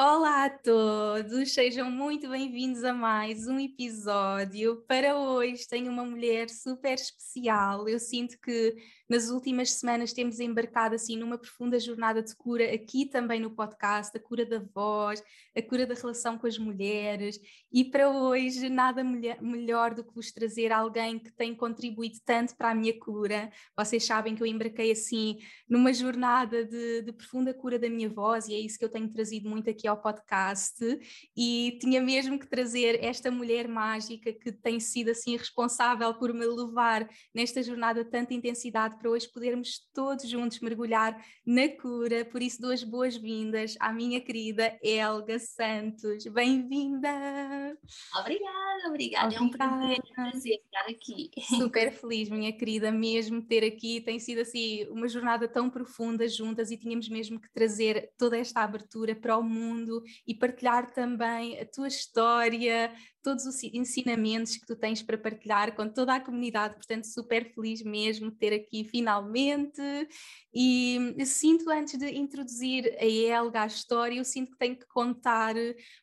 [0.00, 4.76] Olá a todos, sejam muito bem-vindos a mais um episódio.
[4.86, 7.88] Para hoje tenho uma mulher super especial.
[7.88, 8.76] Eu sinto que
[9.08, 14.16] nas últimas semanas temos embarcado assim numa profunda jornada de cura aqui também no podcast,
[14.16, 15.22] a cura da voz,
[15.56, 17.40] a cura da relação com as mulheres
[17.72, 22.70] e para hoje nada melhor do que vos trazer alguém que tem contribuído tanto para
[22.70, 23.50] a minha cura.
[23.76, 28.48] Vocês sabem que eu embarquei assim numa jornada de, de profunda cura da minha voz
[28.48, 30.84] e é isso que eu tenho trazido muito aqui ao podcast
[31.36, 36.44] e tinha mesmo que trazer esta mulher mágica que tem sido assim responsável por me
[36.44, 42.24] levar nesta jornada tanta intensidade para hoje podermos todos juntos mergulhar na cura.
[42.24, 46.24] Por isso, duas boas-vindas à minha querida Elga Santos.
[46.26, 47.08] Bem-vinda!
[48.18, 49.34] Obrigada, obrigada.
[49.34, 51.30] É um prazer, prazer estar aqui.
[51.56, 54.00] Super feliz, minha querida, mesmo ter aqui.
[54.00, 58.62] Tem sido assim uma jornada tão profunda juntas e tínhamos mesmo que trazer toda esta
[58.62, 64.74] abertura para o mundo e partilhar também a tua história, todos os ensinamentos que tu
[64.74, 69.80] tens para partilhar com toda a comunidade, portanto, super feliz mesmo ter aqui finalmente.
[70.52, 75.54] E sinto, antes de introduzir a Elga à história, eu sinto que tenho que contar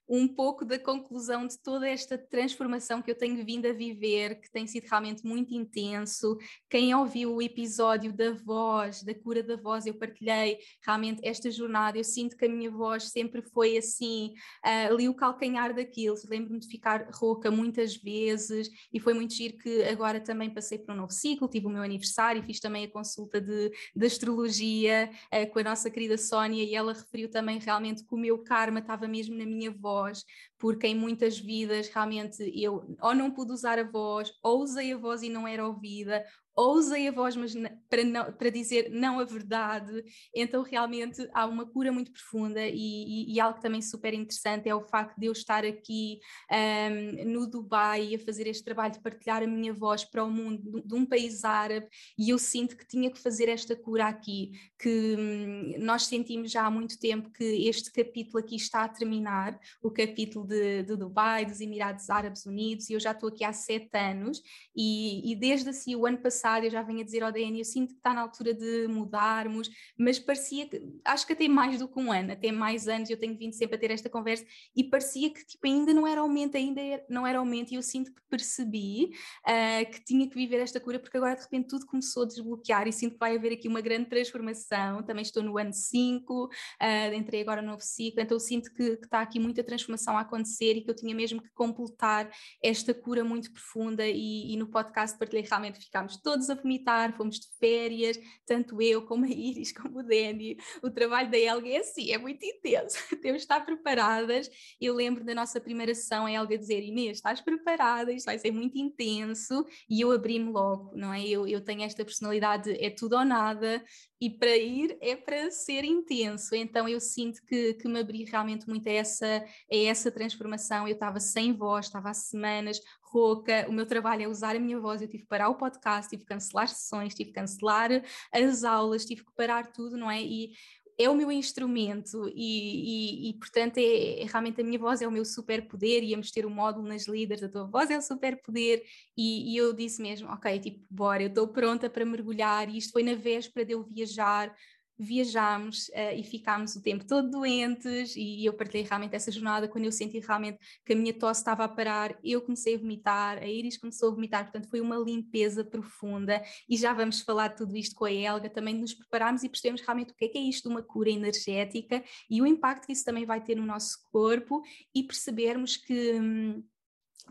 [0.08, 4.52] um pouco da conclusão de toda esta transformação que eu tenho vindo a viver, que
[4.52, 6.38] tem sido realmente muito intenso.
[6.70, 11.98] Quem ouviu o episódio da voz, da cura da voz, eu partilhei realmente esta jornada.
[11.98, 16.16] Eu sinto que a minha voz sempre foi assim, uh, ali o calcanhar daquilo.
[16.30, 20.94] Lembro-me de ficar rouca muitas vezes e foi muito giro que agora também passei por
[20.94, 25.50] um novo ciclo, tive o meu aniversário, fiz também a consulta de, de astrologia uh,
[25.52, 29.08] com a nossa querida Sónia e ela referiu também realmente que o meu karma estava
[29.08, 30.26] mesmo na minha voz,
[30.58, 34.98] porque em muitas vidas realmente eu ou não pude usar a voz, ou usei a
[34.98, 37.54] voz e não era ouvida, ou usei a voz, mas
[37.90, 40.04] para, não, para dizer não a verdade.
[40.34, 44.74] Então, realmente, há uma cura muito profunda e, e, e algo também super interessante é
[44.74, 49.44] o facto de eu estar aqui um, no Dubai a fazer este trabalho de partilhar
[49.44, 52.88] a minha voz para o mundo de, de um país árabe e eu sinto que
[52.88, 57.68] tinha que fazer esta cura aqui, que hum, nós sentimos já há muito tempo que
[57.68, 62.90] este capítulo aqui está a terminar, o capítulo de, de Dubai, dos Emirados Árabes Unidos,
[62.90, 64.42] e eu já estou aqui há sete anos
[64.76, 67.58] e, e desde assim o ano passado passado, eu já venho a dizer ao DN,
[67.58, 71.80] eu sinto que está na altura de mudarmos, mas parecia que, acho que até mais
[71.80, 74.46] do que um ano, até mais anos, eu tenho vindo sempre a ter esta conversa
[74.76, 78.14] e parecia que tipo, ainda não era aumento, ainda não era aumento, e eu sinto
[78.14, 79.12] que percebi
[79.48, 82.88] uh, que tinha que viver esta cura, porque agora de repente tudo começou a desbloquear
[82.88, 85.02] e sinto que vai haver aqui uma grande transformação.
[85.04, 88.72] Também estou no ano 5, uh, ah, entrei agora no novo ciclo, então eu sinto
[88.74, 92.30] que, que está aqui muita transformação a acontecer e que eu tinha mesmo que completar
[92.62, 94.06] esta cura muito profunda.
[94.06, 98.82] E, e no podcast partilhei realmente ficámos todos todos a vomitar, fomos de férias, tanto
[98.82, 100.58] eu como a Iris, como o Danny.
[100.84, 104.50] O trabalho da Helga é assim, é muito intenso, temos de estar preparadas.
[104.80, 108.52] Eu lembro da nossa primeira sessão, a Helga dizer: Inês, estás preparada, isto vai ser
[108.52, 111.26] muito intenso, e eu abri-me logo, não é?
[111.26, 113.82] Eu, eu tenho esta personalidade, é tudo ou nada,
[114.20, 116.54] e para ir é para ser intenso.
[116.54, 120.88] Então eu sinto que, que me abri realmente muito a essa, a essa transformação.
[120.88, 122.82] Eu estava sem voz, estava há semanas
[123.16, 125.02] rouca, o meu trabalho é usar a minha voz.
[125.02, 127.90] Eu tive que parar o podcast, tive que cancelar sessões, tive que cancelar
[128.34, 130.22] as aulas, tive que parar tudo, não é?
[130.22, 130.52] E
[130.98, 135.08] é o meu instrumento e, e, e portanto, é, é, realmente a minha voz é
[135.08, 136.04] o meu superpoder.
[136.04, 138.84] Íamos ter o um módulo nas líderes, a tua voz é o superpoder.
[139.18, 142.70] E, e eu disse mesmo: Ok, tipo, bora, eu estou pronta para mergulhar.
[142.70, 144.54] E isto foi na véspera de eu viajar
[144.98, 149.86] viajámos uh, e ficámos o tempo todo doentes e eu partilhei realmente essa jornada quando
[149.86, 153.48] eu senti realmente que a minha tosse estava a parar, eu comecei a vomitar, a
[153.48, 157.76] Iris começou a vomitar, portanto foi uma limpeza profunda e já vamos falar de tudo
[157.76, 160.42] isto com a Helga, também nos prepararmos e percebemos realmente o que é, que é
[160.42, 164.00] isto de uma cura energética e o impacto que isso também vai ter no nosso
[164.12, 164.62] corpo
[164.94, 166.64] e percebermos que hum,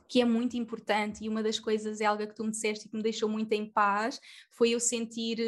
[0.09, 2.97] que é muito importante e uma das coisas, Helga, que tu me disseste e que
[2.97, 4.21] me deixou muito em paz,
[4.51, 5.39] foi eu sentir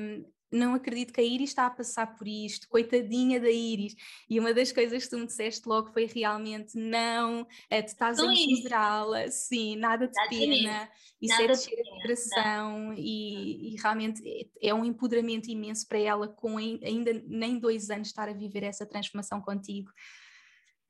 [0.00, 0.24] um,
[0.54, 3.94] não acredito que a Iris está a passar por isto, coitadinha da Iris.
[4.28, 8.18] E uma das coisas que tu me disseste logo foi realmente não, é, tu estás
[8.18, 10.88] a empoderá-la, sim, nada de pena,
[11.20, 14.22] isso é nada é de de coração e, e, realmente
[14.62, 18.62] é, é um empoderamento imenso para ela com ainda nem dois anos estar a viver
[18.62, 19.90] essa transformação contigo.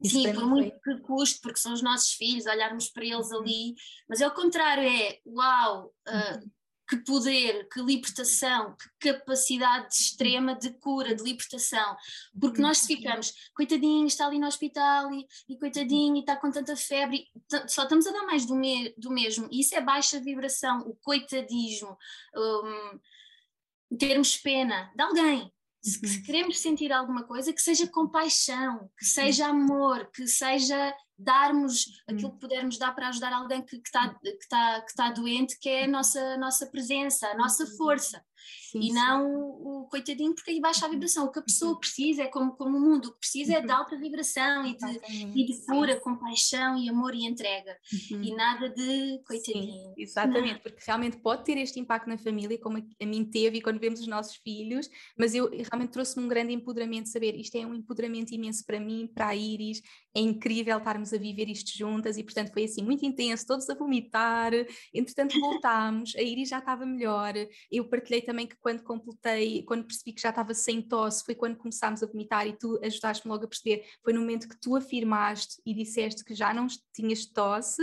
[0.03, 3.41] Isso Sim, por muito que custe, porque são os nossos filhos, olharmos para eles uhum.
[3.41, 3.75] ali,
[4.09, 6.51] mas é o contrário, é uau, uh,
[6.94, 11.96] que poder, que libertação, que capacidade extrema de cura, de libertação.
[12.41, 16.76] Porque nós se ficamos, coitadinho, está ali no hospital e, e coitadinho, está com tanta
[16.76, 17.26] febre,
[17.67, 19.49] só estamos a dar mais do, me, do mesmo.
[19.50, 21.96] E isso é baixa vibração, o coitadismo,
[22.37, 25.52] um, termos pena de alguém.
[25.82, 32.03] Se, se queremos sentir alguma coisa, que seja compaixão, que seja amor, que seja darmos
[32.09, 35.69] aquilo que pudermos dar para ajudar alguém que está que tá, que tá doente, que
[35.69, 38.23] é a nossa, nossa presença, a nossa força.
[38.70, 41.26] Sim, e não o, o, coitadinho, porque aí baixa a vibração.
[41.26, 41.81] O que a pessoa uhum.
[41.81, 43.75] precisa é como, como o mundo, o que precisa é de uhum.
[43.75, 47.76] alta vibração e de, e de pura compaixão e amor e entrega.
[48.11, 48.23] Uhum.
[48.23, 49.73] E nada de coitadinho.
[49.73, 50.61] Sim, exatamente, não.
[50.61, 54.00] porque realmente pode ter este impacto na família, como a mim teve e quando vemos
[54.00, 57.75] os nossos filhos, mas eu realmente trouxe-me um grande empoderamento de saber isto é um
[57.75, 59.82] empoderamento imenso para mim, para a Iris,
[60.14, 63.75] é incrível estarmos a viver isto juntas e portanto foi assim muito intenso, todos a
[63.75, 64.52] vomitar,
[64.93, 67.35] entretanto voltámos, a Iris já estava melhor,
[67.70, 71.57] eu partilhei também que quando completei, quando percebi que já estava sem tosse, foi quando
[71.57, 75.61] começámos a vomitar e tu ajudaste-me logo a perceber, foi no momento que tu afirmaste
[75.65, 77.83] e disseste que já não tinhas tosse,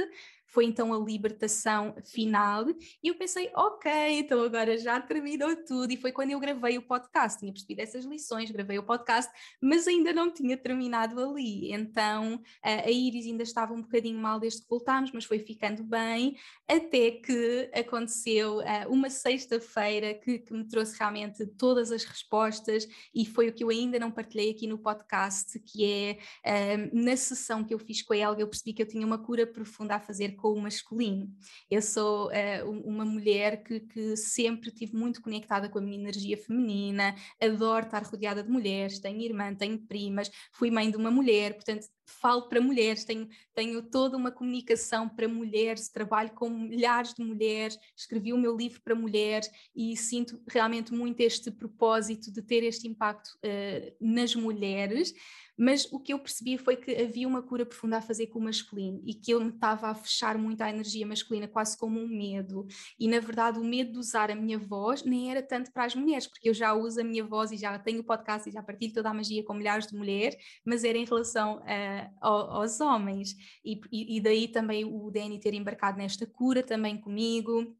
[0.51, 2.65] foi então a libertação final
[3.01, 6.81] e eu pensei, ok, então agora já terminou tudo e foi quando eu gravei o
[6.81, 9.31] podcast, tinha percebido essas lições, gravei o podcast,
[9.61, 14.61] mas ainda não tinha terminado ali, então a Iris ainda estava um bocadinho mal desde
[14.61, 16.35] que voltámos, mas foi ficando bem,
[16.67, 18.59] até que aconteceu
[18.89, 23.69] uma sexta-feira que, que me trouxe realmente todas as respostas e foi o que eu
[23.69, 28.17] ainda não partilhei aqui no podcast, que é na sessão que eu fiz com a
[28.17, 31.29] Helga, eu percebi que eu tinha uma cura profunda a fazer com o masculino.
[31.69, 36.35] Eu sou uh, uma mulher que, que, sempre tive muito conectada com a minha energia
[36.35, 41.53] feminina, adoro estar rodeada de mulheres, tenho irmã, tenho primas, fui mãe de uma mulher,
[41.53, 41.87] portanto
[42.19, 47.77] falo para mulheres, tenho, tenho toda uma comunicação para mulheres, trabalho com milhares de mulheres,
[47.95, 52.87] escrevi o meu livro para mulheres e sinto realmente muito este propósito de ter este
[52.87, 55.13] impacto uh, nas mulheres,
[55.57, 58.43] mas o que eu percebi foi que havia uma cura profunda a fazer com o
[58.43, 62.07] masculino e que eu me estava a fechar muito à energia masculina, quase como um
[62.07, 62.65] medo.
[62.99, 65.95] E na verdade, o medo de usar a minha voz nem era tanto para as
[65.95, 68.93] mulheres, porque eu já uso a minha voz e já tenho podcast e já partilho
[68.93, 73.35] toda a magia com milhares de mulheres, mas era em relação uh, aos homens.
[73.63, 77.75] E, e, daí também o Danny ter embarcado nesta cura também comigo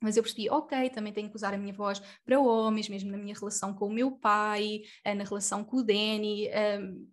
[0.00, 3.18] mas eu percebi, ok, também tenho que usar a minha voz para homens, mesmo na
[3.18, 6.48] minha relação com o meu pai, eh, na relação com o Danny,
[6.80, 7.06] um,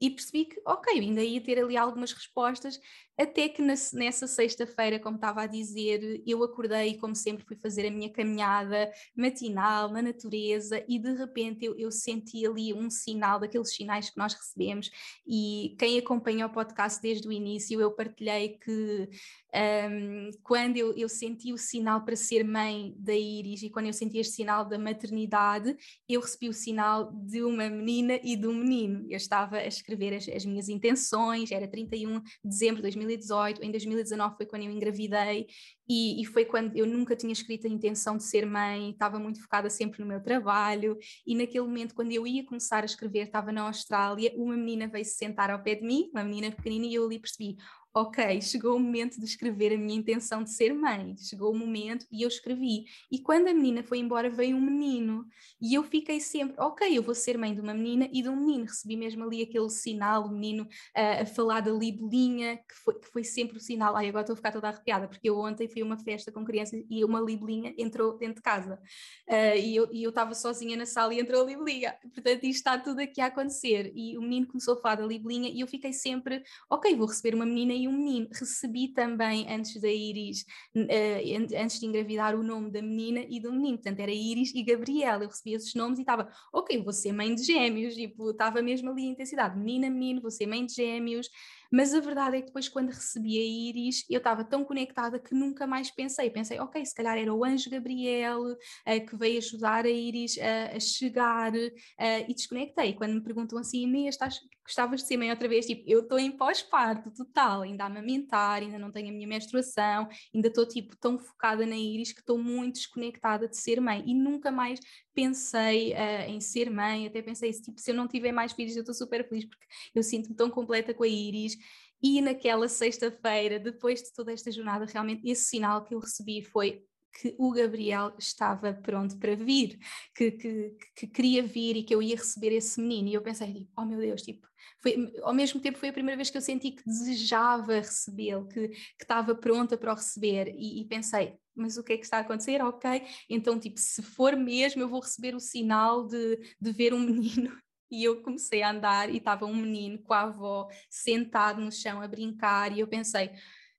[0.00, 2.80] e percebi que, ok, ainda ia ter ali algumas respostas,
[3.18, 7.86] até que nessa sexta-feira, como estava a dizer, eu acordei e, como sempre, fui fazer
[7.86, 13.38] a minha caminhada matinal na natureza e de repente eu, eu senti ali um sinal,
[13.38, 14.90] daqueles sinais que nós recebemos.
[15.26, 19.06] E quem acompanha o podcast desde o início, eu partilhei que
[19.54, 23.92] um, quando eu, eu, senti o sinal para ser mãe da Iris e quando eu
[23.92, 25.76] senti este sinal da maternidade,
[26.08, 29.06] eu recebi o sinal de uma menina e de um menino.
[29.08, 33.62] Eu estava a escrever as, as minhas intenções, era 31 de dezembro de 2020 2018,
[33.62, 35.46] em 2019 foi quando eu engravidei
[35.88, 39.42] e, e, foi quando eu nunca tinha escrito a intenção de ser mãe, estava muito
[39.42, 40.96] focada sempre no meu trabalho
[41.26, 45.04] e naquele momento quando eu ia começar a escrever, estava na Austrália, uma menina veio
[45.04, 47.56] se sentar ao pé de mim, uma menina pequenina e eu ali percebi,
[47.92, 52.06] ok, chegou o momento de escrever a minha intenção de ser mãe, chegou o momento
[52.10, 52.84] e eu escrevi.
[53.10, 55.26] E quando a menina foi embora, veio um menino.
[55.60, 58.36] E eu fiquei sempre, ok, eu vou ser mãe de uma menina e de um
[58.36, 58.64] menino.
[58.64, 63.08] Recebi mesmo ali aquele sinal, o menino uh, a falar da libelinha, que foi, que
[63.08, 63.96] foi sempre o sinal.
[63.96, 66.44] Ai, agora estou a ficar toda arrepiada, porque eu ontem fui a uma festa com
[66.44, 68.80] crianças e uma libelinha entrou dentro de casa.
[69.28, 71.96] Uh, e eu estava sozinha na sala e entrou a libelinha.
[72.14, 73.90] Portanto, isto está tudo aqui a acontecer.
[73.96, 77.34] E o menino começou a falar da libelinha e eu fiquei sempre, ok, vou receber
[77.34, 78.28] uma menina e um menino.
[78.32, 80.44] Recebi também, antes da Iris,
[80.76, 83.78] uh, antes de engravidar, o nome da menina e do menino.
[83.78, 85.24] Portanto, era Iris e Gabriela.
[85.24, 87.94] Eu recebi esses nomes e estava, ok, vou ser mãe de gêmeos.
[87.94, 89.58] Tipo, estava mesmo ali a intensidade.
[89.58, 91.28] Menina, menino, vou ser mãe de gêmeos.
[91.70, 95.34] Mas a verdade é que depois, quando recebi a Iris, eu estava tão conectada que
[95.34, 96.28] nunca mais pensei.
[96.30, 100.76] Pensei, ok, se calhar era o anjo Gabriel uh, que veio ajudar a Iris a,
[100.76, 102.94] a chegar uh, e desconectei.
[102.94, 105.66] Quando me perguntam assim, Inês, estás, gostavas de ser mãe outra vez?
[105.66, 110.08] Tipo, eu estou em pós-parto total, ainda a amamentar, ainda não tenho a minha menstruação,
[110.34, 114.14] ainda estou tipo tão focada na Iris que estou muito desconectada de ser mãe e
[114.14, 114.80] nunca mais
[115.14, 118.80] pensei uh, em ser mãe, até pensei, tipo, se eu não tiver mais filhos eu
[118.80, 119.64] estou super feliz porque
[119.94, 121.56] eu sinto-me tão completa com a Iris
[122.02, 126.82] e naquela sexta-feira, depois de toda esta jornada, realmente esse sinal que eu recebi foi
[127.12, 129.78] que o Gabriel estava pronto para vir,
[130.14, 133.08] que, que, que, queria vir e que eu ia receber esse menino.
[133.08, 134.46] E eu pensei, tipo, oh meu Deus, tipo,
[134.80, 138.68] foi, ao mesmo tempo foi a primeira vez que eu senti que desejava recebê-lo, que,
[138.68, 140.54] que estava pronta para o receber.
[140.56, 142.62] E, e, pensei, mas o que é que está a acontecer?
[142.62, 147.00] Ok, então, tipo, se for mesmo, eu vou receber o sinal de, de ver um
[147.00, 147.56] menino
[147.90, 152.00] e eu comecei a andar e estava um menino com a avó sentado no chão
[152.00, 153.30] a brincar e eu pensei,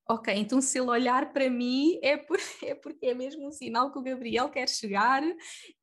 [0.07, 3.91] ok, então se ele olhar para mim é, por, é porque é mesmo um sinal
[3.91, 5.23] que o Gabriel quer chegar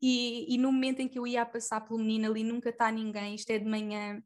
[0.00, 3.34] e, e no momento em que eu ia passar pelo menino ali nunca está ninguém,
[3.34, 4.22] isto é de manhã,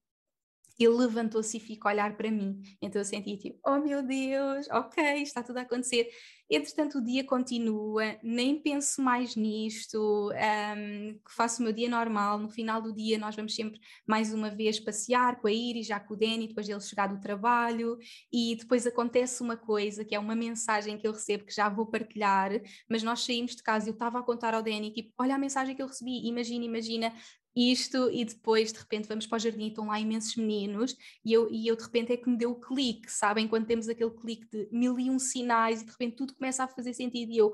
[0.85, 2.61] ele levantou-se e ficou a olhar para mim.
[2.81, 6.09] Então eu senti tipo, oh meu Deus, ok, está tudo a acontecer.
[6.55, 12.39] Entretanto, o dia continua, nem penso mais nisto, um, faço o meu dia normal.
[12.39, 15.99] No final do dia, nós vamos sempre mais uma vez passear com a Iris, já
[15.99, 17.97] com o Danny, depois dele chegar do trabalho.
[18.31, 21.87] E depois acontece uma coisa que é uma mensagem que eu recebo que já vou
[21.87, 22.51] partilhar.
[22.87, 25.39] Mas nós saímos de casa e eu estava a contar ao Danny, tipo, olha a
[25.39, 27.15] mensagem que eu recebi, imagina, imagina,
[27.55, 31.33] isto e depois de repente vamos para o jardim e estão lá imensos meninos e
[31.33, 33.47] eu, e eu de repente é que me deu o clique, sabem?
[33.47, 36.69] Quando temos aquele clique de mil e um sinais e de repente tudo começa a
[36.69, 37.53] fazer sentido e eu,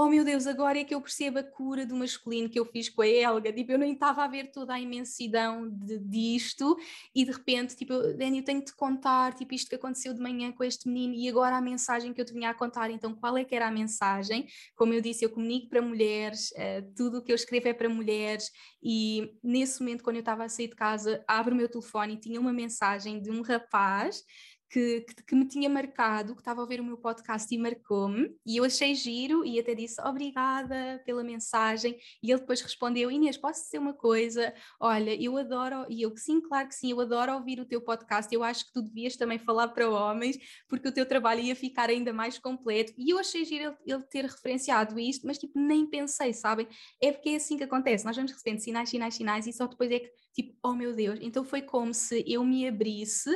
[0.00, 2.88] oh meu Deus, agora é que eu percebo a cura do masculino que eu fiz
[2.88, 6.76] com a Helga, tipo, eu nem estava a ver toda a imensidão de, disto
[7.12, 10.20] e de repente, tipo, Dani, eu tenho de te contar, tipo, isto que aconteceu de
[10.20, 13.12] manhã com este menino e agora a mensagem que eu te vinha a contar, então
[13.12, 14.46] qual é que era a mensagem?
[14.76, 17.88] Como eu disse, eu comunico para mulheres, uh, tudo o que eu escrevo é para
[17.88, 22.14] mulheres e nesse momento, quando eu estava a sair de casa, abro o meu telefone
[22.14, 24.22] e tinha uma mensagem de um rapaz
[24.70, 28.34] que, que, que, me tinha marcado, que estava a ouvir o meu podcast e marcou-me,
[28.46, 33.36] e eu achei giro e até disse obrigada pela mensagem, e ele depois respondeu, Inês,
[33.36, 34.52] posso dizer uma coisa?
[34.80, 38.32] Olha, eu adoro, e eu, sim, claro que sim, eu adoro ouvir o teu podcast,
[38.34, 41.88] eu acho que tu devias também falar para homens, porque o teu trabalho ia ficar
[41.88, 45.86] ainda mais completo, e eu achei giro ele, ele ter referenciado isto, mas tipo, nem
[45.86, 46.68] pensei, sabem?
[47.00, 49.90] É porque é assim que acontece, nós vamos recebendo sinais, sinais, sinais, e só depois
[49.90, 53.30] é que, tipo, oh meu Deus, então foi como se eu me abrisse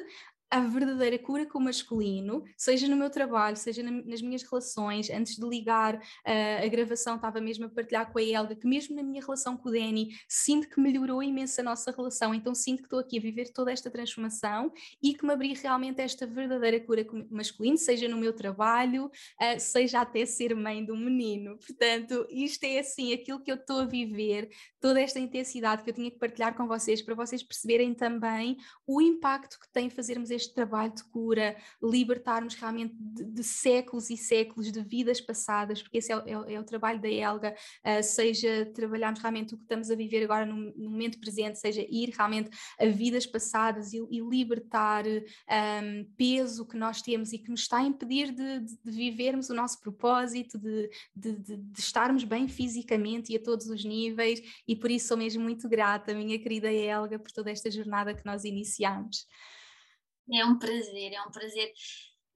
[0.52, 5.08] a verdadeira cura com o masculino, seja no meu trabalho, seja na, nas minhas relações.
[5.08, 8.94] Antes de ligar uh, a gravação, estava mesmo a partilhar com a Helga que, mesmo
[8.94, 12.34] na minha relação com o Danny, sinto que melhorou imenso a nossa relação.
[12.34, 14.70] Então, sinto que estou aqui a viver toda esta transformação
[15.02, 19.06] e que me abri realmente esta verdadeira cura com o masculino, seja no meu trabalho,
[19.06, 21.56] uh, seja até ser mãe de um menino.
[21.66, 25.94] Portanto, isto é assim, aquilo que eu estou a viver, toda esta intensidade que eu
[25.94, 30.41] tinha que partilhar com vocês, para vocês perceberem também o impacto que tem fazermos este
[30.42, 35.98] este trabalho de cura, libertarmos realmente de, de séculos e séculos de vidas passadas, porque
[35.98, 39.90] esse é, é, é o trabalho da Elga, uh, seja trabalharmos realmente o que estamos
[39.90, 44.20] a viver agora no, no momento presente, seja ir realmente a vidas passadas e, e
[44.20, 48.90] libertar um, peso que nós temos e que nos está a impedir de, de, de
[48.90, 54.76] vivermos o nosso propósito, de, de, estarmos bem fisicamente e a todos os níveis, e
[54.76, 58.44] por isso sou mesmo muito grata, minha querida Elga, por toda esta jornada que nós
[58.44, 59.26] iniciamos.
[60.30, 61.72] É um prazer, é um prazer.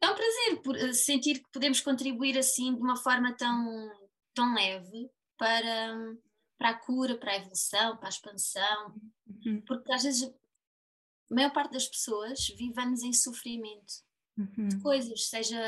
[0.01, 3.91] É um prazer eh, sentir que podemos contribuir assim de uma forma tão,
[4.35, 6.15] tão leve para,
[6.59, 8.95] para a cura, para a evolução, para a expansão,
[9.27, 9.63] uhum.
[9.67, 10.25] porque às vezes
[11.31, 13.95] a maior parte das pessoas vivemos em sofrimento
[14.37, 14.69] uhum.
[14.69, 15.61] de coisas, seja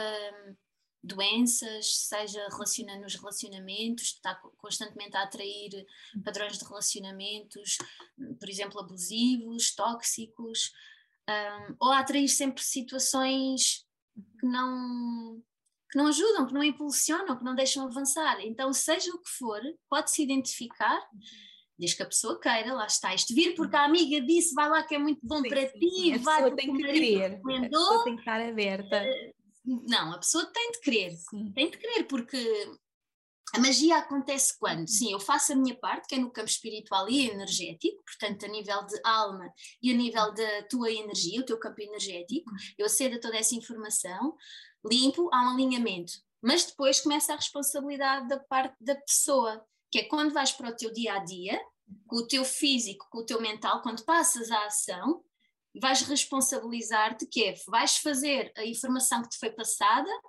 [1.03, 5.87] doenças, seja relaciona nos relacionamentos, está constantemente a atrair
[6.25, 7.79] padrões de relacionamentos,
[8.39, 10.73] por exemplo, abusivos, tóxicos,
[11.29, 13.85] um, ou a atrair sempre situações
[14.41, 15.43] que não,
[15.91, 18.41] que não ajudam, que não impulsionam, que não deixam avançar.
[18.41, 21.01] Então, seja o que for, pode-se identificar,
[21.79, 23.15] desde que a pessoa queira, lá está.
[23.15, 25.79] Isto vir porque a amiga disse, vai lá que é muito bom sim, para sim,
[25.79, 28.97] ti, a vai tem que querer, a pessoa tem que estar aberta.
[28.97, 29.33] Eh,
[29.65, 31.53] não, a pessoa tem de querer, sim.
[31.53, 32.73] tem de querer, porque
[33.55, 34.87] a magia acontece quando?
[34.89, 38.49] Sim, eu faço a minha parte, que é no campo espiritual e energético, portanto, a
[38.49, 39.53] nível de alma
[39.83, 43.55] e a nível da tua energia, o teu campo energético, eu acedo a toda essa
[43.55, 44.37] informação,
[44.85, 46.13] limpo, há um alinhamento.
[46.43, 50.77] Mas depois começa a responsabilidade da parte da pessoa, que é quando vais para o
[50.77, 51.59] teu dia a dia,
[52.07, 55.25] com o teu físico, com o teu mental, quando passas à ação,
[55.81, 60.21] vais responsabilizar-te que é, vais fazer a informação que te foi passada uhum.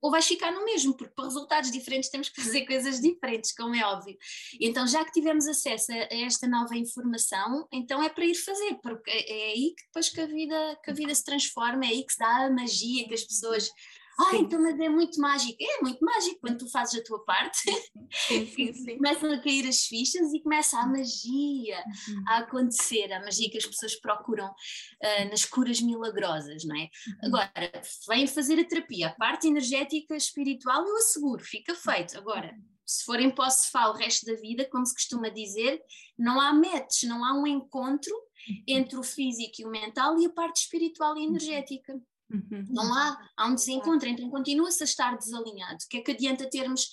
[0.00, 3.74] Ou vais ficar no mesmo, porque para resultados diferentes temos que fazer coisas diferentes, como
[3.74, 4.16] é óbvio.
[4.60, 9.10] Então, já que tivemos acesso a, esta nova informação, então é para ir fazer, porque
[9.10, 12.04] é, é aí que depois que a vida, que a vida se transforma, é aí
[12.04, 13.70] que se dá a magia que as pessoas
[14.20, 15.56] ah, então, mas é muito mágico.
[15.60, 17.58] É muito mágico quando tu fazes a tua parte.
[18.10, 18.96] Sim, sim, sim.
[18.96, 22.24] começam a cair as fichas e começa a magia uhum.
[22.28, 26.82] a acontecer, a magia que as pessoas procuram uh, nas curas milagrosas, não é?
[26.82, 26.88] Uhum.
[27.24, 32.18] Agora, vem fazer a terapia, a parte energética, espiritual, eu asseguro, fica feito.
[32.18, 32.54] Agora,
[32.86, 35.80] se for em posse-fal o resto da vida, como se costuma dizer,
[36.18, 38.62] não há match, não há um encontro uhum.
[38.66, 42.00] entre o físico e o mental e a parte espiritual e energética.
[42.30, 42.64] Uhum.
[42.70, 45.78] Não há, há um desencontro, então continua-se a estar desalinhado.
[45.84, 46.90] O que é que adianta termos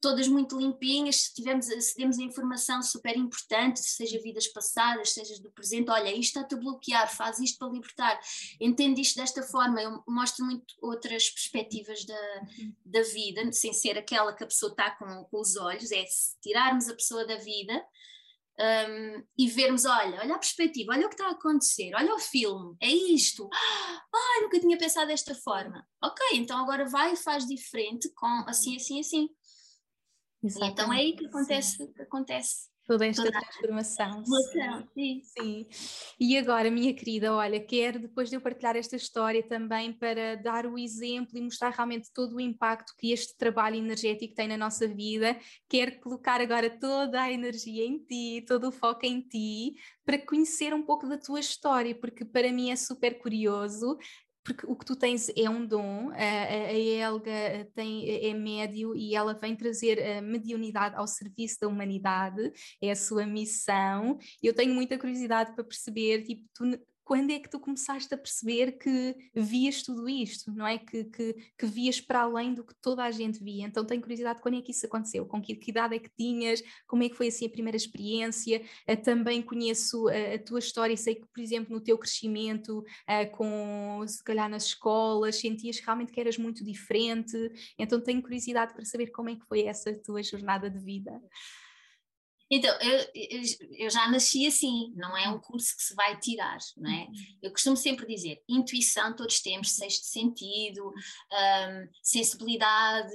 [0.00, 5.40] todas muito limpinhas, se tivermos, se temos a informação super importante, seja vidas passadas, seja
[5.42, 8.18] do presente, olha, isto está-te a bloquear, faz isto para libertar,
[8.58, 12.74] entende isto desta forma, eu mostro muito outras perspectivas da, uhum.
[12.84, 16.40] da vida, sem ser aquela que a pessoa está com, com os olhos, é se
[16.40, 17.84] tirarmos a pessoa da vida,
[18.60, 22.18] um, e vermos, olha, olha a perspectiva, olha o que está a acontecer, olha o
[22.18, 23.48] filme, é isto.
[24.12, 25.86] Ah, nunca tinha pensado desta forma.
[26.02, 29.28] Ok, então agora vai e faz diferente com assim, assim, assim.
[30.42, 34.24] então é aí que acontece, que acontece toda esta toda transformação.
[34.92, 35.22] Sim.
[35.22, 35.66] Sim.
[36.18, 40.66] E agora, minha querida, olha, quero depois de eu partilhar esta história também para dar
[40.66, 44.88] o exemplo e mostrar realmente todo o impacto que este trabalho energético tem na nossa
[44.88, 50.18] vida, quero colocar agora toda a energia em ti, todo o foco em ti, para
[50.18, 53.96] conhecer um pouco da tua história, porque para mim é super curioso
[54.54, 59.14] porque o que tu tens é um dom, a, a Helga tem, é médio e
[59.14, 62.52] ela vem trazer a mediunidade ao serviço da humanidade,
[62.82, 64.18] é a sua missão.
[64.42, 66.64] Eu tenho muita curiosidade para perceber, tipo, tu
[67.10, 70.78] quando é que tu começaste a perceber que vias tudo isto, não é?
[70.78, 73.66] Que, que, que vias para além do que toda a gente via.
[73.66, 76.62] Então tenho curiosidade quando é que isso aconteceu, com que, que idade é que tinhas,
[76.86, 78.62] como é que foi assim a primeira experiência.
[78.88, 82.78] Uh, também conheço uh, a tua história e sei que, por exemplo, no teu crescimento,
[82.78, 87.36] uh, com se calhar nas escolas, sentias realmente que eras muito diferente.
[87.76, 91.20] Então tenho curiosidade para saber como é que foi essa tua jornada de vida.
[92.50, 93.42] Então, eu,
[93.78, 97.04] eu, já nasci assim, não é um curso que se vai tirar, não é?
[97.04, 97.12] Uhum.
[97.44, 103.14] Eu costumo sempre dizer, intuição todos temos, sexto sentido, um, sensibilidade,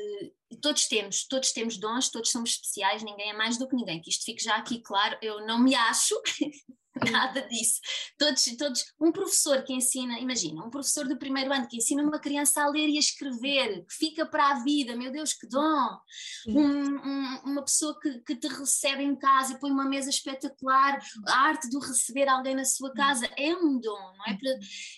[0.62, 4.10] todos temos, todos temos dons, todos somos especiais, ninguém é mais do que ninguém, que
[4.10, 6.16] isto fique já aqui claro, eu não me acho
[7.12, 7.82] Nada disso.
[8.18, 12.20] Todos, todos, um professor que ensina, imagina, um professor do primeiro ano que ensina uma
[12.20, 16.00] criança a ler e a escrever, que fica para a vida, meu Deus, que dom!
[16.48, 20.98] Um, um, uma pessoa que, que, te recebe em casa e põe uma mesa espetacular,
[21.28, 24.38] a arte de receber alguém na sua casa é um dom, não é?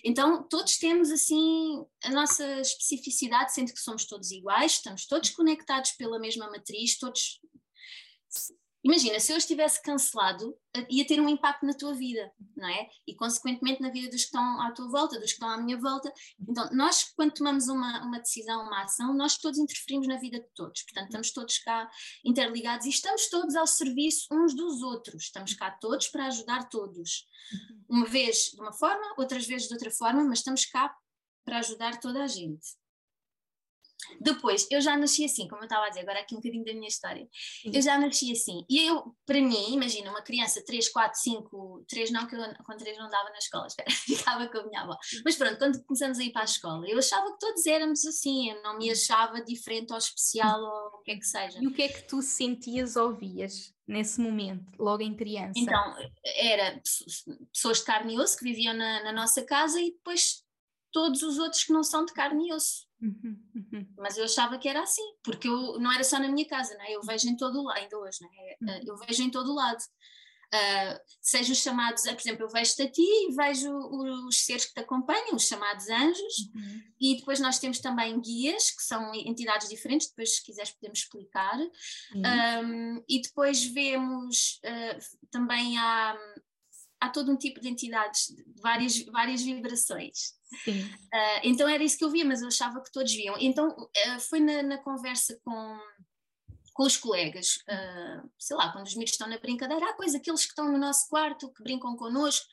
[0.04, 5.92] Então, todos temos assim a nossa especificidade, sendo que somos todos iguais, estamos todos conectados
[5.92, 7.40] pela mesma matriz, todos
[8.84, 12.88] Imagina, se eu estivesse cancelado, eh, ia ter um impacto na tua vida, não é?
[13.06, 15.76] E consequentemente na vida dos que estão à tua volta, dos que estão à minha
[15.78, 16.12] volta.
[16.48, 20.48] Então, nós, quando tomamos uma, uma decisão, uma ação, nós todos interferimos na vida de
[20.54, 20.82] todos.
[20.82, 21.90] Portanto, estamos todos cá
[22.24, 25.24] interligados e estamos todos ao serviço uns dos outros.
[25.24, 27.26] Estamos cá todos para ajudar todos.
[27.88, 30.94] Uma vez de uma forma, outras vezes de outra forma, mas estamos cá
[31.44, 32.76] para ajudar toda a gente.
[34.20, 36.72] Depois, eu já nasci assim, como eu estava a dizer, agora aqui um bocadinho da
[36.72, 37.28] minha história.
[37.62, 37.70] Sim.
[37.74, 38.64] Eu já nasci assim.
[38.68, 42.76] E eu, para mim, imagina, uma criança 3, 4, 5, 3 não, que eu com
[42.76, 44.96] 3 não dava na escola, espera, ficava com a minha avó.
[45.24, 48.50] Mas pronto, quando começamos a ir para a escola, eu achava que todos éramos assim,
[48.50, 51.58] eu não me achava diferente ou especial ou o que é que seja.
[51.60, 53.72] E o que é que tu sentias ou vias?
[53.88, 55.58] nesse momento, logo em criança?
[55.58, 56.78] Então, era
[57.50, 60.44] pessoas de carne e osso que viviam na, na nossa casa e depois
[60.92, 62.87] todos os outros que não são de carne e osso.
[63.00, 63.86] Uhum, uhum.
[63.96, 66.86] Mas eu achava que era assim, porque eu não era só na minha casa, né?
[66.90, 68.28] eu vejo em todo o lado, ainda hoje, né?
[68.60, 68.80] Uhum.
[68.86, 69.78] eu vejo em todo lado.
[70.48, 73.70] Uh, seja os chamados, por exemplo, eu vejo-te a ti e vejo
[74.26, 76.82] os seres que te acompanham, os chamados anjos, uhum.
[76.98, 81.58] e depois nós temos também guias, que são entidades diferentes, depois se quiseres podemos explicar,
[81.60, 86.18] um, e depois vemos uh, também há,
[87.00, 90.38] há todo um tipo de entidades, de várias, várias vibrações.
[90.66, 93.36] Uh, então era isso que eu via, mas eu achava que todos viam.
[93.38, 95.78] Então uh, foi na, na, conversa com,
[96.72, 100.42] com os colegas, uh, sei lá, quando os miúdos estão na brincadeira, há coisa, aqueles
[100.42, 102.46] que estão no nosso quarto, que brincam connosco,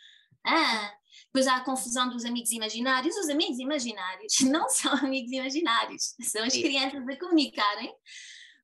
[0.45, 0.93] ah,
[1.27, 3.15] depois há a confusão dos amigos imaginários.
[3.17, 7.93] Os amigos imaginários não são amigos imaginários, são as crianças a comunicarem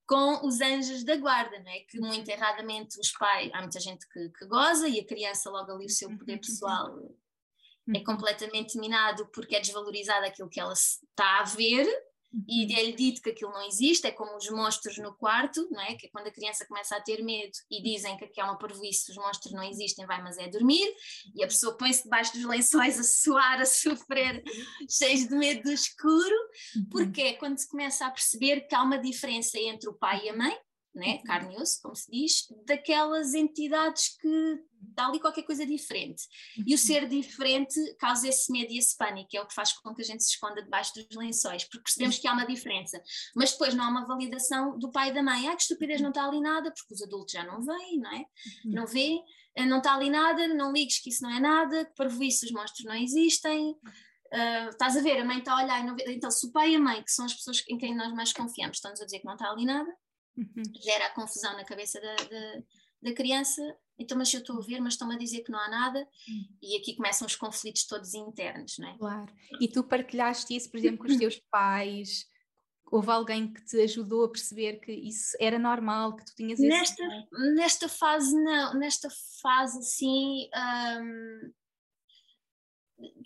[0.07, 1.79] com os anjos da guarda, não é?
[1.79, 5.71] que muito erradamente os pais, há muita gente que, que goza e a criança logo
[5.71, 6.97] ali o seu poder pessoal
[7.87, 8.03] é uhum.
[8.03, 11.87] completamente minado porque é desvalorizado aquilo que ela está a ver
[12.47, 12.77] e uhum.
[12.77, 15.95] é-lhe dito que aquilo não existe, é como os monstros no quarto, não é?
[15.95, 18.57] Que é quando a criança começa a ter medo e dizem que aqui é uma
[18.57, 20.87] parvoíce, os monstros não existem, vai, mas é dormir,
[21.35, 24.43] e a pessoa põe-se debaixo dos lençóis a suar, a sofrer,
[24.89, 26.35] cheio de medo do escuro,
[26.75, 26.85] uhum.
[26.89, 30.29] porque é quando se começa a perceber que há uma diferença entre o pai e
[30.29, 30.57] a mãe,
[30.93, 31.23] né, uhum.
[31.23, 36.23] carne e osso, como se diz, daquelas entidades que dá ali qualquer coisa diferente.
[36.58, 36.77] E o uhum.
[36.77, 40.06] ser diferente causa esse medo e esse pânico, é o que faz com que a
[40.06, 43.01] gente se esconda debaixo dos lençóis, porque percebemos que há uma diferença.
[43.36, 45.47] Mas depois não há uma validação do pai e da mãe.
[45.47, 48.19] Ah, que estupidez, não está ali nada, porque os adultos já não veem, não é?
[48.65, 48.71] Uhum.
[48.71, 49.19] Não vê,
[49.56, 52.45] eh, não está ali nada, não ligues que isso não é nada, que para isso
[52.45, 53.71] os monstros não existem.
[54.34, 56.06] Uh, estás a ver, a mãe está a olhar, não vê.
[56.08, 58.32] então se o pai e a mãe, que são as pessoas em quem nós mais
[58.32, 59.91] confiamos, estão-nos a dizer que não está ali nada,
[60.37, 60.63] uhum.
[60.81, 62.63] gera a confusão na cabeça da, da,
[63.03, 63.61] da, criança.
[63.97, 66.57] Então, mas eu estou a ver, mas estão-me a dizer que não há nada, uhum.
[66.61, 68.97] e aqui começam os conflitos todos internos, não é?
[68.97, 69.33] Claro.
[69.59, 72.25] E tu partilhaste isso, por exemplo, com os teus pais?
[72.91, 76.67] Houve alguém que te ajudou a perceber que isso era normal, que tu tinhas esse...
[76.67, 78.73] Nesta, nesta fase, não.
[78.73, 79.07] Nesta
[79.41, 80.49] fase, assim...
[81.01, 81.51] Hum,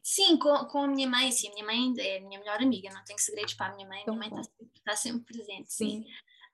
[0.04, 2.90] sim, com, com a minha mãe, sim, a minha mãe é a minha melhor amiga,
[2.94, 5.74] não tenho segredos para a minha mãe, a minha mãe está sempre, está sempre presente,
[5.74, 6.04] sim.
[6.04, 6.06] sim.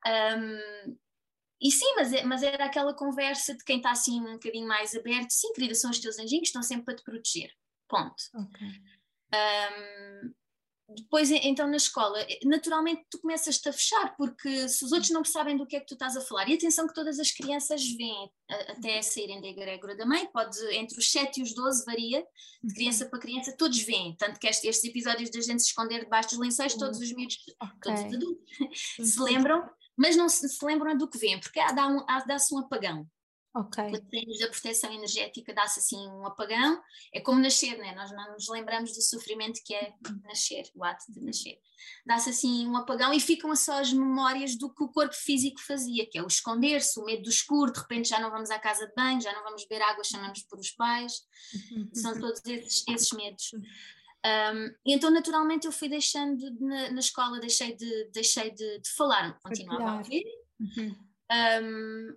[0.08, 0.98] Um,
[1.62, 4.96] e sim, mas, é, mas era aquela conversa de quem está assim um bocadinho mais
[4.96, 5.30] aberto.
[5.30, 7.52] Sim, querida, são os teus anjinhos, estão sempre para te proteger.
[7.88, 8.24] Ponto.
[8.34, 8.82] Okay.
[9.34, 10.34] Um,
[10.96, 15.56] depois, então, na escola, naturalmente tu começas-te a fechar, porque se os outros não sabem
[15.56, 18.30] do que é que tu estás a falar, e atenção que todas as crianças vêm
[18.68, 22.70] até saírem da egrégora da mãe, pode, entre os 7 e os 12 varia, de
[22.70, 22.74] uhum.
[22.74, 26.30] criança para criança, todos vêm, tanto que estes, estes episódios da gente se esconder debaixo
[26.32, 27.78] dos lençóis, todos os miúdos, okay.
[27.82, 28.46] todos os adultos,
[29.14, 29.70] se lembram,
[30.02, 33.08] mas não se, se lembram do que vem, porque dá-se um, dá um apagão.
[33.54, 33.84] Ok.
[33.84, 36.82] Quando da proteção energética dá-se assim um apagão,
[37.14, 37.94] é como nascer, né?
[37.94, 41.60] nós não nos lembramos do sofrimento que é nascer, o ato de nascer.
[42.04, 46.10] Dá-se assim um apagão e ficam só as memórias do que o corpo físico fazia,
[46.10, 48.88] que é o esconder-se, o medo do escuro, de repente já não vamos à casa
[48.88, 51.14] de banho, já não vamos beber água, chamamos por os pais,
[51.94, 53.52] são todos esses, esses medos.
[54.24, 58.90] Um, e então, naturalmente, eu fui deixando na, na escola, deixei de, deixei de, de
[58.92, 60.24] falar, continuava a ouvir,
[60.60, 60.96] uhum.
[61.64, 62.16] um,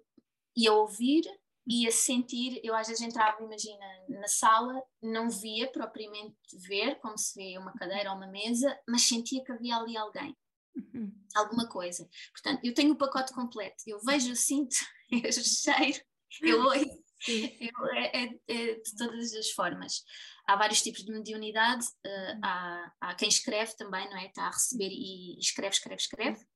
[0.57, 1.25] e a ouvir
[1.67, 2.61] e a sentir.
[2.63, 6.37] Eu às vezes entrava, imagina, na sala, não via propriamente
[6.69, 10.37] ver, como se vê uma cadeira ou uma mesa, mas sentia que havia ali alguém.
[10.77, 11.11] Uhum.
[11.35, 12.07] Alguma coisa.
[12.33, 13.83] Portanto, eu tenho o pacote completo.
[13.87, 14.77] Eu vejo, eu sinto,
[15.11, 16.05] eu cheiro,
[16.43, 20.03] eu ouço, eu, é, é, é de todas as formas
[20.47, 24.27] há vários tipos de mediunidade, uh, há, há, quem escreve também, não é?
[24.27, 26.47] Está a receber e escreve, escreve, escreve.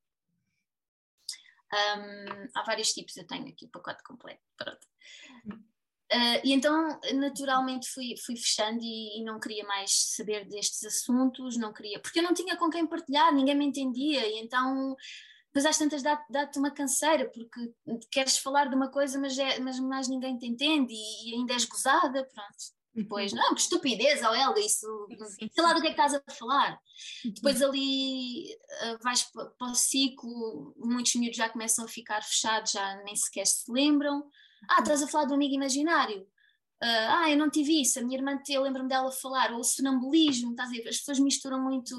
[1.73, 4.87] Um, há vários tipos, eu tenho aqui o pacote completo, pronto.
[6.11, 11.59] Uh, e então, naturalmente, fui, fui fechando e, e, não queria mais saber destes assuntos,
[11.59, 14.97] não queria, porque eu não tinha com quem partilhar, ninguém me entendia, e então,
[15.49, 17.75] depois às tantas dá-te dá uma canseira, porque
[18.11, 21.53] queres falar de uma coisa, mas, é, mas mais ninguém te entende e, e ainda
[21.53, 22.78] és gozada, pronto.
[22.99, 24.87] Depois, não, que estupidez, oh Helga, isso,
[25.39, 26.79] sei lá do que é que estás a falar.
[27.25, 32.97] Depois ali uh, vais para o ciclo, muitos miúdos já começam a ficar fechados, já
[33.05, 34.25] nem sequer se lembram.
[34.69, 36.23] Ah, estás a falar do amigo imaginário.
[36.83, 39.65] Uh, ah, eu não tive isso, a minha irmã, eu lembro-me dela falar, ou o
[39.65, 40.89] sonambulismo, estás a ver?
[40.89, 41.95] As pessoas misturam muito.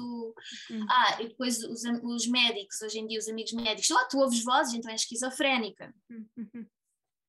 [0.70, 0.86] Uhum.
[0.88, 4.42] Ah, e depois os, os médicos, hoje em dia, os amigos médicos, oh, tu ouves
[4.44, 5.94] vozes, então és esquizofrénica.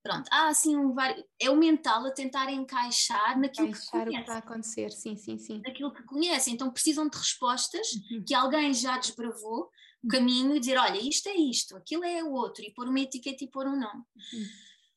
[0.02, 0.12] Uhum.
[0.12, 0.96] Pronto, há assim um
[1.40, 4.10] é o mental a tentar encaixar naquilo encaixar que conhece.
[4.10, 5.62] o que está a acontecer, sim, sim, sim.
[5.64, 8.24] Naquilo que conhece, então precisam de respostas uhum.
[8.26, 9.70] que alguém já desbravou
[10.04, 13.00] o caminho e dizer, olha, isto é isto, aquilo é o outro, e pôr uma
[13.00, 14.04] etiqueta e pôr um nome.
[14.34, 14.46] Uhum.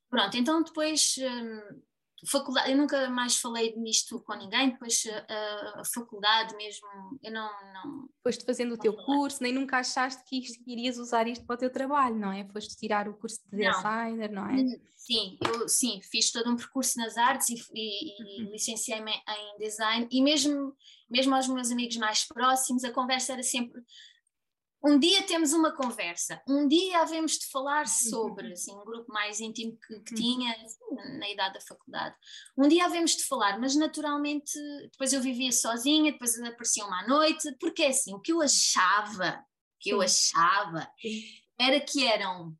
[0.08, 1.82] Pronto, então depois hum,
[2.26, 6.86] faculdade, eu nunca mais falei nisto com ninguém, depois a, a faculdade mesmo,
[7.22, 7.50] eu não...
[7.72, 11.54] não Foste fazendo o teu curso, nem nunca achaste que, isto, irias usar isto para
[11.54, 12.46] o teu trabalho, não é?
[12.48, 14.64] Foste tirar o curso de designer, não, não é?
[14.96, 18.50] Sim, eu sim, fiz todo um percurso nas artes e, e, e uhum.
[18.52, 20.74] licenciei-me em design e mesmo,
[21.10, 23.82] mesmo aos meus amigos mais próximos a conversa era sempre
[24.84, 29.40] um dia temos uma conversa, um dia havemos de falar sobre, assim, um grupo mais
[29.40, 32.14] íntimo que, que tinha assim, na idade da faculdade.
[32.56, 34.52] Um dia havemos de falar, mas naturalmente
[34.92, 38.42] depois eu vivia sozinha, depois apareciam uma à noite, porque é assim, o que eu
[38.42, 39.42] achava,
[39.80, 40.86] que eu achava,
[41.58, 42.54] era que eram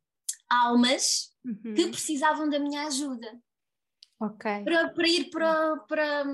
[0.49, 1.75] almas uhum.
[1.75, 3.39] que precisavam da minha ajuda.
[4.63, 6.25] Para, para ir para, para,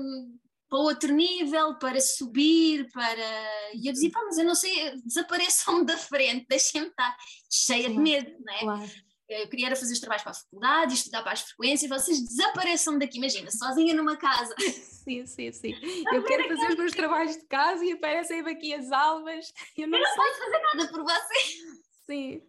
[0.72, 3.74] para outro nível, para subir, para.
[3.74, 7.14] E eu dizia, pá, mas eu não sei, desapareçam-me da frente, deixem-me estar
[7.50, 8.60] cheia de medo, não é?
[8.60, 8.90] Claro.
[9.28, 12.98] eu queria era fazer os trabalhos para a faculdade, estudar para as frequências, vocês desapareçam
[12.98, 14.54] daqui, imagina, sozinha numa casa.
[15.02, 15.74] Sim, sim, sim.
[16.14, 19.52] Eu quero fazer os meus trabalhos de casa e aparecem-me aqui as almas.
[19.76, 21.56] Eu não, eu não posso fazer nada por vocês.
[22.06, 22.42] Sim.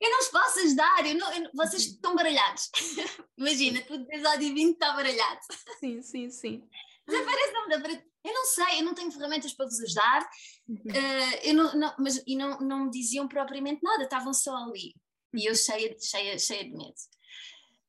[0.00, 1.92] Eu não os posso ajudar, eu não, eu, vocês uhum.
[1.92, 2.70] estão baralhados.
[3.36, 5.40] Imagina, tu o episódio 20 está baralhado.
[5.78, 6.62] Sim, sim, sim.
[7.06, 10.30] Desapareçam, eu não sei, eu não tenho ferramentas para vos ajudar,
[10.68, 10.76] uhum.
[10.76, 14.94] uh, eu não, não, mas, e não, não me diziam propriamente nada, estavam só ali.
[15.34, 16.94] E eu cheia, cheia, cheia de medo.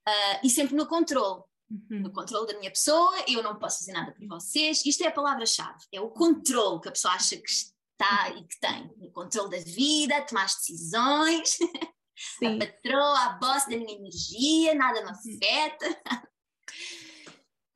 [0.08, 1.44] Uh, e sempre no controle.
[1.70, 2.02] Uhum.
[2.02, 4.86] No controle da minha pessoa, eu não posso fazer nada por vocês.
[4.86, 8.60] Isto é a palavra-chave, é o controle que a pessoa acha que está e que
[8.60, 8.92] tem.
[9.00, 11.58] O controle da vida, tomar as decisões.
[12.16, 12.56] Sim.
[12.56, 15.14] a patroa, a boss da minha energia, nada me uhum.
[15.14, 16.02] afeta.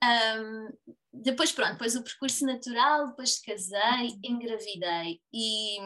[0.04, 4.20] um, depois, pronto, depois o percurso natural, depois casei, uhum.
[4.24, 5.22] engravidei.
[5.34, 5.78] E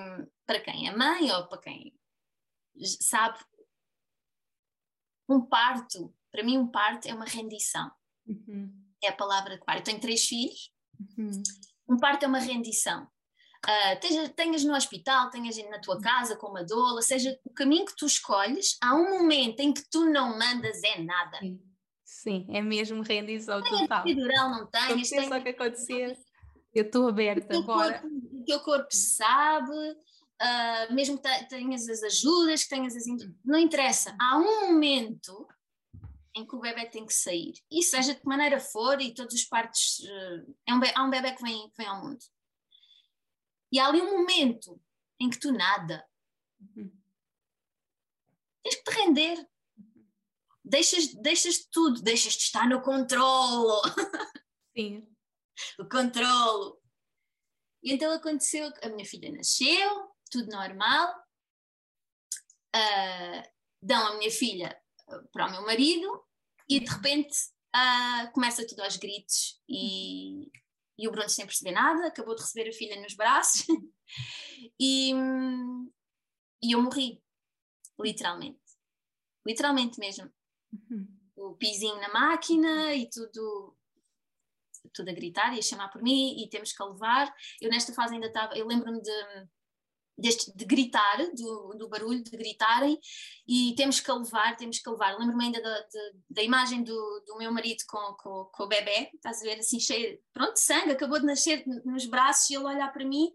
[0.46, 1.94] para quem é mãe ou para quem
[3.02, 3.40] sabe,
[5.30, 7.92] um parto, para mim, um parto é uma rendição.
[8.26, 8.74] Uhum.
[9.04, 9.82] É a palavra de parto.
[9.82, 10.74] Eu tenho três filhos.
[11.18, 11.44] Uhum.
[11.88, 13.08] Um parto é uma rendição.
[13.66, 17.86] Uh, tenhas, tenhas, no hospital, tenhas na tua casa com uma doula, seja o caminho
[17.86, 21.40] que tu escolhes, há um momento em que tu não mandas é nada.
[21.40, 21.60] Sim,
[22.04, 24.02] Sim é mesmo rendição tenhas total.
[24.02, 25.12] Epidural, não tens.
[25.12, 26.18] Aconteça o que acontecer,
[26.74, 28.00] eu estou aberta o agora.
[28.00, 33.04] Corpo, o teu corpo sabe, uh, mesmo que tenhas as ajudas, que tenhas as.
[33.44, 34.16] Não interessa.
[34.20, 35.48] Há um momento
[36.36, 37.54] em que o bebê tem que sair.
[37.70, 40.00] E seja de que maneira for, e todos os partos.
[40.00, 42.20] Uh, é um, há um bebê que vem, que vem ao mundo.
[43.72, 44.82] E há ali um momento
[45.20, 46.06] em que tu nada.
[46.60, 46.92] Uhum.
[48.64, 49.50] Tens que te render.
[50.64, 53.82] Deixas, deixas tudo, deixas de estar no controlo.
[54.76, 55.08] Sim.
[55.80, 56.82] o controlo.
[57.84, 61.16] E então aconteceu que a minha filha nasceu, tudo normal.
[62.76, 63.44] Uh,
[63.82, 64.80] dão a minha filha
[65.32, 66.24] para o meu marido
[66.70, 67.36] e de repente
[67.76, 70.52] uh, começa tudo aos gritos e,
[71.00, 73.66] e o Bruno sem perceber nada, acabou de receber a filha nos braços
[74.78, 75.14] e,
[76.62, 77.24] e eu morri,
[77.98, 78.60] literalmente.
[79.48, 80.30] Literalmente mesmo.
[80.74, 81.08] Uhum.
[81.38, 83.76] O pizinho na máquina e tudo
[84.94, 87.34] tudo a gritar e a chamar por mim e temos que a levar.
[87.62, 89.48] Eu nesta fase ainda estava, eu lembro-me de
[90.20, 93.00] deste, de gritar, do, do, barulho, de gritarem,
[93.48, 95.18] e temos que a levar, temos que a levar.
[95.18, 95.86] Lembro-me ainda da,
[96.30, 99.80] da, imagem do, do meu marido com, com, com, o bebê, estás a ver, assim,
[99.80, 103.32] cheio, pronto, de sangue, acabou de nascer nos braços, e ele olhar para mim,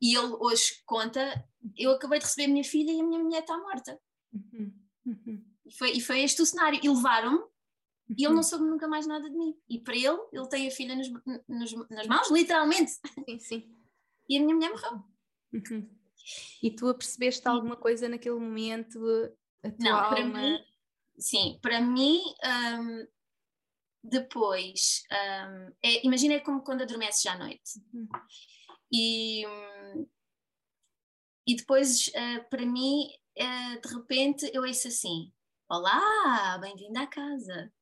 [0.00, 1.44] e ele hoje conta,
[1.76, 4.00] eu acabei de receber a minha filha e a minha mulher está morta.
[4.32, 4.72] Uhum.
[5.06, 5.44] Uhum.
[5.66, 7.42] E, foi, e foi este o cenário, e levaram-me,
[8.16, 8.42] e ele não uhum.
[8.42, 9.54] soube nunca mais nada de mim.
[9.68, 11.08] E para ele, ele tem a filha nos,
[11.46, 12.92] nos, nas mãos, literalmente.
[13.28, 13.78] Sim, sim.
[14.28, 15.02] E a minha mulher morreu.
[15.52, 15.88] Uhum.
[16.62, 18.98] E tu apercebeste alguma coisa naquele momento?
[19.62, 20.08] A tua Não, alma?
[20.10, 20.64] para mim,
[21.18, 23.06] sim, para mim, um,
[24.02, 27.80] depois, um, é, imagina é como quando adormeces à noite.
[27.92, 28.08] Uhum.
[28.92, 29.44] E,
[31.46, 33.08] e depois, uh, para mim,
[33.38, 35.32] uh, de repente, eu ouço assim:
[35.68, 37.72] Olá, bem-vindo à casa.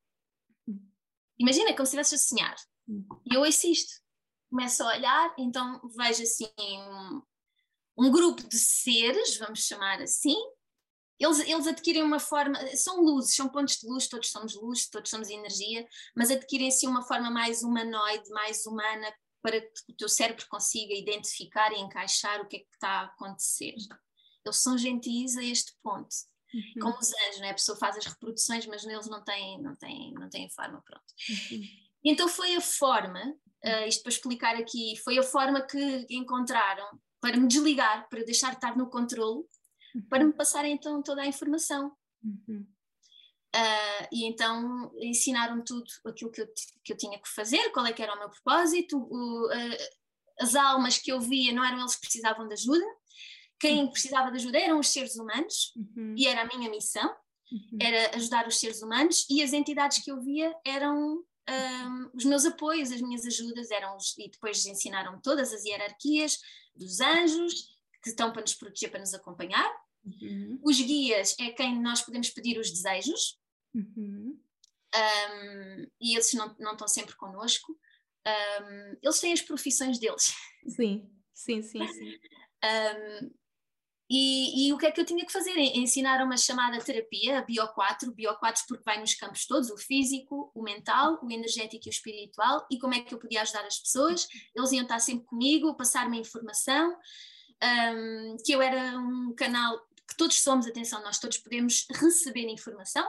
[0.66, 0.90] Uhum.
[1.38, 2.56] Imagina como se estivesse a sonhar.
[2.88, 3.06] Uhum.
[3.30, 4.00] E eu ouço isto.
[4.50, 7.22] Começo a olhar, então vejo assim um
[8.10, 10.36] grupo de seres, vamos chamar assim,
[11.18, 15.08] eles, eles adquirem uma forma, são luzes, são pontos de luz, todos somos luz, todos
[15.08, 20.08] somos energia, mas adquirem assim uma forma mais humanoide, mais humana, para que o teu
[20.08, 23.74] cérebro consiga identificar e encaixar o que é que está a acontecer.
[24.44, 26.14] Eles são gentis a este ponto.
[26.52, 26.82] Uhum.
[26.82, 27.50] Como os anjos, né?
[27.50, 31.04] a pessoa faz as reproduções, mas neles não têm, não têm, não têm forma, pronto.
[31.50, 31.62] Uhum.
[32.04, 33.20] Então foi a forma,
[33.64, 38.50] uh, isto para explicar aqui, foi a forma que encontraram para me desligar, para deixar
[38.50, 39.44] de estar no controle,
[40.08, 41.92] para me passarem então toda a informação.
[42.22, 42.66] Uhum.
[43.54, 46.48] Uh, e então ensinaram tudo aquilo que eu,
[46.84, 49.76] que eu tinha que fazer, qual é que era o meu propósito, o, uh,
[50.38, 52.84] as almas que eu via não eram eles que precisavam de ajuda,
[53.58, 53.90] quem uhum.
[53.90, 56.14] precisava de ajuda eram os seres humanos, uhum.
[56.18, 57.08] e era a minha missão,
[57.50, 57.78] uhum.
[57.80, 62.44] era ajudar os seres humanos, e as entidades que eu via eram um, os meus
[62.44, 66.38] apoios, as minhas ajudas eram os, e depois ensinaram todas as hierarquias
[66.74, 69.70] dos anjos que estão para nos proteger, para nos acompanhar.
[70.04, 70.60] Uhum.
[70.62, 73.38] Os guias é quem nós podemos pedir os desejos
[73.74, 74.38] uhum.
[74.94, 77.78] um, e eles não, não estão sempre connosco.
[78.26, 80.34] Um, eles têm as profissões deles.
[80.68, 82.18] Sim, sim, sim, sim.
[84.08, 85.56] E, e, o que é que eu tinha que fazer?
[85.58, 90.50] Ensinar uma chamada terapia, Bio 4, Bio 4 porque vai nos campos todos, o físico,
[90.54, 93.78] o mental, o energético e o espiritual, e como é que eu podia ajudar as
[93.78, 94.28] pessoas.
[94.54, 96.96] Eles iam estar sempre comigo, passar-me informação,
[97.62, 99.76] um, que eu era um canal
[100.08, 103.04] que todos somos, atenção, nós todos podemos receber informação,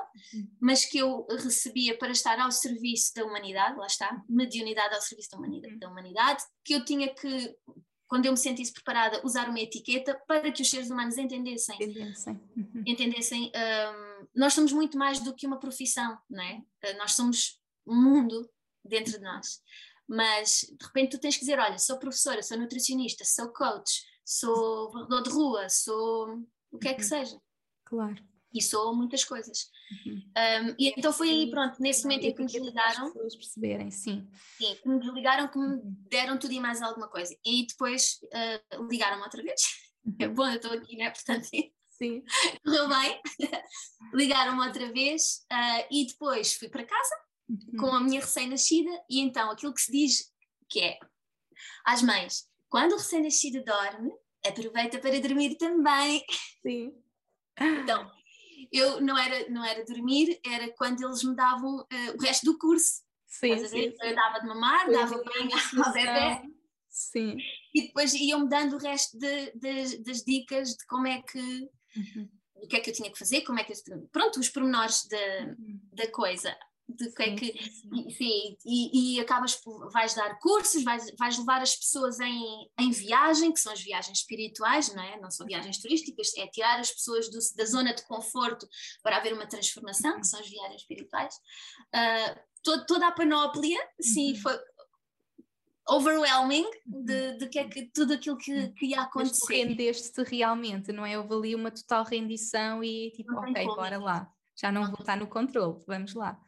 [0.60, 5.29] mas que eu recebia para estar ao serviço da humanidade, lá está, mediunidade ao serviço
[5.29, 7.55] da humanidade, da humanidade que eu tinha que
[8.08, 11.76] quando eu me sentisse preparada, usar uma etiqueta para que os seres humanos entendessem.
[11.76, 12.39] Entendessem.
[12.56, 12.84] Uhum.
[12.86, 16.63] entendessem um, nós somos muito mais do que uma profissão, não é?
[16.86, 18.50] Uh, nós somos um mundo
[18.84, 19.62] dentro de nós.
[20.08, 24.91] Mas de repente tu tens que dizer: olha, sou professora, sou nutricionista, sou coach, sou
[24.91, 27.08] varredor de rua, sou o que é que uhum.
[27.08, 27.41] seja.
[27.84, 28.24] Claro.
[28.53, 29.69] E sou muitas coisas.
[30.05, 30.15] Uhum.
[30.15, 33.07] Um, e então foi aí, pronto, nesse momento em que me desligaram.
[33.07, 34.27] As pessoas perceberem, sim.
[34.57, 35.95] Sim, que me desligaram, que me uhum.
[36.10, 37.36] deram tudo e mais alguma coisa.
[37.45, 39.62] E depois uh, ligaram-me outra vez.
[40.19, 41.10] É bom, eu estou aqui, né?
[41.12, 42.23] Portanto, sim.
[42.63, 43.21] correu bem.
[44.13, 47.15] ligaram-me outra vez uh, e depois fui para casa
[47.49, 47.77] uhum.
[47.79, 48.89] com a minha recém-nascida.
[49.10, 50.31] E então aquilo que se diz
[50.69, 50.97] que é
[51.86, 54.12] às mães: quando o recém-nascido dorme,
[54.45, 56.23] aproveita para dormir também.
[56.62, 56.93] Sim.
[57.60, 58.10] Então,
[58.71, 62.58] eu não era, não era dormir, era quando eles me davam uh, o resto do
[62.58, 63.03] curso.
[63.25, 63.93] Sim, sim, sim.
[64.01, 66.53] Eu dava de mamar, Foi dava banho ao bebê.
[66.89, 67.38] Sim.
[67.75, 71.39] E depois iam-me dando o resto de, de, das dicas de como é que.
[71.39, 72.30] Uhum.
[72.56, 73.73] O que é que eu tinha que fazer, como é que.
[74.12, 75.80] Pronto, os pormenores de, uhum.
[75.93, 76.58] da coisa
[76.89, 81.38] de que é que sim, sim e, e, acabas por, vais dar cursos, vais, vais
[81.38, 85.19] levar as pessoas em, em viagem, que são as viagens espirituais, não é?
[85.19, 88.67] Não são viagens turísticas, é tirar as pessoas do, da zona de conforto
[89.04, 91.36] para haver uma transformação, que são as viagens espirituais.
[91.93, 94.38] Uh, todo, toda a panóplia, sim, uhum.
[94.38, 94.58] foi
[95.89, 97.38] overwhelming de, uhum.
[97.38, 99.65] de que é que tudo aquilo que, que ia acontecer.
[99.65, 101.17] Mas rendeste-te realmente, não é?
[101.17, 104.32] Houve ali uma total rendição e tipo, ok, bora lá.
[104.56, 106.39] Já não, não vou estar no controle, vamos lá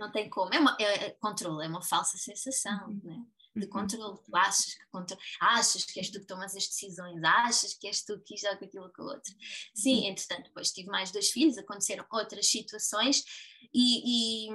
[0.00, 0.52] não tem como.
[0.52, 3.00] É, uma, é, é controle, é uma falsa sensação, uhum.
[3.04, 3.24] né?
[3.54, 3.70] de uhum.
[3.70, 4.18] controle.
[4.24, 5.18] Tu achas que, contro...
[5.40, 8.92] achas que és tu que tomas as decisões, achas que és tu que com aquilo
[8.92, 9.32] com o outro.
[9.74, 10.06] Sim, uhum.
[10.06, 13.22] entretanto, depois tive mais dois filhos, aconteceram outras situações
[13.74, 14.50] e, e,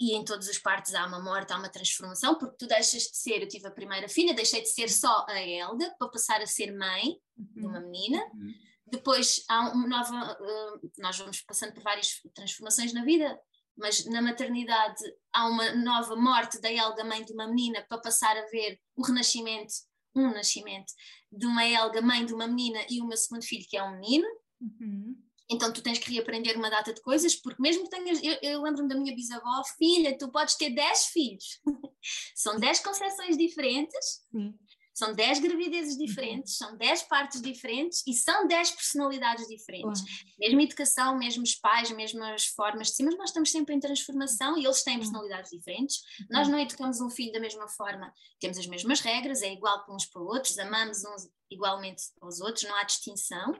[0.00, 3.16] e, em todas as partes há uma morte, há uma transformação, porque tu deixas de
[3.16, 6.46] ser, eu tive a primeira filha, deixei de ser só a Elda para passar a
[6.46, 8.18] ser mãe de uma menina.
[8.34, 8.54] Uhum.
[8.90, 13.38] Depois há uma nova, uh, nós vamos passando por várias transformações na vida,
[13.80, 18.36] mas na maternidade há uma nova morte da Elga, mãe de uma menina, para passar
[18.36, 19.72] a ver o renascimento,
[20.14, 20.92] um nascimento,
[21.32, 23.98] de uma Elga, mãe de uma menina, e o meu segundo filho, que é um
[23.98, 24.26] menino.
[24.60, 25.16] Uhum.
[25.50, 28.22] Então tu tens que reaprender uma data de coisas, porque mesmo que tenhas.
[28.22, 31.60] Eu, eu lembro-me da minha bisavó, filha, tu podes ter 10 filhos.
[32.36, 34.24] São 10 concepções diferentes.
[34.30, 34.54] Sim.
[35.00, 36.04] São 10 gravidezes uhum.
[36.04, 40.02] diferentes, são 10 partes diferentes e são 10 personalidades diferentes.
[40.02, 40.08] Uhum.
[40.38, 44.66] Mesmo educação, mesmos pais, mesmas formas de ser, mas nós estamos sempre em transformação e
[44.66, 46.02] eles têm personalidades diferentes.
[46.20, 46.26] Uhum.
[46.32, 49.94] Nós não educamos um filho da mesma forma, temos as mesmas regras, é igual para
[49.94, 53.58] uns para outros, amamos uns igualmente aos outros, não há distinção,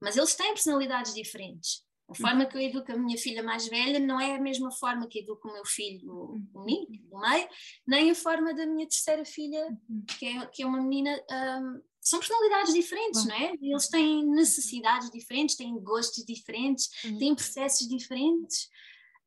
[0.00, 1.82] mas eles têm personalidades diferentes.
[2.12, 5.06] A forma que eu educo a minha filha mais velha não é a mesma forma
[5.06, 6.12] que educo o meu filho,
[6.54, 7.48] o menino, do meio,
[7.86, 10.04] nem a forma da minha terceira filha, uhum.
[10.18, 11.10] que é, que é uma menina.
[11.30, 13.52] Um, são personalidades diferentes, não é?
[13.62, 17.18] Eles têm necessidades diferentes, têm gostos diferentes, uhum.
[17.18, 18.68] têm processos diferentes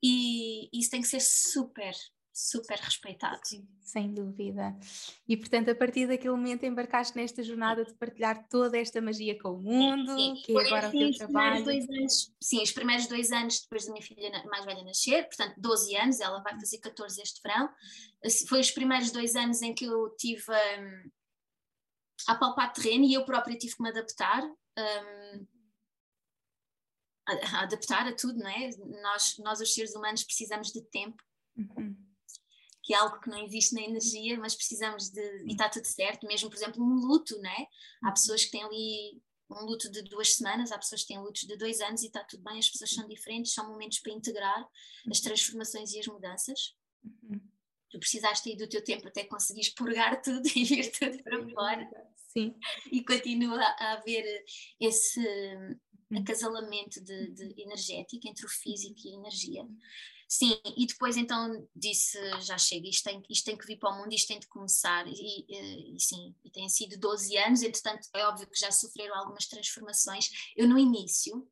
[0.04, 1.96] e isso tem que ser super
[2.36, 3.40] super respeitado.
[3.46, 4.76] Sim, sem dúvida.
[5.26, 9.54] E portanto, a partir daquele momento embarcaste nesta jornada de partilhar toda esta magia com
[9.54, 10.42] o mundo, sim, sim.
[10.44, 11.64] que é agora assim, o teu trabalho.
[11.64, 15.56] Dois anos, sim, os primeiros dois anos depois da minha filha mais velha nascer, portanto
[15.58, 17.70] 12 anos, ela vai fazer 14 este verão,
[18.24, 21.10] assim, foi os primeiros dois anos em que eu tive um,
[22.28, 24.44] a palpar terreno e eu própria tive que me adaptar.
[24.44, 25.48] Um,
[27.28, 28.70] a, a adaptar a tudo, não é?
[29.02, 31.24] Nós, nós, os seres humanos, precisamos de tempo.
[32.86, 35.44] Uhum que é algo que não existe na energia, mas precisamos de.
[35.48, 37.66] E está tudo certo, mesmo, por exemplo, um luto, né?
[38.04, 38.14] Há uhum.
[38.14, 41.58] pessoas que têm ali um luto de duas semanas, há pessoas que têm lutos de
[41.58, 44.70] dois anos e está tudo bem, as pessoas são diferentes, são momentos para integrar
[45.10, 45.24] as uhum.
[45.24, 46.76] transformações e as mudanças.
[47.04, 47.42] Uhum.
[47.90, 51.90] Tu precisaste aí do teu tempo até conseguires purgar tudo e vir tudo para fora.
[52.16, 52.56] Sim.
[52.92, 54.46] E continua a haver
[54.80, 55.22] esse
[56.16, 59.66] acasalamento de, de energético entre o físico e a energia.
[60.28, 63.98] Sim, e depois então disse, já chega, isto tem, isto tem que vir para o
[64.00, 68.08] mundo, isto tem de começar, e, e, e sim, e tem sido 12 anos, entretanto
[68.14, 71.48] é óbvio que já sofreram algumas transformações, eu no início,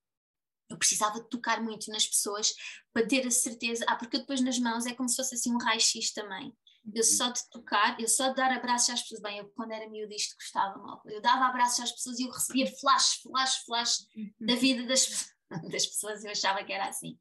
[0.69, 2.51] eu precisava de tocar muito nas pessoas
[2.91, 5.59] para ter a certeza, ah, porque depois nas mãos é como se fosse assim um
[5.59, 6.51] raio-x também,
[6.84, 7.03] eu uhum.
[7.03, 10.13] só de tocar, eu só de dar abraços às pessoas, bem, eu quando era miúdo
[10.13, 14.47] isto gostava mal, eu dava abraços às pessoas e eu recebia flash, flash, flash uhum.
[14.47, 15.34] da vida das pessoas
[15.72, 17.18] das pessoas, eu achava que era assim.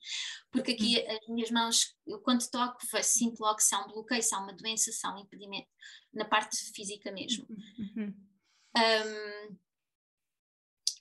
[0.50, 1.18] Porque aqui hum.
[1.22, 4.52] as minhas mãos, eu quando toco, sinto logo se há um bloqueio, se há uma
[4.52, 5.68] doença, se há um impedimento,
[6.12, 7.46] na parte física mesmo.
[7.48, 8.14] Uhum.
[8.76, 9.56] Um,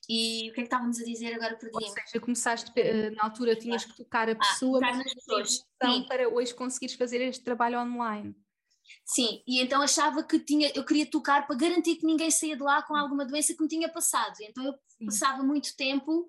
[0.09, 1.87] E o que é que estávamos a dizer agora por dia?
[1.87, 5.65] Ou seja, começaste, eh, na altura tinhas que tocar a ah, pessoa, ah, mas pessoas.
[6.07, 8.35] para hoje conseguires fazer este trabalho online.
[9.05, 12.63] Sim, e então achava que tinha, eu queria tocar para garantir que ninguém saía de
[12.63, 14.35] lá com alguma doença que me tinha passado.
[14.41, 15.05] Então eu Sim.
[15.05, 16.27] passava muito tempo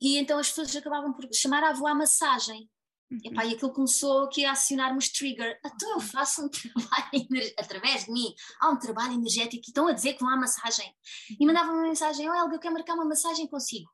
[0.00, 2.68] e então as pessoas acabavam por chamar a voar massagem.
[3.10, 3.18] Uhum.
[3.24, 5.58] E, pá, e aquilo começou aqui a acionar-me os triggers.
[5.64, 9.92] Então eu faço um trabalho através de mim, há um trabalho energético e estão a
[9.92, 10.94] dizer que vão à massagem.
[11.38, 13.90] E mandavam uma mensagem: Oh Helga, eu quero marcar uma massagem consigo.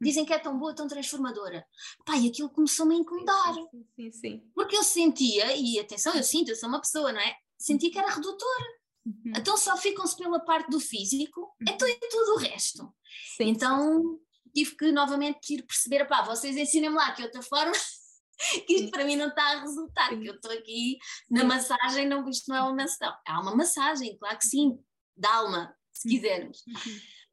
[0.00, 1.64] Dizem que é tão boa, tão transformadora.
[2.04, 3.54] Pá, e aquilo começou-me a incomodar.
[3.54, 7.20] Sim, sim, sim, Porque eu sentia, e atenção, eu sinto, eu sou uma pessoa, não
[7.20, 7.34] é?
[7.56, 8.66] Sentia que era redutora.
[9.06, 9.32] Uhum.
[9.36, 11.74] Então só ficam-se pela parte do físico, uhum.
[11.74, 12.92] então e tudo o resto.
[13.36, 14.18] Sim, então
[14.54, 17.72] tive que novamente ir perceber, pá, vocês ensinem-me lá que outra forma
[18.66, 20.98] que isto para mim não está a resultar, que eu estou aqui
[21.30, 23.18] na massagem, não, isto não é uma massagem.
[23.26, 24.78] Há uma massagem, claro que sim,
[25.16, 26.62] da alma, se quisermos.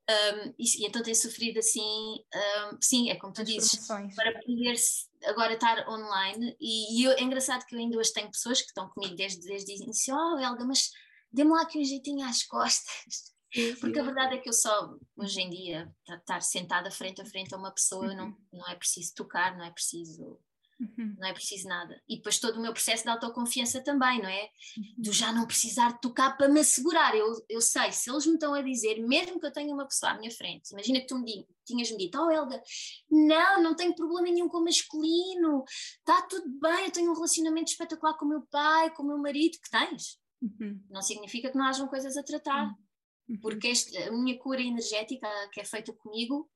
[0.09, 1.79] Um, e, e, então tem sofrido assim,
[2.35, 4.75] um, sim, é como tu dizes, para poder
[5.25, 6.55] agora estar online.
[6.59, 9.41] E, e eu, é engraçado que eu ainda hoje tenho pessoas que estão comigo desde,
[9.41, 10.89] desde o início: Oh, Helga, mas
[11.31, 13.31] dê-me lá aqui um jeitinho às costas.
[13.79, 17.53] Porque a verdade é que eu só, hoje em dia, estar sentada frente a frente
[17.53, 18.15] a uma pessoa, uhum.
[18.15, 20.39] não, não é preciso tocar, não é preciso
[20.81, 21.15] Uhum.
[21.19, 22.01] Não é preciso nada.
[22.09, 24.49] E depois todo o meu processo de autoconfiança também, não é?
[24.77, 24.93] Uhum.
[24.97, 27.15] Do já não precisar tocar para me assegurar.
[27.15, 30.13] Eu, eu sei, se eles me estão a dizer, mesmo que eu tenha uma pessoa
[30.13, 32.61] à minha frente, imagina que tu me tinhas-me dito, oh Helga,
[33.09, 35.63] não, não tenho problema nenhum com o masculino,
[35.99, 39.17] está tudo bem, eu tenho um relacionamento espetacular com o meu pai, com o meu
[39.19, 40.19] marido, que tens.
[40.41, 40.81] Uhum.
[40.89, 42.65] Não significa que não hajam coisas a tratar.
[42.65, 42.75] Uhum.
[43.39, 46.49] Porque este, a minha cura energética que é feita comigo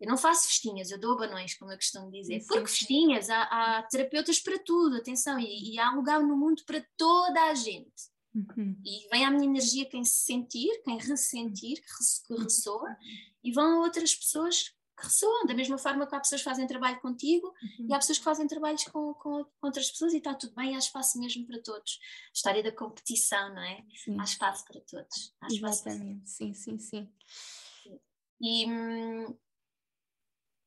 [0.00, 2.40] eu não faço festinhas, eu dou banões, como eu costumo dizer.
[2.40, 6.62] Sim, Porque festinhas, há, há, terapeutas para tudo, atenção, e, e, há lugar no mundo
[6.64, 8.08] para toda a gente.
[8.34, 8.80] Uhum.
[8.82, 11.82] E vem à minha energia quem se sentir, quem ressentir,
[12.26, 12.44] que uhum.
[12.44, 12.96] ressoa,
[13.44, 14.72] e vão outras pessoas
[15.04, 17.86] ressoam, da mesma forma que há pessoas que fazem trabalho contigo uhum.
[17.88, 20.74] e há pessoas que fazem trabalhos com, com, com, outras pessoas e está tudo bem,
[20.74, 21.98] há espaço mesmo para todos.
[22.28, 23.84] A história da competição, não é?
[23.96, 24.20] Sim.
[24.20, 25.34] Há espaço para todos.
[25.40, 26.26] Há Exatamente, para...
[26.26, 27.12] sim, sim, sim.
[28.40, 29.36] E, hum,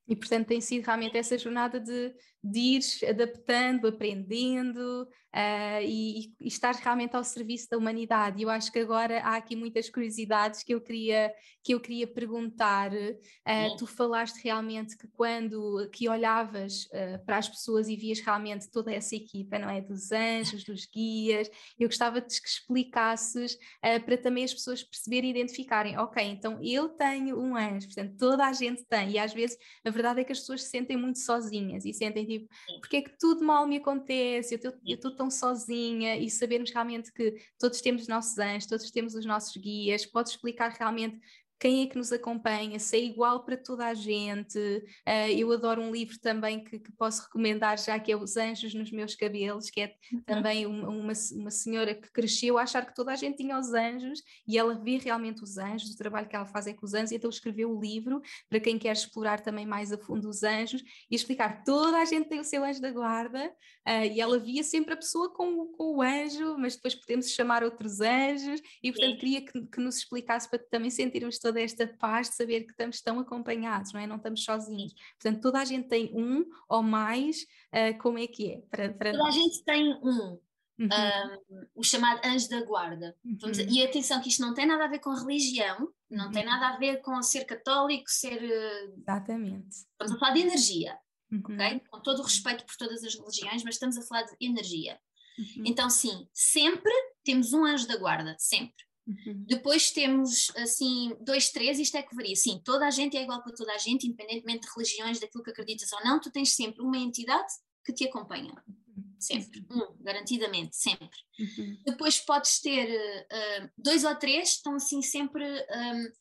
[0.08, 2.14] e, portanto, tem sido realmente essa jornada de,
[2.44, 8.42] de ir adaptando, aprendendo uh, e, e, estar realmente ao serviço da humanidade.
[8.42, 11.34] Eu acho que agora há aqui muitas curiosidades que eu queria,
[11.64, 12.92] que eu queria perguntar.
[12.92, 18.70] Uh, tu falaste realmente que quando que olhavas uh, para as pessoas e vias realmente
[18.70, 19.80] toda essa equipa, não é?
[19.80, 23.58] Dos anjos, dos guias, eu gostava de que explicasses
[24.06, 28.46] para também as pessoas perceberem e identificarem, ok, então eu tenho um anjo, portanto toda
[28.46, 31.20] a gente tem, e às vezes a verdade é que as pessoas se sentem muito
[31.20, 36.18] sozinhas e sentem tipo, porque é que tudo mal me acontece, eu estou tão sozinha.
[36.18, 40.30] E sabermos realmente que todos temos os nossos anjos, todos temos os nossos guias, pode
[40.30, 41.20] explicar realmente
[41.64, 44.60] quem é que nos acompanha, se é igual para toda a gente.
[44.60, 48.74] Uh, eu adoro um livro também que, que, posso recomendar, já que é Os Anjos
[48.74, 50.22] nos Meus Cabelos, que é uhum.
[50.24, 53.74] também uma, uma, uma, senhora que cresceu a achar que toda a gente tinha os
[53.74, 56.94] anjos e ela vê realmente os anjos, o trabalho que ela faz é com os
[56.94, 60.84] anjos, então escreveu o livro para quem quer explorar também mais a fundo os anjos
[61.10, 63.48] e explicar toda a gente tem o seu anjo da guarda
[63.88, 67.64] uh, e ela via sempre a pessoa com, com o anjo, mas depois podemos chamar
[67.64, 72.30] outros anjos e portanto queria que, que nos explicasse para também sentirmos toda esta paz
[72.30, 74.08] de saber que estamos tão acompanhados, não é?
[74.08, 74.94] Não estamos sozinhos.
[75.20, 77.44] Portanto, toda a gente tem um ou mais,
[77.74, 78.62] uh, como é que é?
[78.70, 79.36] Para, para toda nós?
[79.36, 80.40] a gente tem um.
[80.80, 80.90] Uhum.
[80.90, 83.16] Um, o chamado anjo da guarda.
[83.24, 83.52] Uhum.
[83.70, 86.32] E atenção que isto não tem nada a ver com religião, não uhum.
[86.32, 88.44] tem nada a ver com ser católico, ser.
[88.44, 89.70] Eh, Exatamente.
[89.70, 90.98] Estamos a falar de energia,
[91.32, 91.44] uhum.
[91.44, 91.82] ok?
[91.90, 95.00] Com todo o respeito por todas as religiões, mas estamos a falar de energia.
[95.38, 95.64] Uhum.
[95.66, 96.92] Então, sim, sempre
[97.24, 98.84] temos um anjo da guarda, sempre.
[99.06, 99.44] Uhum.
[99.46, 102.36] Depois temos assim dois, três, isto é que varia.
[102.36, 105.52] Sim, toda a gente é igual para toda a gente, independentemente de religiões, daquilo que
[105.52, 107.52] acreditas ou não, tu tens sempre uma entidade
[107.86, 108.54] que te acompanha.
[108.68, 109.16] Uhum.
[109.20, 111.18] Sempre, um, garantidamente, sempre.
[111.40, 111.82] Uhum.
[111.86, 116.12] Depois podes ter uh, dois ou três, estão assim sempre um,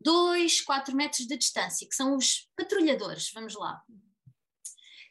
[0.00, 3.82] dois, quatro metros de distância, que são os patrulhadores, vamos lá,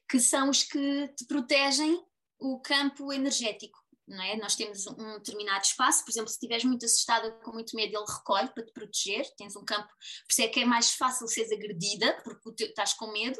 [0.10, 2.02] que são os que te protegem
[2.40, 4.38] o campo energético não é?
[4.38, 8.06] Nós temos um determinado espaço, por exemplo, se estiveres muito assustada, com muito medo, ele
[8.08, 11.52] recolhe para te proteger, tens um campo, por isso é que é mais fácil seres
[11.52, 13.40] agredida, porque teu, estás com medo,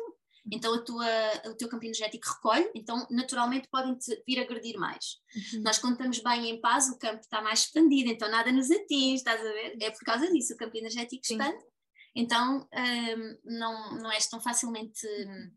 [0.52, 1.08] então a tua,
[1.48, 5.18] o teu campo energético recolhe, então naturalmente podem-te vir agredir mais.
[5.36, 5.62] Uhum.
[5.62, 9.16] Nós quando estamos bem em paz, o campo está mais expandido, então nada nos atinge,
[9.16, 9.78] estás a ver?
[9.82, 11.68] É por causa disso, o campo energético expande, Sim.
[12.16, 15.52] então um, não, não és tão facilmente hum,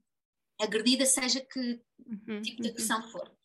[0.60, 2.42] agredida, seja que uhum.
[2.42, 2.74] tipo de uhum.
[2.74, 3.39] agressão for.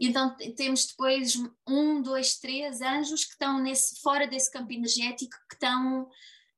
[0.00, 1.34] Então temos depois
[1.68, 6.08] um, dois, três anjos que estão nesse, fora desse campo energético, que estão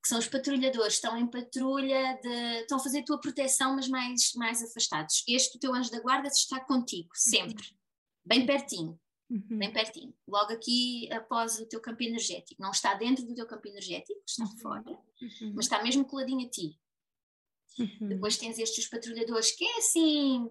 [0.02, 3.86] que são os patrulhadores, estão em patrulha, de, estão a fazer a tua proteção, mas
[3.86, 5.22] mais, mais afastados.
[5.28, 7.76] Este, o teu anjo da guarda, está contigo, sempre, uhum.
[8.24, 9.00] bem pertinho.
[9.30, 9.58] Uhum.
[9.58, 12.60] Bem pertinho, logo aqui após o teu campo energético.
[12.60, 14.58] Não está dentro do teu campo energético, está uhum.
[14.58, 15.52] fora, uhum.
[15.54, 16.76] mas está mesmo coladinho a ti.
[17.78, 18.08] Uhum.
[18.08, 20.50] Depois tens estes patrulhadores que é assim.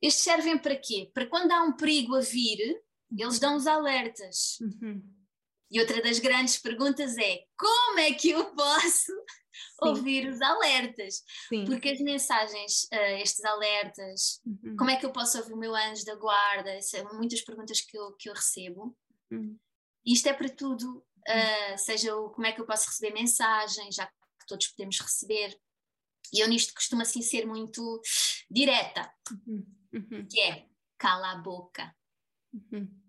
[0.00, 1.10] Estes servem para quê?
[1.12, 2.80] Para quando há um perigo a vir,
[3.16, 4.58] eles dão os alertas.
[4.60, 5.02] Uhum.
[5.70, 9.14] E outra das grandes perguntas é: como é que eu posso Sim.
[9.82, 11.22] ouvir os alertas?
[11.48, 11.64] Sim.
[11.64, 14.76] Porque as mensagens, uh, estes alertas, uhum.
[14.76, 16.80] como é que eu posso ouvir o meu anjo da guarda?
[16.82, 18.96] São muitas perguntas que eu, que eu recebo.
[19.30, 19.56] Uhum.
[20.04, 24.06] Isto é para tudo, uh, seja o, como é que eu posso receber mensagens, já
[24.06, 25.56] que todos podemos receber.
[26.32, 28.00] E eu nisto costumo assim ser muito
[28.50, 29.12] direta,
[29.46, 29.64] uhum.
[29.92, 30.26] Uhum.
[30.28, 30.66] que é
[30.98, 31.94] cala a boca.
[32.52, 33.00] Uhum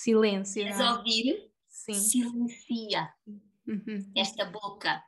[0.00, 0.62] Silêncio.
[0.62, 0.92] Queres é?
[0.92, 1.52] ouvir?
[1.68, 1.94] Sim.
[1.94, 3.14] Silencia
[3.66, 4.12] uhum.
[4.16, 5.04] esta boca.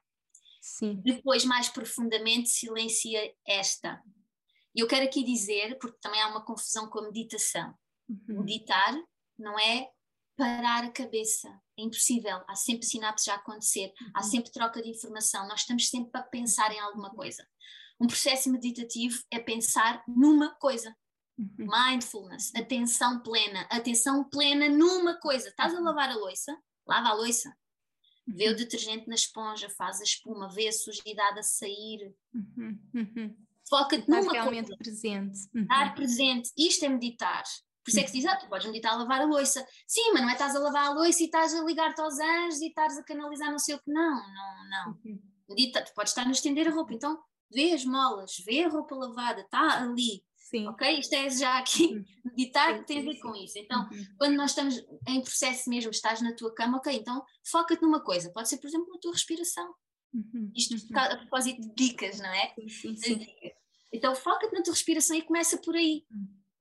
[0.61, 1.01] Sim.
[1.03, 4.03] Depois, mais profundamente, silencia esta.
[4.75, 7.75] E eu quero aqui dizer, porque também há uma confusão com a meditação.
[8.09, 8.41] Uhum.
[8.41, 8.95] Meditar
[9.39, 9.91] não é
[10.37, 11.49] parar a cabeça.
[11.79, 12.43] É impossível.
[12.47, 14.11] Há sempre sinapses a acontecer, uhum.
[14.15, 15.49] há sempre troca de informação.
[15.49, 17.47] Nós estamos sempre a pensar em alguma coisa.
[18.03, 20.93] Um processo meditativo é pensar numa coisa.
[21.39, 21.69] Uhum.
[21.71, 25.49] Mindfulness, atenção plena, atenção plena numa coisa.
[25.49, 25.85] Estás a uhum.
[25.85, 26.59] lavar a louça?
[26.85, 27.57] Lava a louça.
[28.27, 28.57] Vê o uhum.
[28.57, 32.13] detergente na esponja, faz a espuma, vê a sujidade a sair.
[32.35, 33.37] Uhum.
[33.69, 34.77] Foca-te numa realmente coisa.
[34.79, 35.39] presente.
[35.55, 36.51] Estar presente.
[36.59, 37.45] Isto é meditar.
[37.85, 39.65] Por isso é que se diz, ah, tu podes meditar a lavar a louça.
[39.87, 42.61] Sim, mas não é estás a lavar a louça e estás a ligar-te aos anjos
[42.61, 43.93] e estás a canalizar não sei o que.
[43.93, 44.99] Não, não, não.
[45.49, 46.93] Medita, tu podes estar a estender a roupa.
[46.93, 47.23] Então,
[47.53, 50.25] vê as molas, vê a roupa lavada, está ali.
[50.37, 50.67] Sim.
[50.67, 50.99] Ok?
[50.99, 52.05] Isto é já aqui, uhum.
[52.27, 53.59] meditar sim, tem a ver com isso.
[53.59, 54.07] Então, uhum.
[54.19, 58.31] quando nós estamos em processo mesmo, estás na tua cama, ok, então foca-te numa coisa.
[58.31, 59.75] Pode ser, por exemplo, na tua respiração.
[60.13, 60.53] Uhum.
[60.55, 60.99] Isto uhum.
[60.99, 62.55] a propósito de dicas, não é?
[62.69, 63.27] Sim, sim,
[63.91, 66.05] Então, foca-te na tua respiração e começa por aí.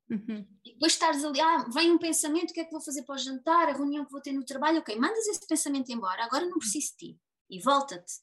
[0.09, 0.45] Uhum.
[0.65, 3.15] E depois estares ali, ah, vem um pensamento, o que é que vou fazer para
[3.15, 6.45] o jantar, a reunião que vou ter no trabalho, ok, mandas esse pensamento embora, agora
[6.45, 7.19] não preciso de ti.
[7.49, 8.13] E volta-te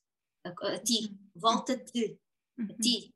[0.44, 1.18] a, a, ti, uhum.
[1.34, 2.18] volta-te
[2.58, 3.14] a ti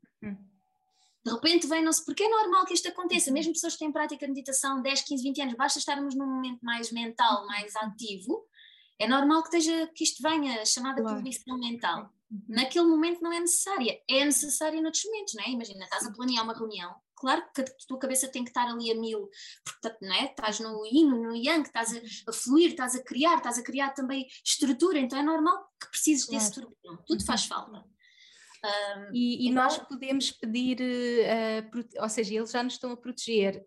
[1.25, 3.33] de repente vem-não-se, porque é normal que isto aconteça, uhum.
[3.33, 6.59] mesmo pessoas que têm prática de meditação 10, 15, 20 anos, basta estarmos num momento
[6.61, 7.47] mais mental, uhum.
[7.47, 8.45] mais ativo,
[8.99, 11.17] é normal que, esteja, que isto venha, chamada claro.
[11.17, 12.13] poluição mental.
[12.29, 12.43] Uhum.
[12.49, 15.49] Naquele momento não é necessária, é necessária noutros momentos, não é?
[15.49, 18.91] Imagina, estás a planear uma reunião, claro que a tua cabeça tem que estar ali
[18.91, 19.29] a mil,
[19.63, 20.25] porque não é?
[20.25, 23.91] estás no yin, no yang, estás a, a, fluir, estás a criar, estás a criar
[23.91, 26.43] também estrutura, então é normal que precises claro.
[26.43, 27.92] desse turbilhão, tudo faz falta.
[28.63, 32.97] Um, e, e então, nós podemos pedir, uh, ou seja, eles já nos estão a
[32.97, 33.65] proteger.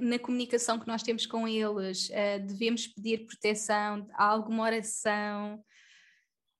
[0.00, 5.64] Na comunicação que nós temos com eles, uh, devemos pedir proteção, alguma oração?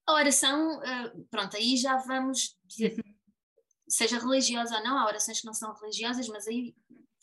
[0.07, 3.15] A oração, uh, pronto, aí já vamos dizer, uhum.
[3.89, 6.75] seja religiosa ou não, há orações que não são religiosas, mas aí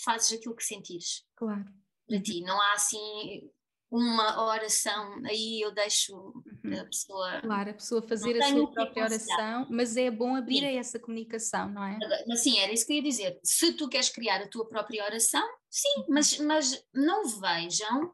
[0.02, 1.26] fazes aquilo que sentires.
[1.36, 1.66] Claro.
[2.08, 3.50] Para ti, não há assim
[3.94, 6.82] uma oração, aí eu deixo uhum.
[6.82, 7.42] a pessoa.
[7.42, 10.66] Claro, a pessoa fazer a sua própria oração, mas é bom abrir sim.
[10.66, 12.00] a essa comunicação, não é?
[12.36, 13.40] Sim, era isso que eu ia dizer.
[13.44, 16.06] Se tu queres criar a tua própria oração, sim, uhum.
[16.10, 18.12] mas, mas não vejam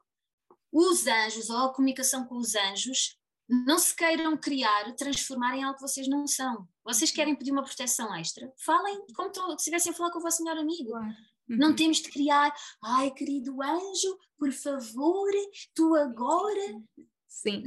[0.70, 3.18] os anjos ou a comunicação com os anjos,
[3.48, 6.68] não se queiram criar, transformar em algo que vocês não são.
[6.84, 8.52] Vocês querem pedir uma proteção extra?
[8.66, 10.92] Falem como se estivessem a falar com o vosso melhor amigo.
[10.92, 11.16] Claro.
[11.50, 11.76] Não uhum.
[11.76, 15.32] temos de criar, ai querido anjo, por favor,
[15.74, 16.82] tu agora
[17.42, 17.64] Sim.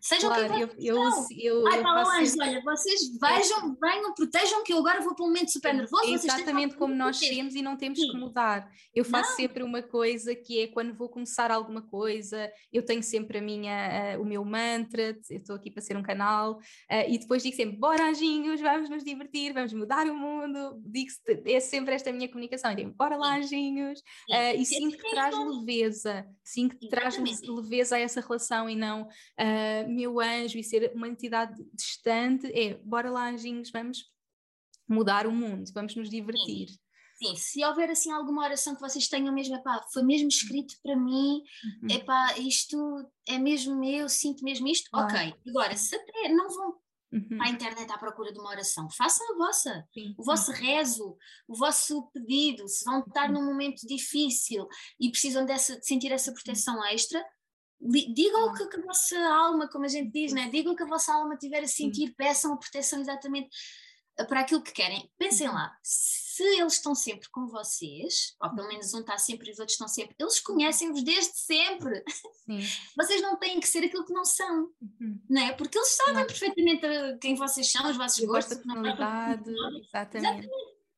[0.00, 1.02] Sejam claro, quem eu, eu,
[1.36, 2.48] eu, Ai, longe, sempre...
[2.48, 6.04] olha, vocês vejam, venham, protejam que eu agora vou para um momento super nervoso.
[6.14, 8.12] Exatamente como nós temos e não temos Sim.
[8.12, 8.70] que mudar.
[8.94, 9.36] Eu faço não.
[9.36, 14.16] sempre uma coisa que é quando vou começar alguma coisa, eu tenho sempre a minha,
[14.16, 17.56] uh, o meu mantra, eu estou aqui para ser um canal, uh, e depois digo
[17.56, 21.10] sempre, bora anjinhos, vamos nos divertir, vamos mudar o mundo, digo
[21.46, 23.98] é sempre esta minha comunicação, eu digo, bora lá anjinhos,
[24.30, 29.08] uh, e sinto que traz leveza, sinto que traz leveza a essa relação e não
[29.40, 34.04] uh, meu anjo e ser uma entidade distante, é bora lá, anjinhos, vamos
[34.88, 36.68] mudar o mundo, vamos nos divertir.
[36.68, 36.78] Sim.
[37.16, 40.94] Sim, se houver assim alguma oração que vocês tenham mesmo, epá, foi mesmo escrito para
[40.94, 41.42] mim,
[41.82, 41.90] uhum.
[41.90, 45.04] epá, isto é mesmo meu, sinto mesmo isto, ah.
[45.04, 45.34] ok.
[45.48, 46.76] Agora, se até não vão
[47.10, 47.40] uhum.
[47.40, 50.14] à internet à procura de uma oração, façam a vossa, Sim.
[50.18, 51.16] o vosso rezo,
[51.48, 53.40] o vosso pedido, se vão estar uhum.
[53.40, 54.68] num momento difícil
[55.00, 57.24] e precisam dessa, de sentir essa proteção extra,
[57.80, 60.48] digam o que, que, a vossa alma, como a gente diz, né?
[60.48, 63.50] digam o que a vossa alma tiver a sentir, peçam a proteção exatamente
[64.18, 65.10] eh, para aquilo que querem.
[65.18, 69.52] Pensem lá, se eles estão sempre com vocês, ou pelo menos um está sempre e
[69.52, 72.02] os outros estão sempre, eles conhecem-vos desde sempre.
[72.44, 72.60] Sim.
[72.96, 75.20] Vocês não têm que ser aquilo que não são, uhum.
[75.28, 75.52] não é?
[75.52, 76.26] Porque eles sabem não.
[76.26, 80.16] perfeitamente quem vocês são, os vossos gostos, personalidade, exatamente.
[80.16, 80.48] exatamente.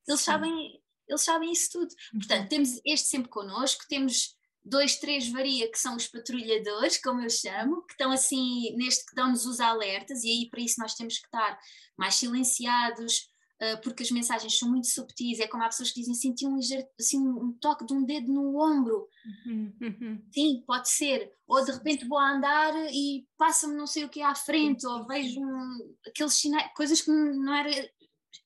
[0.06, 1.94] Eles sabem, eles sabem isso tudo.
[2.12, 2.18] Uhum.
[2.20, 4.37] Portanto, temos este sempre connosco, temos
[4.68, 9.14] dois, três varia que são os patrulhadores, como eu chamo, que estão assim, neste que
[9.14, 11.58] dão-nos os alertas, e aí para isso nós temos que estar
[11.96, 13.28] mais silenciados,
[13.62, 16.58] uh, porque as mensagens são muito subtis, é como há pessoas que dizem senti um,
[16.98, 19.08] assim, um toque de um dedo no ombro.
[19.46, 20.22] Uhum, uhum.
[20.32, 21.32] Sim, pode ser.
[21.46, 25.06] Ou de repente vou a andar e passa-me não sei o que à frente, ou
[25.06, 27.70] vejo um, aqueles sinais, coisas que não era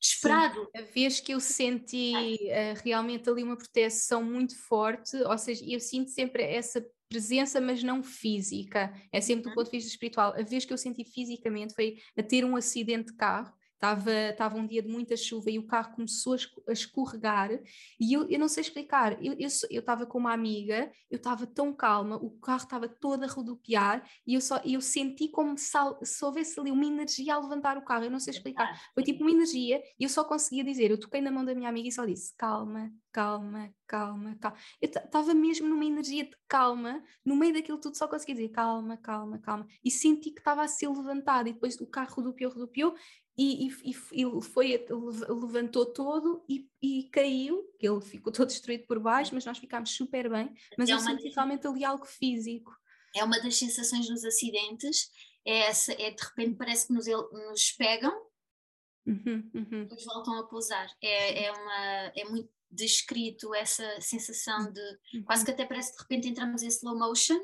[0.01, 0.61] esperado.
[0.61, 5.64] Sim, a vez que eu senti uh, realmente ali uma proteção muito forte, ou seja,
[5.66, 9.55] eu sinto sempre essa presença, mas não física, é sempre do uhum.
[9.55, 10.35] ponto de vista espiritual.
[10.35, 13.53] A vez que eu senti fisicamente foi a ter um acidente de carro
[13.83, 16.37] Estava, estava um dia de muita chuva e o carro começou
[16.68, 17.51] a escorregar
[17.99, 19.14] e eu, eu não sei explicar.
[19.14, 23.24] Eu, eu, eu estava com uma amiga, eu estava tão calma, o carro estava todo
[23.24, 25.72] a rodopiar e eu, só, eu senti como se,
[26.05, 28.05] se houvesse ali uma energia a levantar o carro.
[28.05, 28.72] Eu não sei explicar.
[28.95, 30.89] Foi tipo uma energia e eu só conseguia dizer.
[30.93, 34.57] Eu toquei na mão da minha amiga e só disse: calma, calma, calma, calma.
[34.80, 38.97] Eu estava mesmo numa energia de calma, no meio daquilo tudo só conseguia dizer calma,
[38.97, 39.66] calma, calma.
[39.85, 42.95] E senti que estava a ser levantado e depois o carro rodopiou, rodopiou
[43.37, 44.85] e, e, e foi,
[45.28, 50.28] levantou todo e, e, caiu, ele ficou todo destruído por baixo, mas nós ficámos super
[50.28, 51.35] bem, mas é eu senti das...
[51.35, 52.76] realmente ali algo físico.
[53.16, 55.11] É uma das sensações nos acidentes,
[55.47, 58.12] é, essa, é de repente parece que nos, nos pegam
[59.07, 59.83] uhum, uhum.
[59.83, 60.89] depois voltam a pousar.
[61.03, 64.80] É, é, uma, é muito descrito essa sensação de
[65.14, 65.24] uhum.
[65.24, 67.39] quase que até parece que de repente entramos em slow motion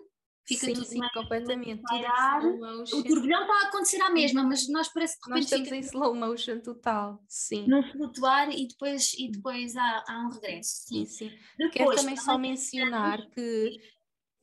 [0.48, 1.82] fica sim, tudo sim, completamente.
[1.82, 2.42] Parar.
[2.42, 5.50] O turbilhão está a acontecer à mesma, mas nós parece que de repente.
[5.50, 5.76] Nós estamos fica...
[5.76, 7.66] em slow motion total, sim.
[7.68, 10.86] Não flutuar e depois, e depois há, há um regresso.
[10.86, 11.28] Sim, sim.
[11.28, 11.36] sim.
[11.58, 13.78] Depois, Quero também só mencionar que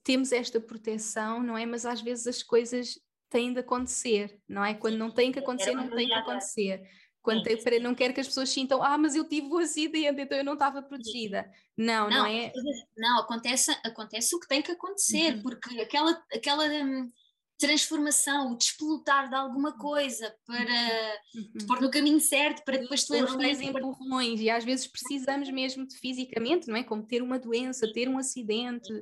[0.04, 1.66] temos esta proteção, não é?
[1.66, 3.00] Mas às vezes as coisas
[3.30, 4.76] têm de acontecer, não é?
[4.76, 6.84] Quando não tem que acontecer, não tem que acontecer.
[7.26, 10.22] Quando tem, para, não quero que as pessoas sintam, ah, mas eu tive o acidente,
[10.22, 11.52] então eu não estava protegida.
[11.76, 12.54] Não, não, não é.
[12.96, 15.42] Não, acontece, acontece o que tem que acontecer, uhum.
[15.42, 17.12] porque aquela, aquela hum,
[17.58, 21.52] transformação, o despolutar de alguma coisa para uhum.
[21.58, 25.88] te pôr no caminho certo, para depois tu Os empurrões, e às vezes precisamos mesmo
[25.88, 26.84] de fisicamente, não é?
[26.84, 28.94] Como ter uma doença, ter um acidente,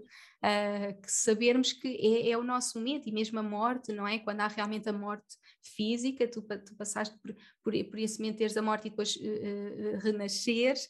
[0.43, 4.19] uh, que sabermos que é, é, o nosso momento, e mesmo a morte, não é?
[4.19, 7.33] Quando há realmente a morte física, tu, tu passaste por,
[7.63, 10.89] por, por esse momento teres a morte e depois uh, uh, renasceres,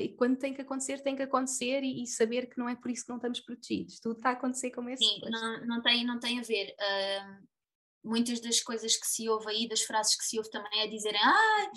[0.00, 2.90] e quando tem que acontecer, tem que acontecer, e, e, saber que não é por
[2.90, 6.04] isso que não estamos protegidos, tudo está a acontecer como é Sim, não, não, tem,
[6.04, 6.74] não tem a ver.
[8.02, 11.20] muitas das coisas que se ouve aí, das frases que se ouve também é dizerem,
[11.22, 11.70] ah,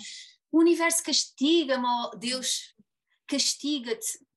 [0.50, 2.74] o universo castiga-me, oh, Deus
[3.28, 4.27] castiga-te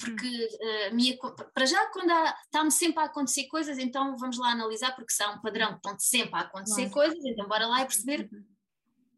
[0.00, 0.48] porque
[0.90, 1.16] uh, minha,
[1.54, 2.10] para já quando
[2.44, 5.76] está-me sempre a acontecer coisas, então vamos lá analisar, porque se há um padrão que
[5.76, 8.44] estão sempre a acontecer coisas, então bora lá e perceber, uhum.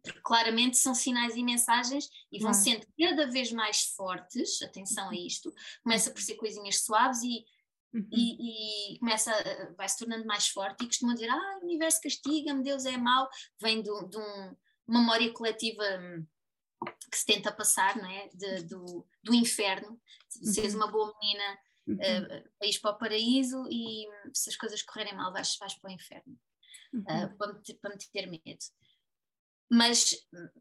[0.03, 5.15] porque claramente são sinais e mensagens e vão sendo cada vez mais fortes, atenção a
[5.15, 5.53] isto,
[5.83, 7.45] começa por ser coisinhas suaves e,
[7.95, 8.09] uhum.
[8.13, 9.33] e, e, começa,
[9.77, 13.29] vai se tornando mais forte e costuma dizer, ah, o universo castiga-me, Deus é mau,
[13.61, 14.57] vem de, de um,
[14.87, 16.27] uma memória coletiva hum,
[17.11, 18.29] que se tenta passar, não é?
[18.29, 20.53] De, do, do inferno, uhum.
[20.53, 21.97] seres uma boa menina, uhum.
[21.97, 25.93] uh, ires para o paraíso e se as coisas correrem mal vais, vais para o
[25.93, 26.39] inferno,
[26.93, 27.01] uhum.
[27.01, 28.65] uh, para, me, para me ter medo.
[29.73, 30.17] Mas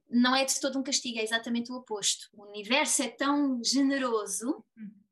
[0.08, 2.30] não é de todo um castigo, é exatamente o oposto.
[2.34, 5.04] O universo é tão generoso uhum.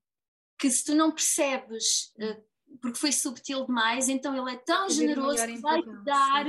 [0.59, 2.43] que se tu não percebes uh,
[2.81, 6.45] porque foi subtil demais, então ele é tão generoso que vai te dar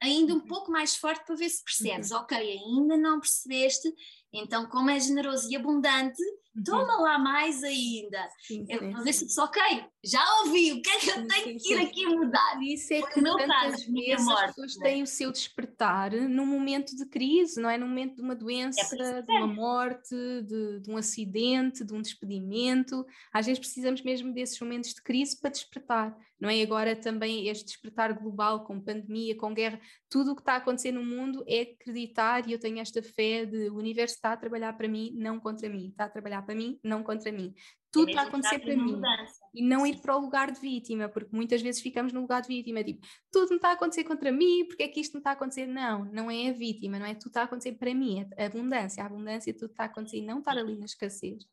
[0.00, 0.46] ainda um uhum.
[0.46, 2.10] pouco mais forte para ver se percebes.
[2.10, 2.18] Uhum.
[2.18, 3.92] Ok, ainda não percebeste,
[4.32, 6.22] então como é generoso e abundante.
[6.64, 8.28] Toma lá mais ainda.
[8.40, 9.62] Sim, sim, eu, ver se ok,
[10.04, 12.62] já ouvi, o que é que eu tenho que ir aqui mudar?
[12.62, 17.06] Isso é que meu vezes morte, as pessoas têm o seu despertar num momento de
[17.06, 17.78] crise, não é?
[17.78, 22.02] Num momento de uma doença, é de uma morte, de, de, um acidente, de um
[22.02, 23.06] despedimento.
[23.32, 26.60] Às vezes precisamos mesmo desses momentos de crise para despertar, não é?
[26.60, 29.80] Agora também este despertar global com pandemia, com guerra,
[30.10, 33.46] tudo o que está a acontecer no mundo é acreditar e eu tenho esta fé
[33.46, 36.54] de o universo está a trabalhar para mim, não contra mim, está a trabalhar para
[36.54, 37.54] mim, não contra mim.
[37.90, 38.92] Tudo está a acontecer para mim.
[38.92, 39.40] Mudança.
[39.54, 42.48] E não ir para o lugar de vítima, porque muitas vezes ficamos no lugar de
[42.48, 45.30] vítima, tipo, tudo me está a acontecer contra mim, porque é que isto me está
[45.30, 45.66] a acontecer?
[45.66, 48.46] Não, não é a vítima, não é tudo está a acontecer para mim, é a
[48.46, 51.44] abundância, a abundância tudo está a acontecer e não estar ali na escassez.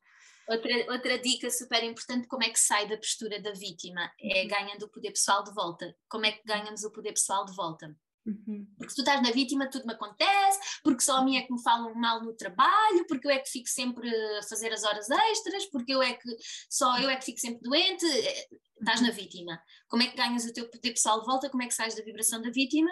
[0.47, 4.09] Outra, outra dica super importante, como é que sai da postura da vítima?
[4.19, 4.47] É uhum.
[4.47, 5.95] ganhando o poder pessoal de volta.
[6.09, 7.95] Como é que ganhamos o poder pessoal de volta?
[8.30, 8.67] Uhum.
[8.77, 11.51] Porque se tu estás na vítima, tudo me acontece, porque só a mim é que
[11.51, 14.07] me falam mal no trabalho, porque eu é que fico sempre
[14.38, 16.30] a fazer as horas extras, porque eu é que
[16.69, 18.05] só eu é que fico sempre doente.
[18.05, 18.47] Eh,
[18.80, 19.61] estás na vítima.
[19.88, 21.49] Como é que ganhas o teu poder pessoal de volta?
[21.49, 22.91] Como é que sais da vibração da vítima?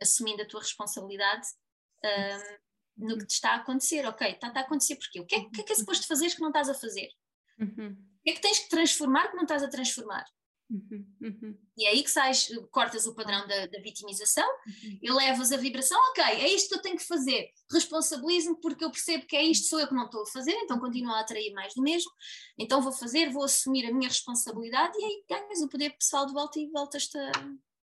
[0.00, 1.48] Assumindo a tua responsabilidade
[2.04, 4.06] um, no que te está a acontecer.
[4.06, 5.20] Ok, está, está a acontecer porquê?
[5.20, 7.08] O que é, que é, que é suposto fazer que não estás a fazer?
[7.58, 7.90] Uhum.
[7.90, 10.24] O que é que tens que transformar que não estás a transformar?
[10.70, 11.58] Uhum, uhum.
[11.78, 14.98] E é aí que sais, cortas o padrão da, da vitimização uhum.
[15.00, 18.90] e levas a vibração, ok, é isto que eu tenho que fazer, responsabilizo-me porque eu
[18.90, 21.52] percebo que é isto, sou eu que não estou a fazer, então continuo a atrair
[21.54, 22.10] mais do mesmo,
[22.58, 26.34] então vou fazer, vou assumir a minha responsabilidade e aí ganhas o poder pessoal de
[26.34, 27.32] volta e voltas-te a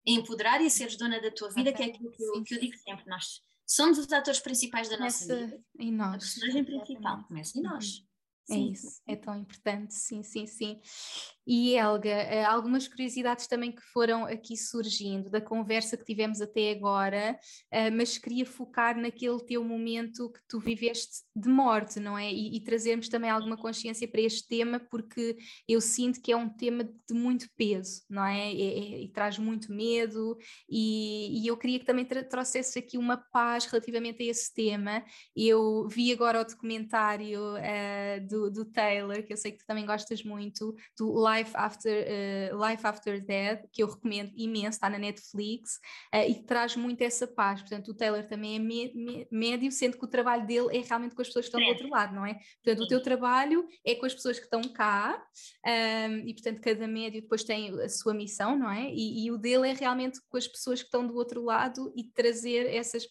[0.07, 1.72] empoderar e a seres dona da tua vida, okay.
[1.72, 4.99] que é aquilo que eu, que eu, digo sempre, nós somos os atores principais da
[4.99, 5.64] nossa Começa vida.
[5.79, 6.14] Em nós.
[6.14, 8.05] A personagem principal começa em nós.
[8.49, 8.70] É sim.
[8.70, 10.81] isso, é tão importante, sim, sim, sim.
[11.47, 16.73] E Helga, eh, algumas curiosidades também que foram aqui surgindo da conversa que tivemos até
[16.73, 17.39] agora,
[17.71, 22.33] eh, mas queria focar naquele teu momento que tu viveste de morte, não é?
[22.33, 25.37] E, e trazermos também alguma consciência para este tema, porque
[25.69, 28.51] eu sinto que é um tema de muito peso, não é?
[28.53, 30.37] é, é e traz muito medo,
[30.69, 35.05] e, e eu queria que também trouxesse aqui uma paz relativamente a esse tema.
[35.37, 39.87] Eu vi agora o documentário uh, do, do Taylor, que eu sei que tu também
[39.87, 44.89] gostas muito, do Life Life After, uh, Life After Death, que eu recomendo imenso, está
[44.89, 45.76] na Netflix,
[46.14, 47.61] uh, e traz muito essa paz.
[47.61, 51.14] Portanto, o Taylor também é me, me, médio, sendo que o trabalho dele é realmente
[51.14, 51.64] com as pessoas que estão é.
[51.64, 52.34] do outro lado, não é?
[52.62, 55.22] Portanto, o teu trabalho é com as pessoas que estão cá,
[55.64, 58.91] um, ehm, e portanto, cada médio depois tem a sua missão, não é?
[58.91, 62.05] E, e, o dele é realmente com as pessoas que estão do outro lado e
[62.05, 63.07] trazer essas,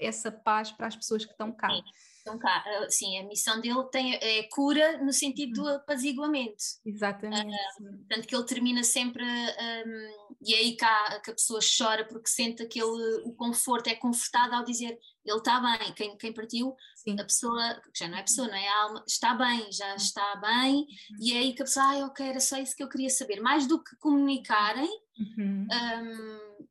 [0.00, 1.68] essa paz para as pessoas que estão cá.
[2.26, 5.76] Então, cá, sim, a missão dele tem, é cura no sentido do uhum.
[5.76, 6.64] apaziguamento.
[6.84, 7.46] Exatamente.
[7.46, 12.04] Uh, portanto, que ele termina sempre, um, e é aí cá que a pessoa chora
[12.04, 16.74] porque sente aquele, o conforto, é confortado ao dizer ele está bem, quem, quem partiu,
[16.94, 17.18] sim.
[17.18, 19.96] a pessoa, já não é pessoa, não é a alma, está bem, já uhum.
[19.96, 20.86] está bem, uhum.
[21.20, 23.40] e é aí que a pessoa, ah, ok, era só isso que eu queria saber.
[23.40, 25.66] Mais do que comunicarem, uhum.
[25.66, 26.66] um,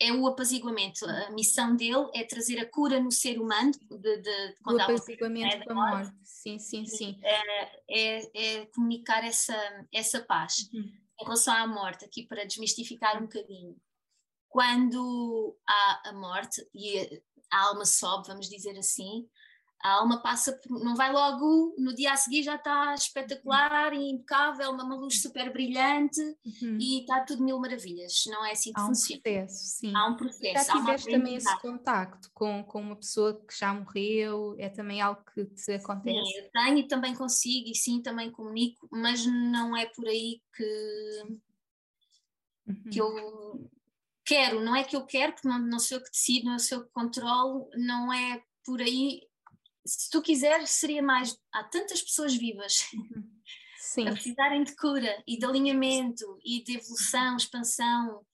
[0.00, 1.04] é o apaziguamento.
[1.04, 3.70] A missão dele é trazer a cura no ser humano.
[3.90, 6.16] De, de, o apaziguamento com a morte.
[6.24, 7.20] Sim, sim, sim.
[7.22, 9.54] É, é, é, comunicar essa,
[9.92, 10.70] essa paz.
[10.72, 10.90] Uhum.
[11.20, 13.76] Em relação à morte, aqui para desmistificar um bocadinho.
[14.48, 17.22] Quando há a morte e
[17.52, 19.28] a alma sobe, vamos dizer assim,
[19.82, 24.72] a alma passa, não vai logo, no dia a seguir já está espetacular e impecável,
[24.72, 26.78] uma luz super brilhante uhum.
[26.78, 28.24] e está tudo mil maravilhas.
[28.26, 29.22] Não é assim que há um funciona.
[29.22, 29.92] Processo, sim.
[29.96, 30.66] Há um processo.
[30.66, 34.54] Já tiveste também esse contacto com, com uma pessoa que já morreu?
[34.58, 36.18] É também algo que te acontece?
[36.18, 40.42] Sim, eu tenho e também consigo e sim, também comunico, mas não é por aí
[40.54, 41.22] que,
[42.66, 42.90] uhum.
[42.90, 43.70] que eu
[44.26, 46.78] quero, não é que eu quero, porque não, não sou eu que decido, não sou
[46.78, 49.29] eu que controlo, não é por aí
[49.86, 51.36] se tu quiseres, seria mais.
[51.52, 52.86] Há tantas pessoas vivas
[53.78, 54.06] Sim.
[54.08, 58.24] a precisarem de cura e de alinhamento e de evolução, expansão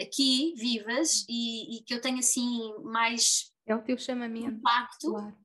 [0.00, 3.52] aqui, vivas, e, e que eu tenho assim mais.
[3.66, 4.48] É o teu chamamento.
[4.48, 5.36] Impacto, claro.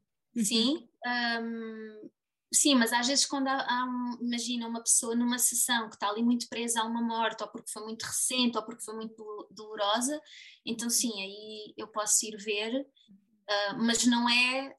[0.43, 0.89] sim.
[1.05, 2.09] Um,
[2.53, 6.09] sim, mas às vezes quando há, há um, imagina uma pessoa numa sessão que está
[6.09, 9.47] ali muito presa a uma morte, ou porque foi muito recente, ou porque foi muito
[9.51, 10.19] dolorosa,
[10.65, 14.75] então sim, aí eu posso ir ver, uh, mas não é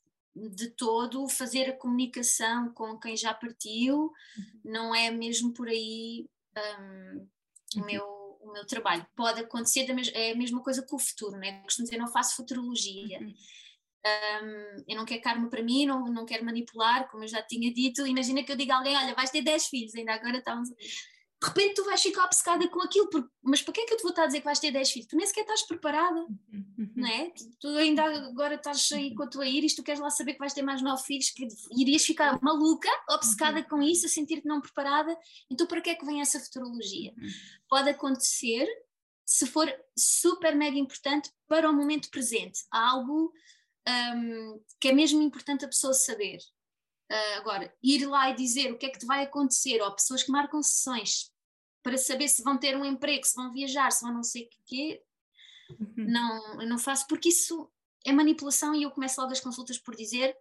[0.49, 4.61] de todo fazer a comunicação com quem já partiu, uhum.
[4.64, 6.26] não é mesmo por aí
[6.57, 7.28] um,
[7.76, 7.86] o, uhum.
[7.86, 9.07] meu, o meu trabalho.
[9.14, 11.62] Pode acontecer, é a mesma coisa com o futuro, né?
[11.62, 13.20] costumo dizer, não faço futurologia.
[13.20, 13.34] Uhum.
[14.03, 17.72] Um, eu não quero karma para mim, não, não quero manipular, como eu já tinha
[17.72, 18.07] dito.
[18.07, 20.70] Imagina que eu diga a alguém: Olha, vais ter 10 filhos, ainda agora estamos
[21.43, 23.97] de repente tu vais ficar obcecada com aquilo, porque, mas para que é que eu
[23.97, 25.09] te vou estar a dizer que vais ter 10 filhos?
[25.09, 26.93] Tu nem sequer estás preparada, uhum.
[26.95, 27.32] não é?
[27.59, 30.53] Tu, ainda agora estás aí com a tua íris, tu queres lá saber que vais
[30.53, 33.68] ter mais 9 filhos, que irias ficar maluca, obcecada uhum.
[33.68, 35.16] com isso, a sentir-te não preparada,
[35.51, 37.14] então para que é que vem essa futurologia?
[37.16, 37.28] Uhum.
[37.70, 38.68] Pode acontecer
[39.24, 43.32] se for super mega importante para o momento presente, algo
[43.88, 46.38] um, que é mesmo importante a pessoa saber.
[47.11, 50.23] Uh, agora, ir lá e dizer o que é que te vai acontecer, ou pessoas
[50.23, 51.33] que marcam sessões
[51.83, 54.49] para saber se vão ter um emprego, se vão viajar, se vão não sei o
[54.65, 55.03] quê,
[55.71, 55.89] uhum.
[55.97, 57.69] não, não faço, porque isso
[58.07, 60.37] é manipulação e eu começo logo as consultas por dizer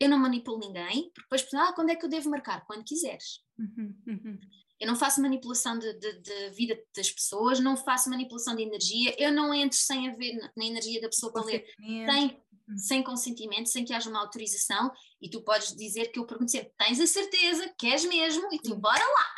[0.00, 2.64] eu não manipulo ninguém, porque depois, ah, quando é que eu devo marcar?
[2.64, 3.44] Quando quiseres.
[3.58, 3.94] Uhum.
[4.06, 4.38] Uhum.
[4.80, 9.14] Eu não faço manipulação de, de, de, vida das pessoas, não faço manipulação de energia,
[9.22, 12.42] eu não entro sem haver na energia da pessoa para ler, sem
[12.76, 14.90] sem consentimento, sem que haja uma autorização,
[15.20, 18.48] e tu podes dizer que eu pergunto sempre: tens a certeza, queres mesmo?
[18.52, 19.34] E tu, bora lá!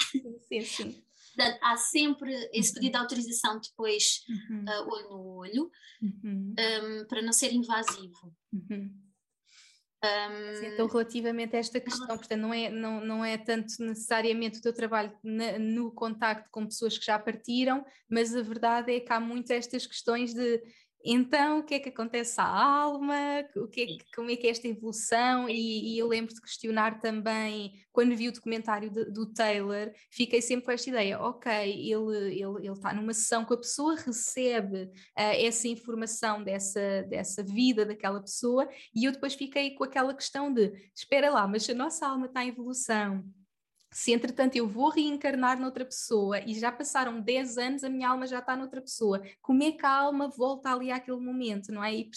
[0.49, 1.05] Sim, sim.
[1.35, 2.75] Portanto, há sempre esse uhum.
[2.75, 4.65] pedido de autorização depois, uhum.
[4.65, 5.71] uh, olho no olho,
[6.03, 6.55] uhum.
[6.59, 8.35] um, para não ser invasivo.
[8.53, 9.03] Uhum.
[10.05, 14.63] Um, então, relativamente a esta questão, portanto, não é, não, não é tanto necessariamente o
[14.63, 19.13] teu trabalho na, no contacto com pessoas que já partiram, mas a verdade é que
[19.13, 20.61] há muito estas questões de
[21.05, 23.45] então, o que é que acontece à alma?
[23.57, 25.49] O que é que, como é que é esta evolução?
[25.49, 30.41] E, e eu lembro de questionar também, quando vi o documentário de, do Taylor, fiquei
[30.41, 34.85] sempre com esta ideia: ok, ele, ele, ele está numa sessão que a pessoa recebe
[34.85, 40.53] uh, essa informação dessa, dessa vida daquela pessoa, e eu depois fiquei com aquela questão
[40.53, 43.25] de: espera lá, mas a nossa alma está em evolução
[43.93, 48.27] se entretanto eu vou reencarnar noutra pessoa e já passaram 10 anos, a minha alma
[48.27, 51.95] já está noutra pessoa, como é que a alma volta ali àquele momento, não é?
[51.95, 52.11] E,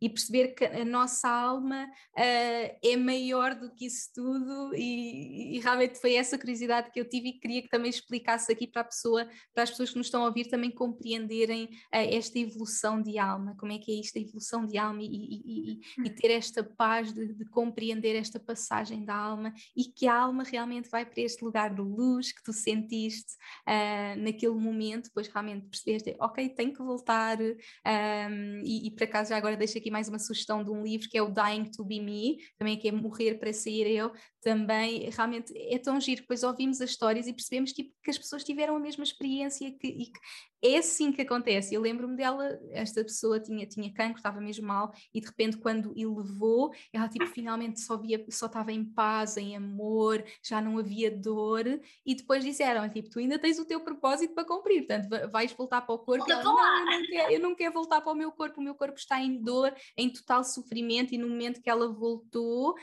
[0.00, 5.60] e perceber que a nossa alma uh, é maior do que isso tudo, e, e,
[5.60, 8.84] realmente foi essa curiosidade que eu tive e queria que também explicasse aqui para a
[8.84, 13.18] pessoa, para as pessoas que nos estão a ouvir também compreenderem uh, esta evolução de
[13.18, 16.62] alma, como é que é isto, a evolução de alma, e, e, e ter esta
[16.62, 21.22] paz de, de compreender esta passagem da alma e que a alma realmente vai para
[21.22, 23.34] este lugar de luz que tu sentiste
[23.66, 27.38] uh, naquele momento, depois realmente percebeste, ok, tenho que voltar.
[27.40, 31.08] Um, e, e por acaso já agora deixo aqui mais uma sugestão de um livro
[31.08, 35.10] que é o Dying to Be Me, também que é Morrer para Sair Eu, também
[35.10, 38.76] realmente é tão giro, depois ouvimos as histórias e percebemos tipo, que as pessoas tiveram
[38.76, 40.20] a mesma experiência que, e que
[40.62, 41.74] é assim que acontece.
[41.74, 45.92] Eu lembro-me dela, esta pessoa tinha, tinha cancro, estava mesmo mal, e de repente, quando
[45.96, 50.78] ele levou, ela tipo, finalmente só via, só estava em paz, em amor, já não
[50.78, 51.64] havia dor,
[52.04, 55.82] e depois disseram: tipo, tu ainda tens o teu propósito para cumprir, portanto, vais voltar
[55.82, 56.30] para o corpo.
[56.30, 58.74] Ela, não, eu não, quero, eu não quero voltar para o meu corpo, o meu
[58.74, 62.74] corpo está em dor, em total sofrimento, e no momento que ela voltou,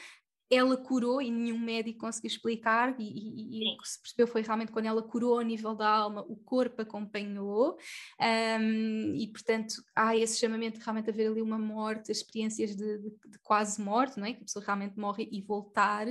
[0.54, 4.42] ela curou e nenhum médico conseguiu explicar, e, e, e o que se percebeu foi
[4.42, 7.78] realmente quando ela curou a nível da alma, o corpo acompanhou,
[8.20, 13.10] um, e portanto há esse chamamento de realmente haver ali uma morte, experiências de, de,
[13.10, 14.34] de, quase morte, não é?
[14.34, 16.06] Que a pessoa realmente morre e voltar,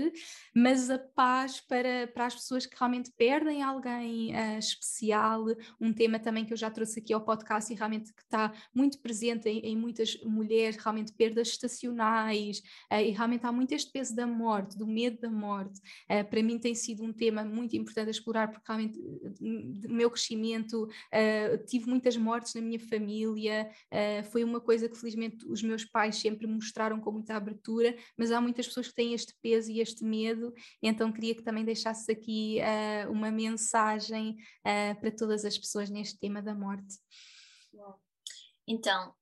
[0.54, 5.44] mas a paz para, para as pessoas que realmente perdem alguém uh, especial,
[5.80, 8.98] um tema também que eu já trouxe aqui ao podcast e realmente que está muito
[8.98, 12.58] presente em, em muitas mulheres, realmente perdas estacionais,
[12.90, 15.78] uh, e realmente há muito este peso da morte, do medo da morte,
[16.10, 20.10] uh, para mim tem sido um tema muito importante a explorar, porque realmente o meu
[20.10, 25.62] crescimento uh, tive muitas mortes na minha família, uh, foi uma coisa que felizmente os
[25.62, 29.70] meus pais sempre mostraram com muita abertura, mas há muitas pessoas que têm este peso
[29.70, 30.52] e este medo,
[30.82, 32.58] então queria que também deixasse aqui
[33.08, 34.36] uma mensagem
[35.00, 36.96] para todas as pessoas neste tema da morte.
[38.66, 39.14] Então,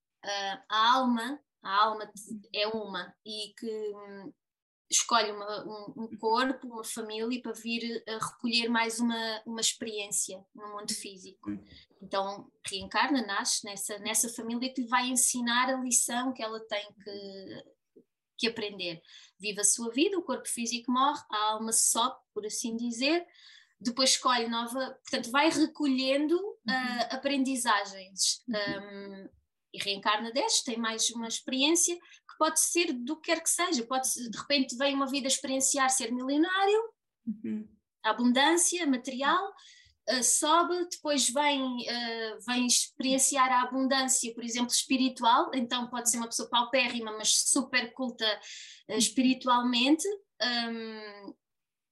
[0.69, 2.11] a alma a alma
[2.55, 4.33] é uma e que hum,
[4.91, 10.45] escolhe uma, um, um, corpo, uma família para vir a recolher mais uma, uma experiência
[10.55, 11.51] no mundo físico.
[11.51, 11.65] Hum.
[12.03, 16.89] Então reencarna, nasce nessa, nessa família que lhe vai ensinar a lição que ela tem
[17.05, 17.65] que,
[18.39, 19.01] que aprender.
[19.39, 23.25] Vive a sua vida, o corpo físico morre, a alma sobe, por assim dizer,
[23.81, 28.43] depois escolhe nova, portanto vai recolhendo uh, aprendizagens.
[28.49, 29.29] Um,
[29.73, 31.97] e reencarna destes, tem mais uma experiência
[32.41, 36.11] pode ser do que quer que seja, pode de repente vem uma vida experienciar ser
[36.11, 36.83] milionário,
[37.27, 37.69] uhum.
[38.03, 39.47] abundância material,
[40.11, 46.17] uh, sobe, depois vem, uh, vem experienciar a abundância, por exemplo, espiritual, então pode ser
[46.17, 48.25] uma pessoa paupérrima, mas super culta
[48.89, 50.09] uh, espiritualmente,
[50.43, 51.35] um,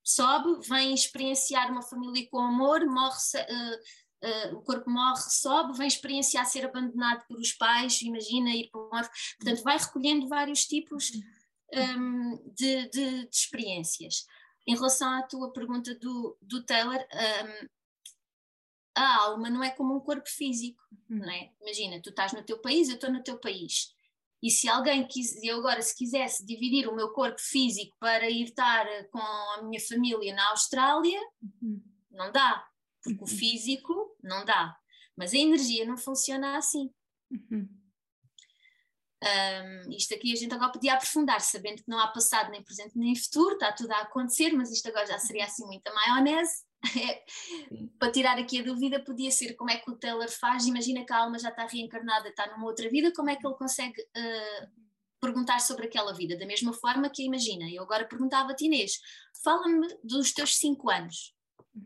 [0.03, 3.19] sobe, vem experienciar uma família com amor, morre
[4.23, 8.81] uh, o corpo morre, sobe, vem experienciar ser abandonado por os pais, imagina ir para
[8.81, 11.11] um órfão, portanto vai recolhendo vários tipos
[11.73, 14.25] um, de, de, de, experiências.
[14.67, 17.67] Em relação à tua pergunta do, do Taylor, um,
[18.95, 21.19] a alma não é como um corpo físico, uhum.
[21.19, 21.51] não é?
[21.61, 23.93] Imagina, tu estás no teu país, eu estou no teu país.
[24.41, 28.45] E se alguém quis, eu agora se quisesse dividir o meu corpo físico para ir
[28.45, 31.19] estar com a minha família na Austrália,
[31.61, 31.81] uhum.
[32.11, 32.68] não dá,
[33.03, 33.27] porque o uhum.
[33.27, 34.75] físico não dá.
[35.15, 36.91] Mas a energia não funciona assim.
[37.31, 37.69] Uhum.
[39.21, 42.97] Um, isto aqui a gente agora podia aprofundar, sabendo que não há passado, nem presente,
[42.97, 46.63] nem futuro, está tudo a acontecer, mas isto agora já seria assim muita maionese.
[47.99, 50.65] para tirar aqui a dúvida, podia ser como é que o Taylor faz.
[50.65, 53.55] Imagina que a alma já está reencarnada, está numa outra vida, como é que ele
[53.55, 54.67] consegue uh,
[55.19, 56.37] perguntar sobre aquela vida?
[56.37, 58.93] Da mesma forma que imagina, eu agora perguntava-te, Inês,
[59.43, 61.35] fala-me dos teus cinco anos.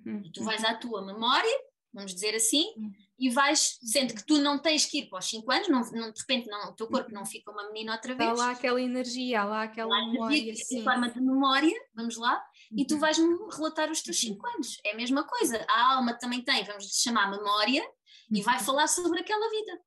[0.05, 0.21] Uhum.
[0.25, 1.59] E tu vais à tua memória,
[1.93, 2.91] vamos dizer assim, uhum.
[3.19, 6.11] e vais, sendo que tu não tens que ir para os 5 anos, não, não,
[6.11, 8.29] de repente não, o teu corpo não fica uma menina outra vez.
[8.29, 10.37] Há lá aquela energia, há lá aquela há memória.
[10.37, 12.43] Energia, em forma de memória, vamos lá,
[12.75, 12.99] e tu uhum.
[12.99, 14.53] vais-me relatar os teus 5 uhum.
[14.55, 14.77] anos.
[14.83, 15.63] É a mesma coisa.
[15.69, 17.83] A alma também tem, vamos chamar memória,
[18.31, 18.63] e vai uhum.
[18.63, 19.81] falar sobre aquela vida,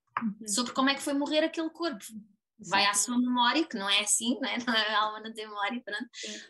[0.46, 2.04] sobre como é que foi morrer aquele corpo.
[2.58, 4.56] Vai à sua memória, que não é assim, não é?
[4.64, 6.08] Não é a alma não tem memória, pronto,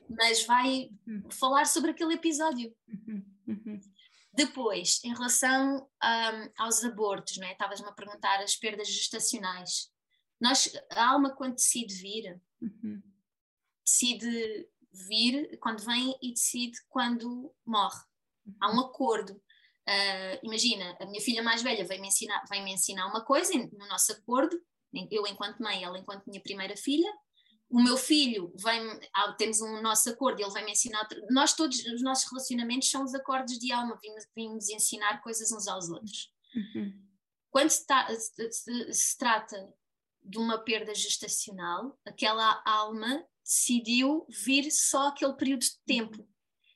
[0.08, 0.88] mas vai
[1.32, 2.72] falar sobre aquele episódio.
[4.32, 7.52] Depois, em relação um, aos abortos, não é?
[7.52, 9.90] Estavas-me a perguntar as perdas gestacionais.
[10.38, 13.02] Nós, a alma, quando decide vir, uhum.
[13.84, 18.02] decide vir quando vem e decide quando morre.
[18.44, 18.56] Uhum.
[18.60, 19.32] Há um acordo.
[19.88, 23.86] Uh, imagina, a minha filha mais velha vem-me ensinar, vem -me ensinar uma coisa no
[23.88, 24.60] nosso acordo,
[25.10, 27.10] eu enquanto mãe, ela enquanto minha primeira filha,
[27.68, 31.84] o meu filho vem, ah, temos um nosso acordo, ele vai me ensinar, nós todos,
[31.86, 36.32] os nossos relacionamentos são os acordos de alma, vimos, vimos ensinar coisas uns aos outros.
[36.54, 37.02] Uhum.
[37.50, 39.68] Quando se, ta, se, se, se, trata
[40.22, 46.28] de uma perda gestacional, aquela alma decidiu vir só aquele período de tempo,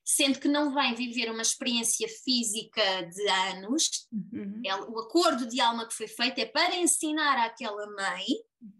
[0.05, 4.61] sendo que não vem viver uma experiência física de anos, uhum.
[4.67, 8.27] é, o acordo de alma que foi feito é para ensinar àquela mãe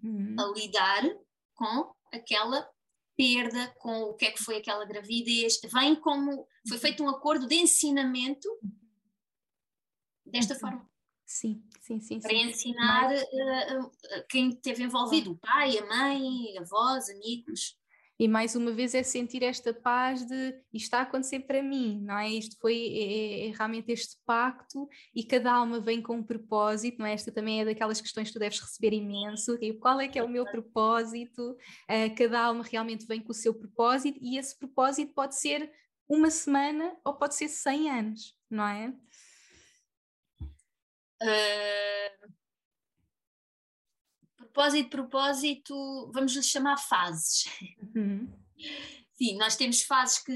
[0.03, 0.37] uhum.
[0.39, 1.03] a lidar
[1.55, 2.69] com aquela
[3.17, 7.47] perda, com o que é que foi aquela gravidez, vem como foi feito um acordo
[7.47, 8.49] de ensinamento
[10.25, 10.61] desta uhum.
[10.61, 10.91] forma.
[11.27, 12.19] Sim, sim, sim.
[12.19, 12.49] Para sim.
[12.49, 13.93] ensinar uh, uh,
[14.29, 17.79] quem esteve envolvido, o pai, a mãe, avós, amigos.
[18.21, 22.03] E mais uma vez é sentir esta paz de isto está a acontecer para mim,
[22.03, 22.29] não é?
[22.29, 26.99] Isto foi é, é, é realmente este pacto e cada alma vem com um propósito,
[26.99, 27.15] não é?
[27.15, 30.23] Esta também é daquelas questões que tu deves receber imenso, tipo, qual é que é
[30.23, 31.53] o meu propósito?
[31.89, 35.73] Uh, cada alma realmente vem com o seu propósito e esse propósito pode ser
[36.07, 38.93] uma semana ou pode ser 100 anos, não é?
[41.23, 42.31] Uh,
[44.37, 47.45] propósito, propósito, vamos lhe chamar fases.
[47.95, 48.29] Uhum.
[49.21, 50.33] Sim, nós temos fases que,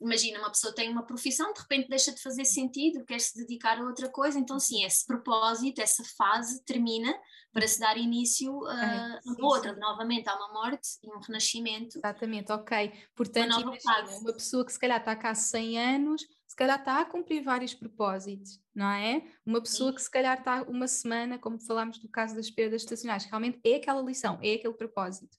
[0.00, 3.80] imagina, uma pessoa tem uma profissão, de repente deixa de fazer sentido, quer se dedicar
[3.80, 7.12] a outra coisa, então sim, esse propósito, essa fase termina
[7.52, 9.80] para se dar início a, é, sim, outra, sim.
[9.80, 11.98] novamente há uma morte e um renascimento.
[11.98, 12.92] Exatamente, ok.
[13.16, 16.78] Portanto, uma, imagina, uma pessoa que se calhar está cá há 100 anos, se calhar
[16.78, 19.20] está a cumprir vários propósitos, não é?
[19.44, 23.24] Uma pessoa que se calhar está uma semana, como falámos do caso das perdas estacionais,
[23.24, 25.36] realmente é aquela lição, é aquele propósito.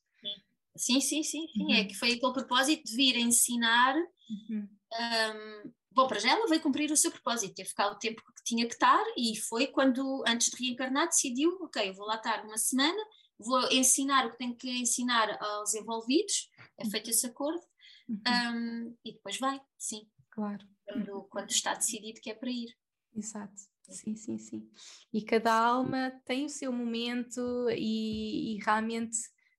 [0.77, 1.61] Sim, sim, sim, sim.
[1.61, 1.73] É uhum.
[1.73, 3.95] é que foi aquele propósito de vir ensinar.
[3.95, 4.67] Uhum.
[4.93, 8.43] Um, bom, para já ela veio cumprir o seu propósito, teve ficar o tempo que
[8.43, 12.45] tinha que estar e foi quando, antes de reencarnar, decidiu, ok, eu vou lá estar
[12.45, 13.03] uma semana,
[13.37, 16.49] vou ensinar o que tenho que ensinar aos envolvidos,
[16.79, 17.11] é feito uhum.
[17.11, 17.61] esse acordo,
[18.07, 18.21] uhum.
[18.27, 20.07] um, e depois vai, sim.
[20.31, 22.69] Claro quando, quando está decidido que é para ir.
[23.15, 23.53] Exato.
[23.89, 24.69] Sim, sim, sim.
[25.13, 29.17] E cada alma tem o seu momento e, e, realmente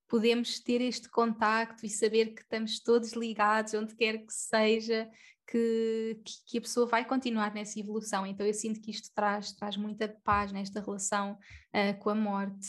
[0.09, 5.09] podemos ter este contacto e saber que estamos todos ligados, onde quer que seja,
[5.47, 8.27] que, que a pessoa vai continuar nessa evolução.
[8.27, 12.69] Então eu sinto que isto traz, traz muita paz nesta relação uh, com a morte.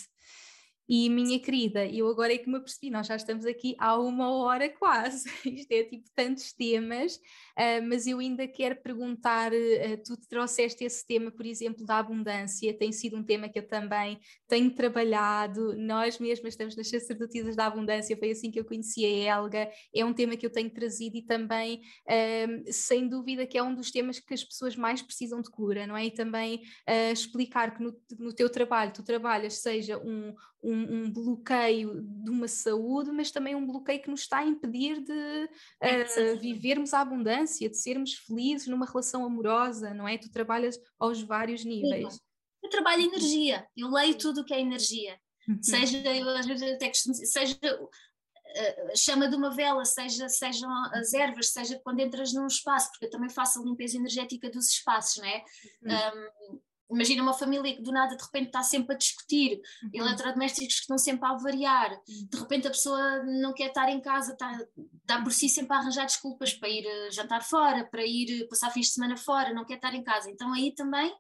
[0.92, 4.32] E minha querida, eu agora é que me apercebi, nós já estamos aqui há uma
[4.32, 10.18] hora quase, isto é tipo tantos temas, uh, mas eu ainda quero perguntar, uh, tu
[10.28, 14.72] trouxeste esse tema, por exemplo, da abundância, tem sido um tema que eu também tenho
[14.74, 19.70] trabalhado, nós mesmas estamos nas sacerdotisas da abundância, foi assim que eu conheci a Helga,
[19.94, 23.76] é um tema que eu tenho trazido e também, uh, sem dúvida, que é um
[23.76, 26.08] dos temas que as pessoas mais precisam de cura, não é?
[26.08, 26.64] E também
[27.12, 32.48] explicar que no, no teu trabalho, tu trabalhas, seja um um, um, bloqueio de uma
[32.48, 35.50] saúde, mas também um bloqueio que nos está a impedir de
[35.84, 40.18] uh, vivermos a abundância, de sermos felizes numa relação amorosa, não é?
[40.18, 42.14] Tu trabalhas aos vários níveis.
[42.14, 42.20] Sim.
[42.64, 45.18] Eu trabalho energia, eu leio tudo o que é energia.
[45.48, 45.64] Uhum.
[45.64, 51.14] Seja, eu às vezes até costumo seja a chama de uma vela, seja, sejam as
[51.14, 55.18] ervas, seja quando entras num espaço, porque eu também faço a limpeza energética dos espaços,
[55.18, 55.44] não é?
[55.84, 56.54] Uhum.
[56.54, 56.62] Um,
[56.92, 59.90] imagina uma família que do nada de repente está sempre a discutir, uhum.
[59.94, 62.28] eletrodomésticos que estão sempre a variar, uhum.
[62.30, 64.60] de repente a pessoa não quer estar em casa, está,
[65.06, 68.48] dá por si sempre a arranjar desculpas para ir eh, jantar fora, para ir eh,
[68.48, 70.30] passar fins de semana fora, não quer estar em casa.
[70.30, 71.14] Então aí também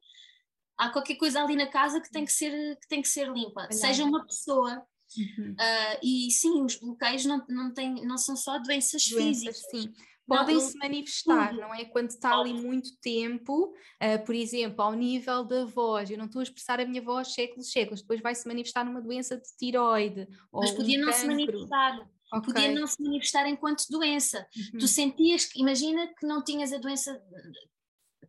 [0.77, 3.67] há qualquer coisa ali na casa que tem que ser, que tem que ser limpa,
[3.71, 4.83] seja uma pessoa.
[5.17, 5.53] Uhum.
[5.53, 9.57] Uh, e sim, os bloqueios não, não, tem, não são só doenças, doenças físicas.
[9.71, 9.93] Sim
[10.29, 11.83] podem se manifestar, não é?
[11.85, 16.39] Quando está ali muito tempo, uh, por exemplo, ao nível da voz, eu não estou
[16.39, 20.27] a expressar a minha voz séculos, séculos, depois vai se manifestar numa doença de tiroide.
[20.53, 21.21] Mas podia um não cancro.
[21.21, 22.09] se manifestar.
[22.31, 22.53] Okay.
[22.53, 24.47] Podia não se manifestar enquanto doença.
[24.55, 24.79] Uhum.
[24.79, 27.19] Tu sentias que, imagina que não tinhas a doença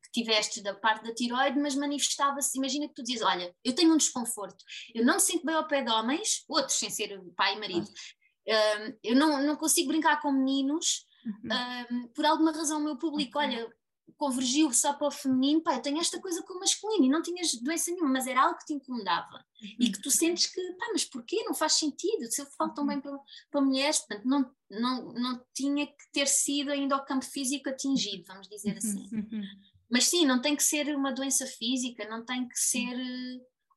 [0.03, 3.92] que tiveste da parte da tiroide, mas manifestava-se, imagina que tu dizes, olha, eu tenho
[3.92, 7.55] um desconforto, eu não me sinto bem ao pé de homens, outros sem ser pai
[7.55, 12.04] e marido, uh, eu não, não consigo brincar com meninos, uhum.
[12.04, 13.44] uh, por alguma razão o meu público, uhum.
[13.44, 13.70] olha,
[14.16, 17.22] convergiu só para o feminino, pá, eu tenho esta coisa com o masculino e não
[17.22, 19.76] tinhas doença nenhuma, mas era algo que te incomodava uhum.
[19.80, 21.42] e que tu sentes que, pá, mas porquê?
[21.44, 23.18] Não faz sentido, se eu falo tão bem para,
[23.50, 28.24] para mulheres, portanto, não, não, não tinha que ter sido ainda o campo físico atingido,
[28.26, 29.08] vamos dizer assim.
[29.12, 29.42] Uhum.
[29.90, 32.96] Mas sim, não tem que ser uma doença física, não tem que ser.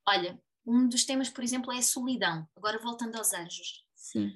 [0.08, 2.48] Olha, um dos temas, por exemplo, é a solidão.
[2.56, 3.84] Agora voltando aos anjos.
[3.96, 4.32] Sim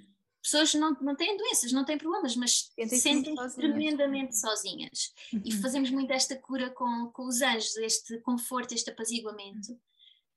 [0.49, 5.13] pessoas não, não têm doenças, não têm problemas, mas sentem-se tremendamente sozinhas.
[5.33, 5.41] Uhum.
[5.45, 9.77] E fazemos muito esta cura com, com os anjos, este conforto, este apaziguamento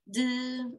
[0.06, 0.78] de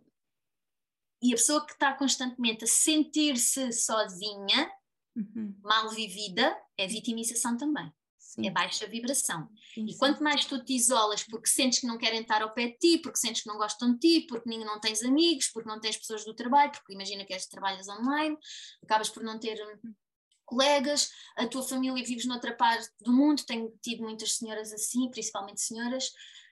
[1.24, 4.72] e a pessoa que está constantemente a sentir-se sozinha,
[5.16, 5.56] uhum.
[5.62, 7.94] mal vivida, é vitimização também.
[8.36, 8.48] Sim.
[8.48, 9.50] é baixa vibração.
[9.74, 12.68] Sim, e quanto mais tu te isolas porque sentes que não querem estar ao pé
[12.68, 15.80] de ti, porque sentes que não gostam de ti, porque não tens amigos, porque não
[15.80, 18.38] tens pessoas do trabalho, porque imagina que és, trabalhas online,
[18.82, 19.94] acabas por não ter hum,
[20.46, 25.62] colegas, a tua família vives noutra parte do mundo, tenho tido muitas senhoras assim, principalmente
[25.62, 26.10] senhoras,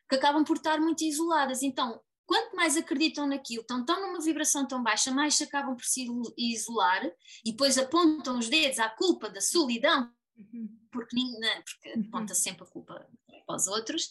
[0.10, 1.64] que acabam por estar muito isoladas.
[1.64, 5.86] Então, quanto mais acreditam naquilo, estão tão numa vibração tão baixa, mais se acabam por
[5.86, 6.06] se
[6.38, 7.06] isolar
[7.46, 10.79] e depois apontam os dedos à culpa da solidão Uhum.
[10.92, 12.06] Porque, né, porque uhum.
[12.08, 13.08] aponta sempre a culpa
[13.46, 14.10] para os outros.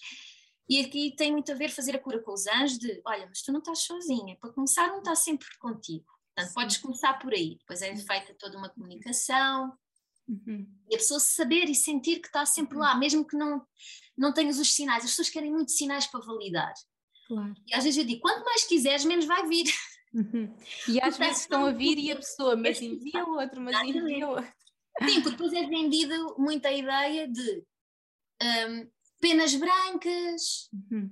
[0.68, 3.42] E aqui tem muito a ver fazer a cura com os anjos de, olha, mas
[3.42, 6.04] tu não estás sozinha, para começar não estás sempre contigo.
[6.34, 7.56] Portanto, podes começar por aí.
[7.58, 9.72] Depois é feita toda uma comunicação
[10.28, 10.66] uhum.
[10.90, 13.66] e a pessoa saber e sentir que está sempre lá, mesmo que não,
[14.16, 15.04] não tenhas os sinais.
[15.04, 16.74] As pessoas querem muitos sinais para validar.
[17.26, 17.54] Claro.
[17.66, 19.66] E às vezes eu digo, quanto mais quiseres, menos vai vir.
[20.14, 20.56] Uhum.
[20.88, 24.52] E às vezes estão a vir e a pessoa, mas envia outro, mas envia outro.
[25.04, 27.64] Sim, porque depois é vendido muita ideia de
[28.42, 28.90] um,
[29.20, 31.10] penas brancas, uhum.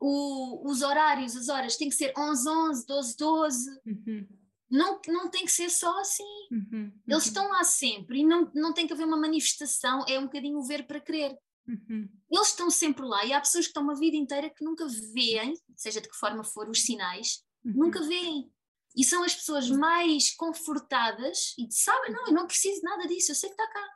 [0.00, 3.80] o, os horários, as horas têm que ser 11, 11, 12, 12.
[3.86, 4.28] Uhum.
[4.70, 6.22] Não, não tem que ser só assim.
[6.52, 6.92] Uhum.
[7.06, 10.62] Eles estão lá sempre e não, não tem que haver uma manifestação, é um bocadinho
[10.62, 11.36] ver para crer.
[11.66, 12.08] Uhum.
[12.30, 15.54] Eles estão sempre lá e há pessoas que estão uma vida inteira que nunca veem,
[15.76, 17.72] seja de que forma for, os sinais, uhum.
[17.74, 18.50] nunca veem.
[18.96, 23.36] E são as pessoas mais confortadas e sabem, não, eu não preciso nada disso, eu
[23.36, 23.88] sei que está cá.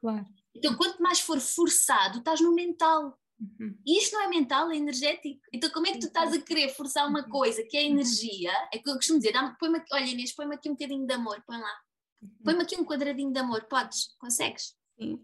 [0.00, 0.26] Claro.
[0.54, 3.18] Então, quanto mais for forçado, estás no mental.
[3.38, 3.76] Uhum.
[3.84, 5.40] E isto não é mental, é energético.
[5.52, 7.28] Então, como é que tu estás a querer forçar uma uhum.
[7.28, 8.52] coisa que é energia?
[8.72, 11.42] É que eu costumo dizer: põe aqui, olha, Inês, põe-me aqui um bocadinho de amor,
[11.46, 11.80] põe lá.
[12.22, 12.30] Uhum.
[12.44, 14.14] Põe-me aqui um quadradinho de amor, podes?
[14.18, 14.76] Consegues?
[14.98, 15.18] Sim.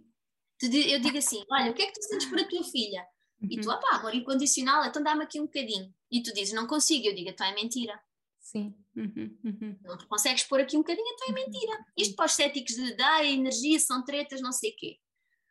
[0.62, 3.06] Eu digo assim: olha, o que é que tu sentes por a tua filha?
[3.48, 5.94] E tu, opá, amor incondicional, então dá-me aqui um bocadinho.
[6.10, 7.06] E tu dizes: não consigo.
[7.06, 7.98] Eu digo: então é mentira.
[8.40, 8.74] Sim.
[8.96, 9.78] Uhum, uhum.
[9.82, 11.84] Não te consegues pôr aqui um bocadinho, então é mentira.
[11.96, 14.96] Isto para os céticos de dar energia, são tretas, não sei o quê.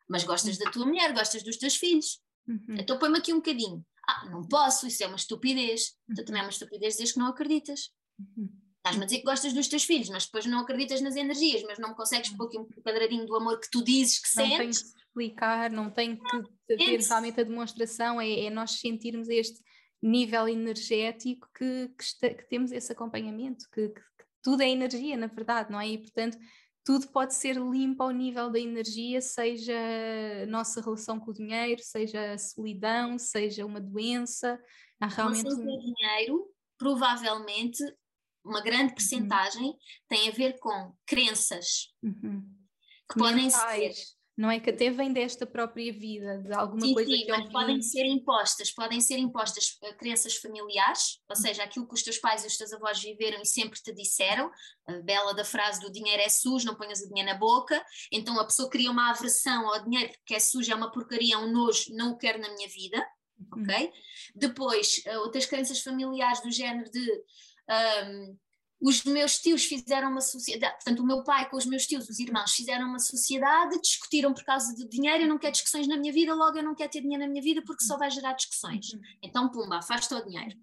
[0.10, 2.20] Mas gostas da tua mulher, gostas dos teus filhos.
[2.48, 2.78] Uhum.
[2.80, 3.86] Então põe-me aqui um bocadinho.
[4.08, 5.94] Ah, não posso, isso é uma estupidez.
[6.10, 7.92] Então também é uma estupidez dizer que não acreditas.
[8.20, 8.50] Uhum.
[8.78, 11.78] Estás-me a dizer que gostas dos teus filhos, mas depois não acreditas nas energias, mas
[11.78, 14.52] não me consegues pôr aqui um quadradinho do amor que tu dizes que não sentes.
[14.52, 19.30] Não tem que explicar, não tem que ter realmente a demonstração, é, é nós sentirmos
[19.30, 19.60] este
[20.02, 24.02] nível energético que, que, que temos esse acompanhamento, que, que,
[24.42, 25.88] tudo é energia, na verdade, não é?
[25.90, 26.38] E portanto,
[26.86, 29.76] tudo pode ser limpo ao nível da energia, seja
[30.44, 34.60] a nossa relação com o dinheiro, seja a solidão, seja uma doença.
[35.00, 35.44] Há realmente.
[35.44, 37.84] Com o dinheiro, provavelmente,
[38.44, 39.78] uma grande percentagem uhum.
[40.08, 41.94] tem a ver com crenças.
[42.02, 42.50] Uhum.
[43.12, 43.94] Que podem ser
[44.40, 47.52] não é que até vem desta própria vida, de alguma sim, coisa sim, que mas
[47.52, 52.18] podem ser impostas, podem ser impostas uh, crenças familiares, ou seja, aquilo que os teus
[52.20, 54.50] pais e os teus avós viveram e sempre te disseram,
[54.88, 57.84] a bela da frase do dinheiro é sujo, não ponhas o dinheiro na boca,
[58.14, 61.38] então a pessoa cria uma aversão ao dinheiro porque é sujo, é uma porcaria, é
[61.38, 63.06] um nojo, não o quero na minha vida,
[63.38, 63.64] uhum.
[63.64, 63.92] ok?
[64.34, 67.24] Depois, uh, outras crenças familiares do género de...
[68.08, 68.38] Um,
[68.82, 72.20] os meus tios fizeram uma sociedade, portanto, o meu pai com os meus tios, os
[72.20, 76.14] irmãos, fizeram uma sociedade, discutiram por causa de dinheiro, eu não quero discussões na minha
[76.14, 78.94] vida, logo eu não quero ter dinheiro na minha vida porque só vai gerar discussões.
[78.94, 79.02] Uhum.
[79.22, 80.56] Então, pumba, afasta o dinheiro.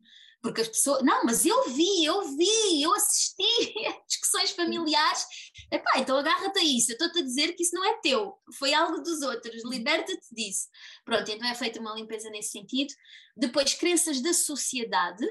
[0.43, 3.43] Porque as pessoas, não, mas eu vi, eu vi, eu assisti
[3.89, 5.27] a discussões familiares.
[5.71, 8.73] Epá, então agarra-te a isso, eu estou-te a dizer que isso não é teu, foi
[8.73, 9.71] algo dos outros, uhum.
[9.71, 10.69] liberta-te disso.
[11.05, 12.95] Pronto, então é feita uma limpeza nesse sentido.
[13.37, 15.27] Depois, crenças da sociedade,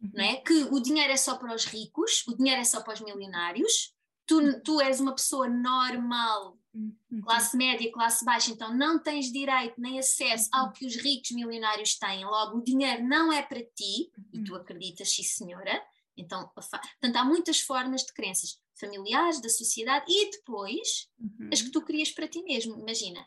[0.00, 0.36] não é?
[0.36, 3.94] que o dinheiro é só para os ricos, o dinheiro é só para os milionários,
[4.26, 7.20] tu, tu és uma pessoa normal, uhum.
[7.22, 10.72] classe média, classe baixa, então não tens direito nem acesso ao uhum.
[10.72, 14.60] que os ricos milionários têm, logo o dinheiro não é para ti, e tu uhum.
[14.60, 15.82] acreditas, sim senhora,
[16.16, 21.50] então, portanto, há muitas formas de crenças familiares, da sociedade e depois uhum.
[21.52, 22.78] as que tu crias para ti mesmo.
[22.78, 23.26] Imagina,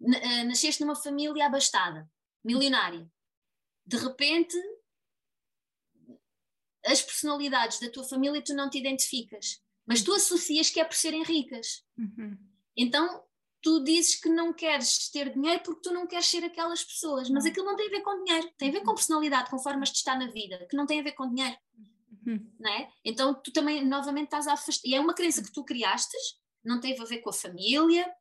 [0.00, 2.08] eh, nasceste numa família abastada,
[2.44, 3.08] milionária.
[3.86, 4.56] De repente,
[6.84, 10.94] as personalidades da tua família tu não te identificas, mas tu associas que é por
[10.94, 11.84] serem ricas.
[11.96, 12.36] Uhum.
[12.76, 13.22] Então
[13.62, 17.46] tu dizes que não queres ter dinheiro porque tu não queres ser aquelas pessoas, mas
[17.46, 18.94] aquilo não tem a ver com dinheiro, tem a ver com uhum.
[18.96, 21.56] personalidade, com formas de estar na vida, que não tem a ver com dinheiro.
[22.26, 22.52] Uhum.
[22.58, 22.88] Não é?
[23.04, 24.88] Então tu também novamente estás a afastar.
[24.88, 28.12] E é uma crença que tu criastes, não tem a ver com a família,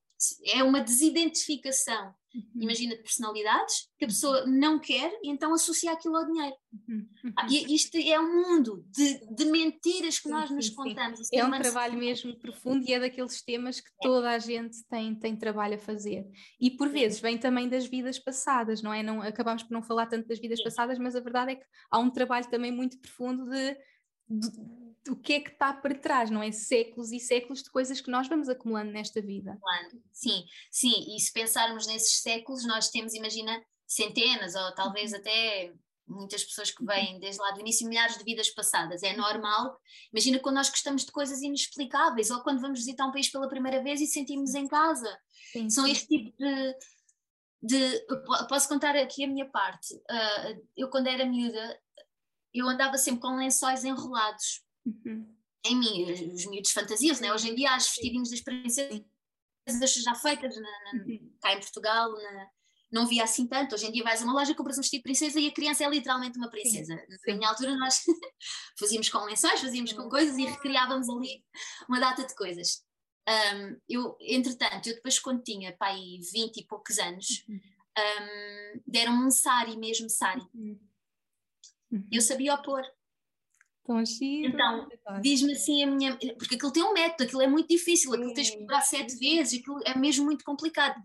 [0.45, 2.61] é uma desidentificação, uhum.
[2.61, 4.13] imagina, de personalidades, que a uhum.
[4.13, 6.55] pessoa não quer e então associa aquilo ao dinheiro.
[6.87, 7.07] Uhum.
[7.37, 11.19] Ah, e isto é um mundo de, de mentiras que sim, nós sim, nos contamos.
[11.31, 14.07] É um trabalho mesmo profundo e é daqueles temas que é.
[14.07, 16.25] toda a gente tem, tem trabalho a fazer.
[16.59, 19.03] E por vezes vem também das vidas passadas, não é?
[19.03, 21.99] Não, acabamos por não falar tanto das vidas passadas, mas a verdade é que há
[21.99, 23.77] um trabalho também muito profundo de,
[24.39, 24.71] de
[25.09, 26.51] o que é que está por trás, não é?
[26.51, 29.57] Séculos e séculos de coisas que nós vamos acumulando nesta vida.
[30.11, 35.19] Sim, sim, e se pensarmos nesses séculos, nós temos, imagina, centenas ou talvez uhum.
[35.19, 35.73] até
[36.07, 39.01] muitas pessoas que vêm desde lá do início, milhares de vidas passadas.
[39.01, 39.77] É normal.
[40.13, 43.81] Imagina quando nós gostamos de coisas inexplicáveis ou quando vamos visitar um país pela primeira
[43.81, 45.17] vez e sentimos em casa.
[45.51, 45.91] Sim, São sim.
[45.91, 46.75] este tipo de.
[47.63, 48.05] de
[48.47, 49.95] posso contar aqui a minha parte.
[49.95, 51.79] Uh, eu, quando era miúda,
[52.53, 55.36] eu andava sempre com lençóis enrolados Uhum.
[55.64, 57.32] Em mim, os miúdos fantasiam né?
[57.32, 59.03] Hoje em dia, as vestidinhos das princesas
[60.03, 61.34] já feitas na, na, uhum.
[61.40, 62.48] cá em Portugal, na,
[62.91, 63.76] não via assim tanto.
[63.76, 65.84] Hoje em dia vais a uma loja, compras um vestido de princesa e a criança
[65.84, 66.98] é literalmente uma princesa.
[66.98, 67.32] Sim, sim.
[67.32, 68.02] Na minha altura nós
[68.80, 71.44] fazíamos com lençóis, fazíamos com coisas e recriávamos ali
[71.88, 72.84] uma data de coisas.
[73.30, 75.95] Um, eu, entretanto, eu depois quando tinha pai
[76.34, 77.60] 20 e poucos anos, uhum.
[77.99, 80.41] um, deram-me um sari mesmo, sari.
[80.56, 80.80] Uhum.
[82.11, 82.84] Eu sabia opor.
[83.84, 84.53] Tão giro.
[84.53, 84.88] Então,
[85.22, 86.18] diz-me assim a minha.
[86.38, 89.59] Porque aquilo tem um método, aquilo é muito difícil, aquilo tens que comprar sete vezes,
[89.59, 91.01] aquilo é mesmo muito complicado.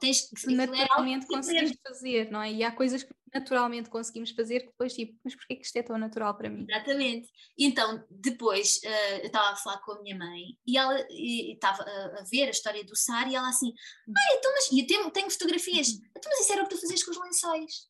[0.00, 2.52] Tens, que naturalmente é conseguimos fazer, não é?
[2.52, 5.82] E há coisas que naturalmente conseguimos fazer que depois, tipo, mas porquê que isto é
[5.82, 6.66] tão natural para mim?
[6.68, 7.28] Exatamente.
[7.56, 12.20] Então, depois, uh, eu estava a falar com a minha mãe e ela estava a,
[12.20, 13.72] a, ver a história do SAR e ela assim,
[14.08, 14.72] ah, então, mas.
[14.72, 16.00] E eu tenho, tenho fotografias, uhum.
[16.16, 17.89] então, mas isso era o que tu fazias com os lençóis.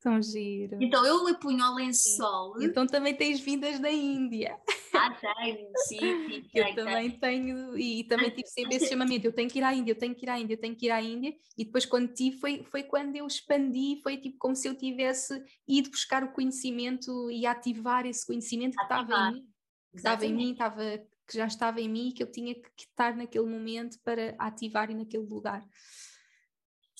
[0.00, 0.78] Tão giro.
[0.80, 2.58] Então eu lhe punho ao lençol.
[2.58, 2.64] Sim.
[2.64, 4.58] Então também tens vindas da Índia.
[4.94, 6.48] Ah, tenho, sim, sim.
[6.54, 9.92] eu também tenho, e também tive sempre esse chamamento, eu tenho que ir à Índia,
[9.92, 12.12] eu tenho que ir à Índia, eu tenho que ir à Índia, e depois quando
[12.14, 16.32] tive foi, foi quando eu expandi, foi tipo como se eu tivesse ido buscar o
[16.32, 19.02] conhecimento e ativar esse conhecimento que ativar.
[19.02, 19.48] estava em mim,
[19.90, 20.98] que estava em mim, estava,
[21.28, 24.90] que já estava em mim e que eu tinha que estar naquele momento para ativar
[24.90, 25.62] e naquele lugar.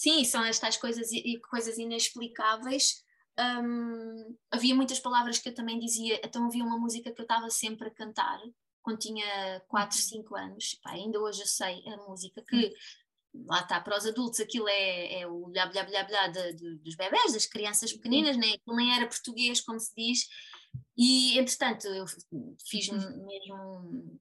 [0.01, 3.05] Sim, são estas coisas e coisas inexplicáveis.
[3.39, 7.51] Um, havia muitas palavras que eu também dizia, então havia uma música que eu estava
[7.51, 8.41] sempre a cantar
[8.81, 10.41] quando tinha 4, 5 uhum.
[10.41, 12.73] anos, Pá, ainda hoje eu sei a música que
[13.47, 16.77] lá está, para os adultos aquilo é, é o blá blá blá blá de, de,
[16.77, 18.55] dos bebés, das crianças pequeninas, né?
[18.55, 20.27] aquilo nem era português, como se diz,
[20.97, 22.07] e entretanto eu
[22.67, 23.27] fiz uhum.
[23.27, 24.19] mesmo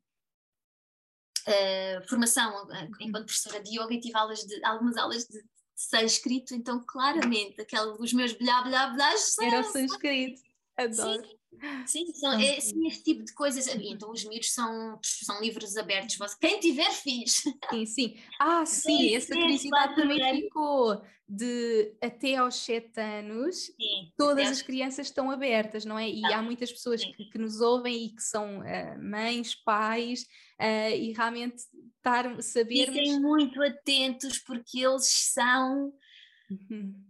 [1.48, 5.42] uh, formação uh, enquanto professora de yoga e tive aulas de, algumas aulas de
[5.80, 10.42] sânscrito, então claramente aquele, os meus blá blá blá era o sânscrito,
[10.78, 11.24] adoro.
[11.24, 11.40] Sim,
[11.86, 13.68] Sim, são, é assim, esse tipo de coisas.
[13.68, 16.18] Então, os miúdos são, são livros abertos.
[16.40, 17.44] Quem tiver filhos.
[17.70, 18.18] Sim, sim.
[18.40, 24.62] Ah, sim, sim essa curiosidade também ficou de até aos 7 anos, sim, todas as
[24.64, 26.10] crianças estão abertas, não é?
[26.10, 30.24] E há muitas pessoas que, que, nos ouvem e que são uh, mães, pais,
[30.60, 31.64] uh, e realmente
[32.00, 32.96] estar, sabermos...
[32.96, 35.94] Fiquem muito atentos porque eles são...
[36.50, 37.10] Uhum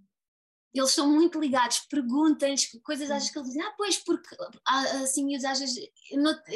[0.74, 4.36] eles são muito ligados, perguntam-lhes coisas às que eles dizem, ah, pois, porque
[5.02, 5.90] assim, às vezes,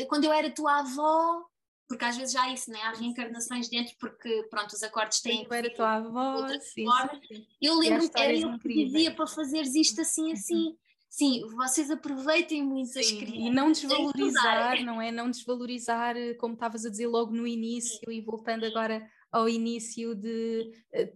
[0.08, 1.46] quando eu era tua avó,
[1.88, 2.80] porque às vezes já há isso, né?
[2.82, 5.44] há reencarnações dentro, porque pronto, os acordes têm.
[5.44, 9.74] Eu era tua avó, sim, sim, Eu lembro que era eu que dizia para fazeres
[9.76, 10.34] isto assim, uhum.
[10.34, 10.78] assim.
[11.14, 13.36] Sim, vocês aproveitem muito sim, as crianças.
[13.36, 15.12] E não desvalorizar, não é?
[15.12, 18.18] Não desvalorizar, como estavas a dizer logo no início, sim.
[18.18, 21.14] e voltando agora ao início de eh,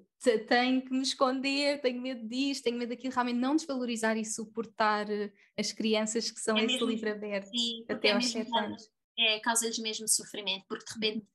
[0.47, 5.09] tenho que me esconder, tenho medo disto, tenho medo daquilo, realmente não desvalorizar e suportar
[5.09, 8.91] eh, as crianças que são é esse livre aberto sim, até é aos 7 anos.
[9.17, 11.27] É, causa-lhes mesmo sofrimento, porque de repente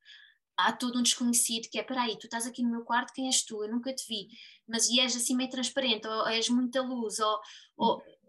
[0.56, 3.43] há todo um desconhecido que é, peraí, tu estás aqui no meu quarto, quem és
[3.43, 3.64] tu?
[3.64, 4.28] Eu nunca te vi,
[4.68, 7.40] mas e és assim meio transparente, ou és muita luz, ou,
[7.76, 8.22] ou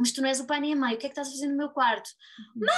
[0.00, 1.30] mas tu não és o pai nem a mãe, o que é que estás a
[1.30, 2.10] fazer no meu quarto?
[2.56, 2.66] Uhum.
[2.66, 2.74] Mãe!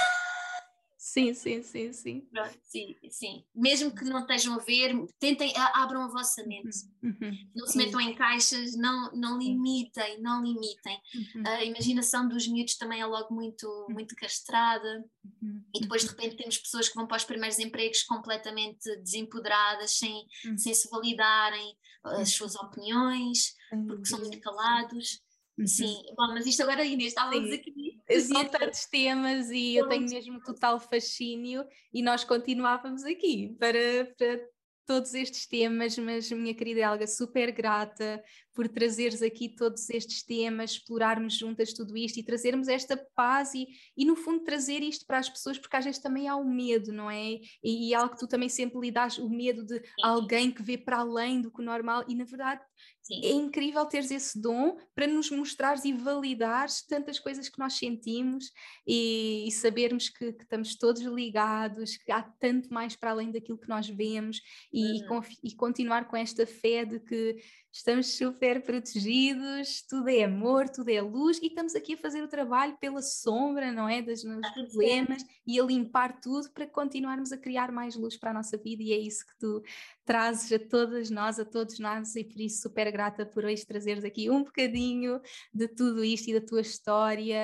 [1.13, 2.21] Sim, sim, sim, sim.
[2.31, 3.43] Pronto, sim, sim.
[3.53, 6.77] Mesmo que não estejam a ver, tentem, abram a vossa mente.
[7.03, 7.15] Uhum.
[7.21, 7.37] uhum.
[7.53, 10.97] Não se metam em caixas, não, não limitem, não limitem.
[11.13, 11.43] Uhum.
[11.45, 13.93] A imaginação dos miúdos também é logo muito, uhum.
[13.93, 15.03] muito castrada.
[15.41, 15.61] Uhum.
[15.75, 20.25] E depois, de repente, temos pessoas que vão para os primeiros empregos completamente desempoderadas, sem,
[20.45, 20.57] uhum.
[20.57, 23.55] sem se validarem as suas opiniões,
[23.87, 25.21] porque são muito calados.
[25.65, 27.55] Sim, bom, mas isto agora, Inês, estávamos Sim.
[27.55, 27.73] aqui.
[28.21, 34.39] São tantos temas e eu tenho mesmo total fascínio e nós continuávamos aqui para, para
[34.85, 38.21] todos estes temas, mas minha querida Helga, super grata
[38.53, 43.67] por trazeres aqui todos estes temas, explorarmos juntas tudo isto e trazermos esta paz e,
[43.95, 46.91] e no fundo trazer isto para as pessoas, porque às vezes também há o medo,
[46.91, 47.39] não é?
[47.63, 50.99] E, e algo que tu também sempre lidas, o medo de alguém que vê para
[50.99, 52.61] além do que o normal e na verdade
[53.03, 53.19] Sim.
[53.21, 58.49] É incrível teres esse dom para nos mostrares e validares tantas coisas que nós sentimos
[58.87, 63.57] e, e sabermos que, que, estamos todos ligados, que há tanto mais para além daquilo
[63.57, 65.21] que nós vemos e, uhum.
[65.43, 67.35] e, e continuar com esta fé de que
[67.73, 72.27] estamos super protegidos, tudo é amor, tudo é luz e estamos aqui a fazer o
[72.27, 73.99] trabalho pela sombra, não é?
[73.99, 74.21] Dos
[74.53, 78.83] problemas e a limpar tudo para continuarmos a criar mais luz para a nossa vida
[78.83, 79.63] e é isso que tu
[80.05, 84.03] trazes a todas nós, a todos nós e por isso super grata por hoje trazeres
[84.03, 85.19] aqui um bocadinho
[85.51, 87.35] de tudo isto e da tua história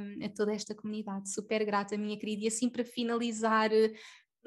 [0.00, 1.30] um, a toda esta comunidade.
[1.30, 2.44] Super grata, minha querida.
[2.44, 3.70] E assim para finalizar,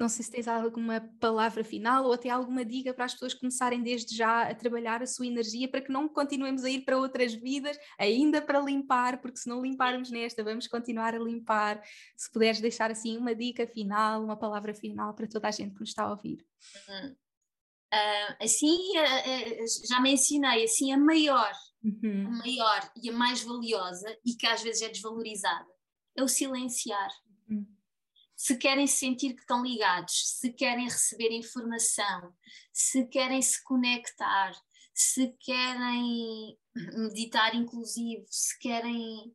[0.02, 3.80] não sei se tens alguma palavra final ou até alguma dica para as pessoas começarem
[3.80, 7.32] desde já a trabalhar a sua energia para que não continuemos a ir para outras
[7.32, 11.80] vidas, ainda para limpar, porque se não limparmos nesta, vamos continuar a limpar.
[12.16, 15.80] Se puderes deixar assim uma dica final, uma palavra final para toda a gente que
[15.80, 16.44] nos está a ouvir.
[16.88, 17.10] Uhum.
[17.94, 21.52] Uh, assim, uh, uh, já mencionei, assim, a maior,
[21.84, 22.26] uhum.
[22.26, 25.70] a maior e a mais valiosa e que às vezes é desvalorizada
[26.16, 27.10] é o silenciar.
[27.48, 27.81] Uhum
[28.42, 32.34] se querem sentir que estão ligados, se querem receber informação,
[32.72, 34.52] se querem se conectar,
[34.92, 39.32] se querem meditar inclusive, se querem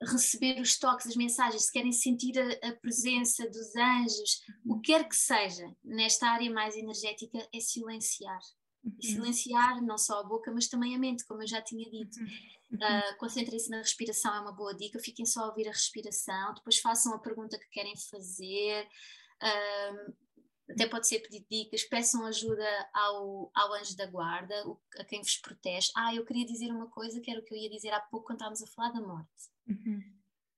[0.00, 4.90] receber os toques, as mensagens, se querem sentir a, a, presença dos anjos, o que
[4.90, 8.40] quer que seja, nesta área mais energética, é silenciar.
[8.84, 9.00] Uhum.
[9.00, 12.20] Silenciar não só a boca, mas também a mente, como eu já tinha dito.
[12.20, 12.78] Uhum.
[12.78, 14.98] Uh, Concentrem-se na respiração, é uma boa dica.
[14.98, 18.86] Fiquem só a ouvir a respiração, depois façam a pergunta que querem fazer.
[19.42, 20.14] Uh,
[20.70, 25.20] até pode ser pedir dicas, peçam ajuda ao, ao anjo da guarda, o, a quem
[25.20, 25.90] vos protege.
[25.94, 28.26] Ah, eu queria dizer uma coisa que era o que eu ia dizer há pouco
[28.26, 29.50] quando estávamos a falar da morte.
[29.68, 30.02] Uhum.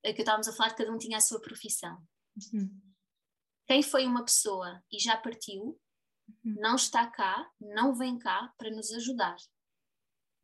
[0.02, 2.00] É que estávamos a falar que cada um tinha a sua profissão.
[2.52, 2.80] Uhum.
[3.66, 5.78] Quem foi uma pessoa e já partiu.
[6.44, 9.36] Não está cá, não vem cá para nos ajudar.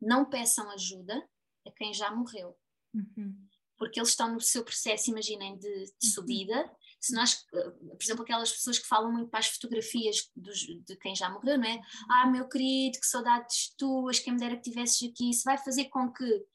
[0.01, 1.27] Não peçam ajuda,
[1.65, 2.57] a quem já morreu.
[2.93, 3.47] Uhum.
[3.77, 6.11] Porque eles estão no seu processo, imaginem, de, de uhum.
[6.11, 6.71] subida.
[6.99, 10.95] Se nós, eh, por exemplo, aquelas pessoas que falam muito para as fotografias dos, de
[10.97, 11.81] quem já morreu, não é?
[12.09, 15.29] Ah, meu querido, que saudades tuas, quem me dera que estivesses aqui.
[15.29, 16.45] Isso vai fazer com que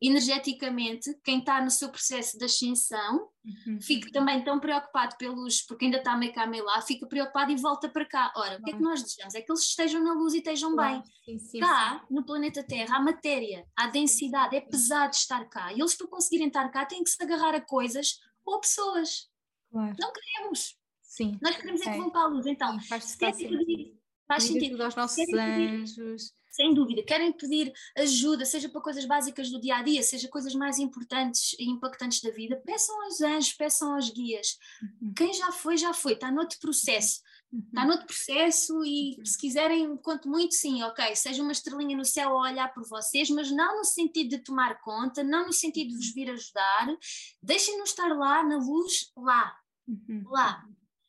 [0.00, 3.80] energeticamente, quem está no seu processo de ascensão uhum.
[3.80, 7.56] fica também tão preocupado pelos, porque ainda está meio cá, meio lá, fica preocupado e
[7.56, 8.32] volta para cá.
[8.36, 9.34] Ora, o que é que nós desejamos?
[9.34, 11.02] É que eles estejam na luz e estejam bem.
[11.24, 12.14] Sim, sim, cá, sim.
[12.14, 15.72] no planeta Terra, há matéria, há densidade, é pesado estar cá.
[15.72, 19.28] E eles, para conseguirem estar cá, têm que se agarrar a coisas ou pessoas.
[19.70, 19.96] Claro.
[19.98, 20.76] Não queremos.
[21.02, 21.36] Sim.
[21.42, 22.46] Nós queremos é, é que vão para a luz.
[22.46, 23.98] Então, faz, faz sentido.
[24.28, 24.82] Faz sentido.
[24.82, 29.82] aos nossos anjos sem dúvida, querem pedir ajuda, seja para coisas básicas do dia a
[29.82, 34.56] dia, seja coisas mais importantes e impactantes da vida, peçam aos anjos, peçam aos guias.
[35.00, 35.14] Uhum.
[35.14, 37.20] Quem já foi, já foi, está noutro processo.
[37.52, 37.62] Uhum.
[37.66, 39.24] Está noutro processo e uhum.
[39.24, 43.30] se quiserem, quanto muito, sim, ok, seja uma estrelinha no céu a olhar por vocês,
[43.30, 46.96] mas não no sentido de tomar conta, não no sentido de vos vir ajudar,
[47.42, 49.54] deixem-nos estar lá, na luz, lá,
[49.86, 50.24] uhum.
[50.26, 50.64] lá,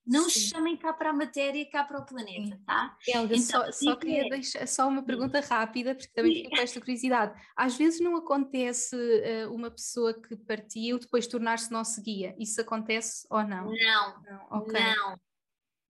[0.10, 0.40] não Sim.
[0.40, 2.98] chamem cá para a matéria, cá para o planeta, tá?
[3.08, 4.30] Helga, então, só, só queria é...
[4.30, 7.40] deixar só uma pergunta rápida, porque também fico com esta curiosidade.
[7.56, 12.36] Às vezes não acontece uh, uma pessoa que partiu depois tornar-se nosso guia.
[12.40, 13.72] Isso acontece ou não?
[13.72, 14.60] Não, não.
[14.62, 14.82] Okay.
[14.82, 15.20] não.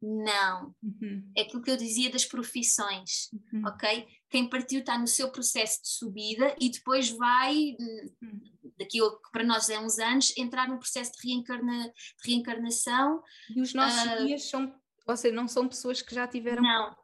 [0.01, 0.73] Não.
[0.81, 1.31] Uhum.
[1.35, 3.63] É aquilo que eu dizia das profissões, uhum.
[3.65, 4.07] ok?
[4.29, 8.41] Quem partiu está no seu processo de subida e depois vai, uhum.
[8.77, 11.93] daqui a que para nós é uns anos, entrar num processo de, reencarna,
[12.23, 13.21] de reencarnação.
[13.55, 14.73] E os nossos uh, guias são,
[15.05, 16.63] ou seja, não são pessoas que já tiveram.
[16.63, 16.95] Não,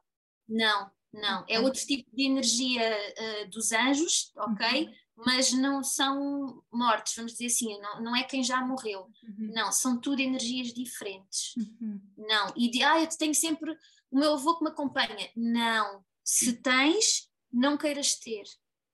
[0.47, 1.45] não, não.
[1.49, 4.85] É outro tipo de energia uh, dos anjos, ok?
[4.85, 9.51] Uhum mas não são mortos, vamos dizer assim, não, não é quem já morreu, uhum.
[9.53, 11.55] não, são tudo energias diferentes.
[11.55, 12.01] Uhum.
[12.17, 13.71] Não, e de, ah, eu tenho sempre
[14.11, 15.29] o meu avô que me acompanha.
[15.35, 16.61] Não, se uhum.
[16.61, 18.43] tens, não queiras ter.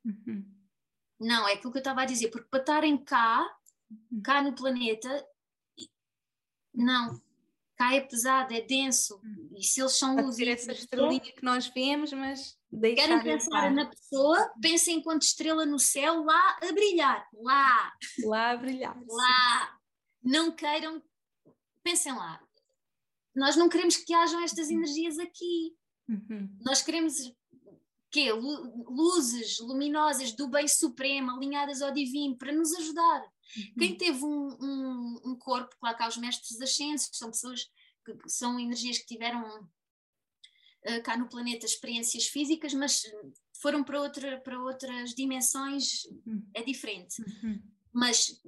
[0.06, 0.45] Uhum.
[1.19, 3.48] Não, é aquilo que eu estava a dizer, porque para estarem cá,
[3.89, 4.22] uhum.
[4.22, 5.27] cá no planeta,
[6.73, 7.22] Não,
[7.76, 9.19] cai é pesado, é denso.
[9.23, 9.49] Hum.
[9.57, 10.39] E se eles são luz.
[10.39, 16.23] essa estrelinha que nós vemos, mas Querem pensar na pessoa, pensem enquanto estrela no céu,
[16.23, 17.27] lá a brilhar.
[17.34, 17.93] Lá.
[18.23, 18.98] Lá a brilhar.
[19.07, 19.80] Lá.
[20.23, 21.02] Não queiram.
[21.84, 22.41] Pensem lá.
[23.35, 24.77] Nós não queremos que hajam estas uhum.
[24.77, 25.76] energias aqui.
[26.07, 26.57] Uhum.
[26.61, 27.15] Nós queremos
[28.11, 28.31] quê?
[28.31, 33.22] Luzes luminosas do bem supremo, alinhadas ao divino, para nos ajudar.
[33.22, 33.73] Uhum.
[33.80, 37.65] Quem teve um, um, um corpo, claro que há os mestres ascensos, são pessoas
[38.06, 39.69] que são energias que tiveram
[40.88, 43.03] uh, cá no planeta experiências físicas, mas
[43.62, 46.45] foram para, outra, para outras dimensões, uhum.
[46.53, 47.22] é diferente.
[47.22, 47.62] Uhum.
[47.94, 48.41] Mas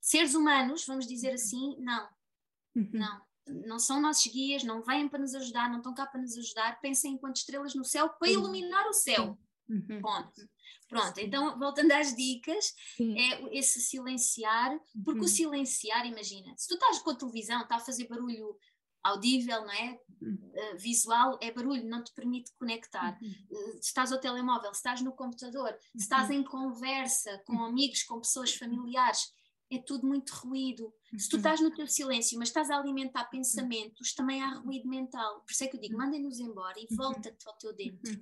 [0.00, 2.08] seres humanos, vamos dizer assim, não.
[2.76, 2.90] Uhum.
[2.92, 3.30] Não.
[3.66, 6.80] Não são nossos guias, não vêm para nos ajudar, não estão cá para nos ajudar.
[6.80, 9.36] Pensem enquanto estrelas no céu para iluminar o céu.
[9.68, 10.00] Uhum.
[10.00, 10.48] Ponto.
[10.88, 13.16] Pronto, então voltando às dicas, Sim.
[13.16, 15.24] é esse silenciar, porque uhum.
[15.24, 18.58] o silenciar, imagina, se tu estás com a televisão, está a fazer barulho
[19.02, 20.00] audível, não é?
[20.22, 23.18] Uh, visual é barulho, não te permite conectar.
[23.22, 26.36] Uh, se estás ao telemóvel, se estás no computador, se estás uhum.
[26.36, 29.32] em conversa com amigos, com pessoas familiares,
[29.72, 30.92] é tudo muito ruído.
[31.16, 35.40] Se tu estás no teu silêncio, mas estás a alimentar pensamentos, também há ruído mental.
[35.42, 38.20] Por isso é que eu digo, mandem-nos embora e volta-te ao teu dentro.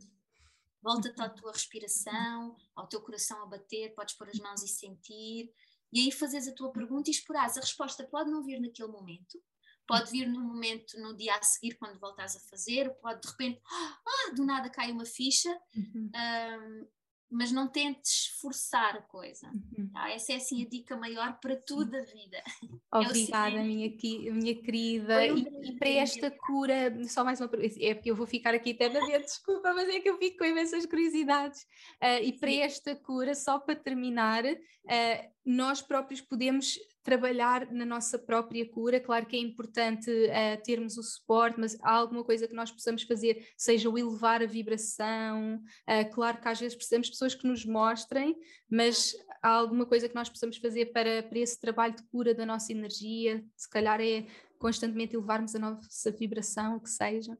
[0.82, 5.50] Volta-te à tua respiração, ao teu coração a bater, podes pôr as mãos e sentir.
[5.92, 7.56] E aí fazes a tua pergunta e exploras.
[7.56, 9.42] A resposta pode não vir naquele momento,
[9.88, 13.60] pode vir no momento, no dia a seguir, quando voltares a fazer, pode de repente,
[14.06, 16.10] ah, do nada cai uma ficha, uhum.
[16.14, 16.86] um,
[17.30, 19.48] mas não tentes forçar a coisa.
[19.48, 19.90] Uhum.
[19.92, 20.10] Tá?
[20.10, 22.42] Essa é assim a dica maior para tudo a vida.
[22.90, 23.90] É Obrigada, minha,
[24.32, 25.26] minha querida.
[25.26, 28.72] E, e, para esta cura, só mais uma pergunta, é porque eu vou ficar aqui
[28.72, 28.88] ver,
[29.20, 31.64] desculpa, mas é que eu fico com imensas curiosidades.
[32.02, 36.78] Uh, e para esta cura, só para terminar, uh, nós próprios podemos
[37.08, 39.00] trabalhar na nossa própria cura.
[39.00, 43.02] Claro que é importante uh, termos o suporte, mas há alguma coisa que nós possamos
[43.04, 45.56] fazer, seja o elevar a vibração.
[45.88, 48.36] Uh, claro que às vezes precisamos de pessoas que nos mostrem,
[48.70, 52.44] mas há alguma coisa que nós possamos fazer para, para esse trabalho de cura da
[52.44, 53.42] nossa energia.
[53.56, 54.26] Se calhar é
[54.58, 57.38] constantemente elevarmos a nossa vibração, o que seja.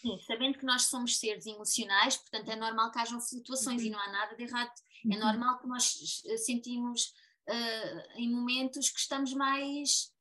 [0.00, 3.88] Sim, sabendo que nós somos seres emocionais, portanto é normal que hajam flutuações uhum.
[3.88, 4.70] e não há nada de errado.
[5.10, 5.20] É uhum.
[5.20, 7.12] normal que nós sentimos
[7.48, 10.12] uh, em momentos que estamos mais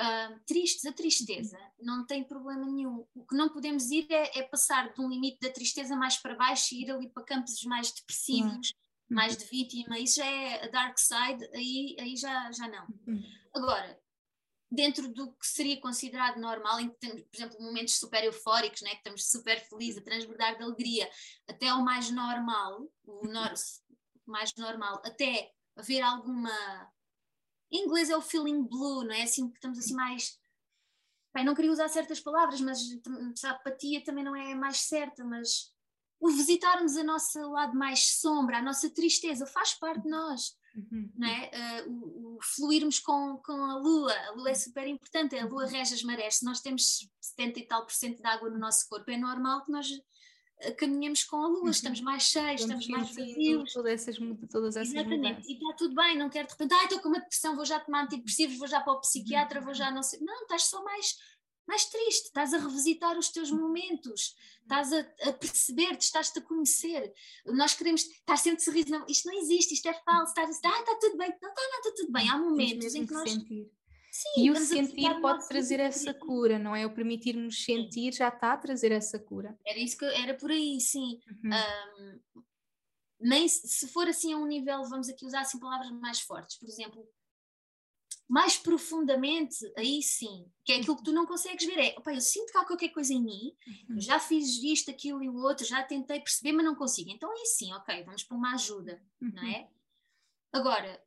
[0.00, 0.84] uh, tristes.
[0.84, 3.06] A tristeza não tem problema nenhum.
[3.14, 6.34] O que não podemos ir é, é, passar de um limite da tristeza mais para
[6.34, 9.16] baixo e ir ali para campos mais depressivos, uhum.
[9.16, 9.98] mais de vítima.
[9.98, 12.86] Isso já é a dark side, aí, aí já, já não.
[13.06, 13.22] Uhum.
[13.54, 13.98] Agora,
[14.70, 18.90] dentro do que seria considerado normal, em que temos, por exemplo, momentos super eufóricos, né,
[18.90, 21.10] que estamos super felizes, a transbordar de alegria,
[21.48, 23.22] até o mais normal, o
[24.26, 25.50] mais normal, até
[25.80, 26.50] haver alguma.
[27.70, 29.22] Em inglês é o feeling blue, não é?
[29.22, 30.38] Assim que estamos assim mais.
[31.34, 32.80] Bem, não queria usar certas palavras, mas
[33.44, 35.72] a apatia também não é mais certa, mas
[36.18, 40.58] o visitarmos a nossa lado mais sombra, a nossa tristeza, faz parte de nós.
[40.74, 41.10] Uhum.
[41.16, 41.82] Não é?
[41.86, 45.66] Uh, o, o, fluirmos com, com a lua, a lua é super importante, a lua
[45.66, 46.36] rege as marés.
[46.36, 49.64] Se nós temos 70 e tal por cento de água no nosso corpo, é normal
[49.64, 49.88] que nós
[50.76, 51.70] caminhamos com a lua, uhum.
[51.70, 53.72] estamos mais cheios, estamos mais vazios.
[53.72, 54.16] Todas essas,
[54.50, 55.48] todas essas Exatamente, mudanças.
[55.48, 57.80] e está tudo bem, não quero de repente, ah, estou com uma depressão, vou já
[57.80, 60.20] tomar antidepressivos, vou já para o psiquiatra, vou já não sei.
[60.20, 61.16] Não, estás só mais,
[61.66, 67.12] mais triste, estás a revisitar os teus momentos, estás a, a perceber-te, estás-te a conhecer.
[67.46, 70.66] Nós queremos estar sempre sorriso, não, isto não existe, isto é falso, estás a dizer,
[70.66, 72.28] ah, está tudo bem, não está nada, tudo bem.
[72.28, 73.30] Há momentos em que nós.
[73.30, 73.70] Sentir.
[74.10, 76.84] Sim, e o sentir pode trazer essa cura, não é?
[76.84, 79.56] O permitir-nos sentir já está a trazer essa cura.
[79.64, 81.20] Era isso que era por aí, sim.
[81.44, 81.50] Uhum.
[82.04, 82.42] Um,
[83.20, 86.68] nem se for assim a um nível, vamos aqui usar assim palavras mais fortes, por
[86.68, 87.06] exemplo,
[88.28, 92.20] mais profundamente, aí sim, que é aquilo que tu não consegues ver, é, opa, eu
[92.20, 93.56] sinto que há qualquer coisa em mim,
[93.88, 94.00] uhum.
[94.00, 97.10] já fiz isto, aquilo e o outro, já tentei perceber, mas não consigo.
[97.10, 99.32] Então aí sim, ok, vamos para uma ajuda, uhum.
[99.34, 99.68] não é?
[100.52, 101.00] Agora,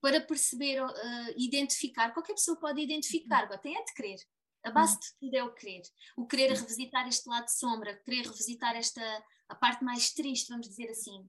[0.00, 0.90] para perceber, uh,
[1.36, 2.12] identificar.
[2.12, 4.18] Qualquer pessoa pode identificar, agora tem é de crer.
[4.64, 5.00] A base uhum.
[5.00, 5.82] de tudo é o querer.
[6.16, 10.68] O querer revisitar este lado de sombra, querer revisitar esta, a parte mais triste, vamos
[10.68, 11.28] dizer assim.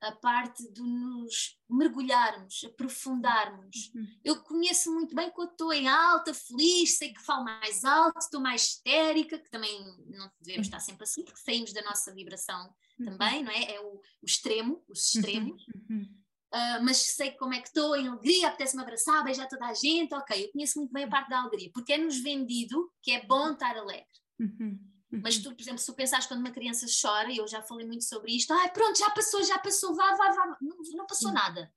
[0.00, 3.90] A parte de nos mergulharmos, aprofundarmos.
[3.94, 4.06] Uhum.
[4.22, 8.40] Eu conheço muito bem quando estou em alta, feliz, sei que falo mais alto, estou
[8.40, 13.06] mais histérica, que também não devemos estar sempre assim, porque saímos da nossa vibração uhum.
[13.06, 13.74] também, não é?
[13.74, 15.64] É o, o extremo, os extremos.
[15.88, 16.25] Uhum.
[16.52, 20.14] Uh, mas sei como é que estou, em alegria, apetece-me abraçar, beijar toda a gente,
[20.14, 23.52] ok, eu conheço muito bem a parte da alegria, porque é-nos vendido que é bom
[23.52, 24.06] estar alegre.
[24.38, 24.78] Uhum,
[25.12, 25.20] uhum.
[25.22, 27.86] Mas tu, por exemplo, se tu pensares quando uma criança chora, e eu já falei
[27.86, 31.32] muito sobre isto, ah, pronto, já passou, já passou, vá, vá, vá, não, não passou
[31.32, 31.70] nada.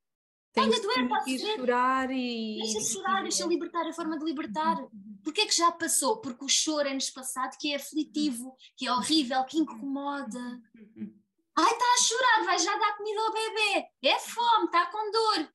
[0.57, 2.57] Olha, doer, pode chorar e.
[2.57, 4.79] Deixa chorar, deixa libertar a forma de libertar.
[4.79, 5.19] Uhum.
[5.23, 6.17] Porquê é que já passou?
[6.21, 10.61] Porque o choro é-nos passado que é aflitivo, que é horrível, que incomoda.
[10.75, 11.18] Uhum.
[11.59, 13.85] Ai, está a chorar, vai já dar comida ao bebê.
[14.03, 15.53] É fome, está com dor.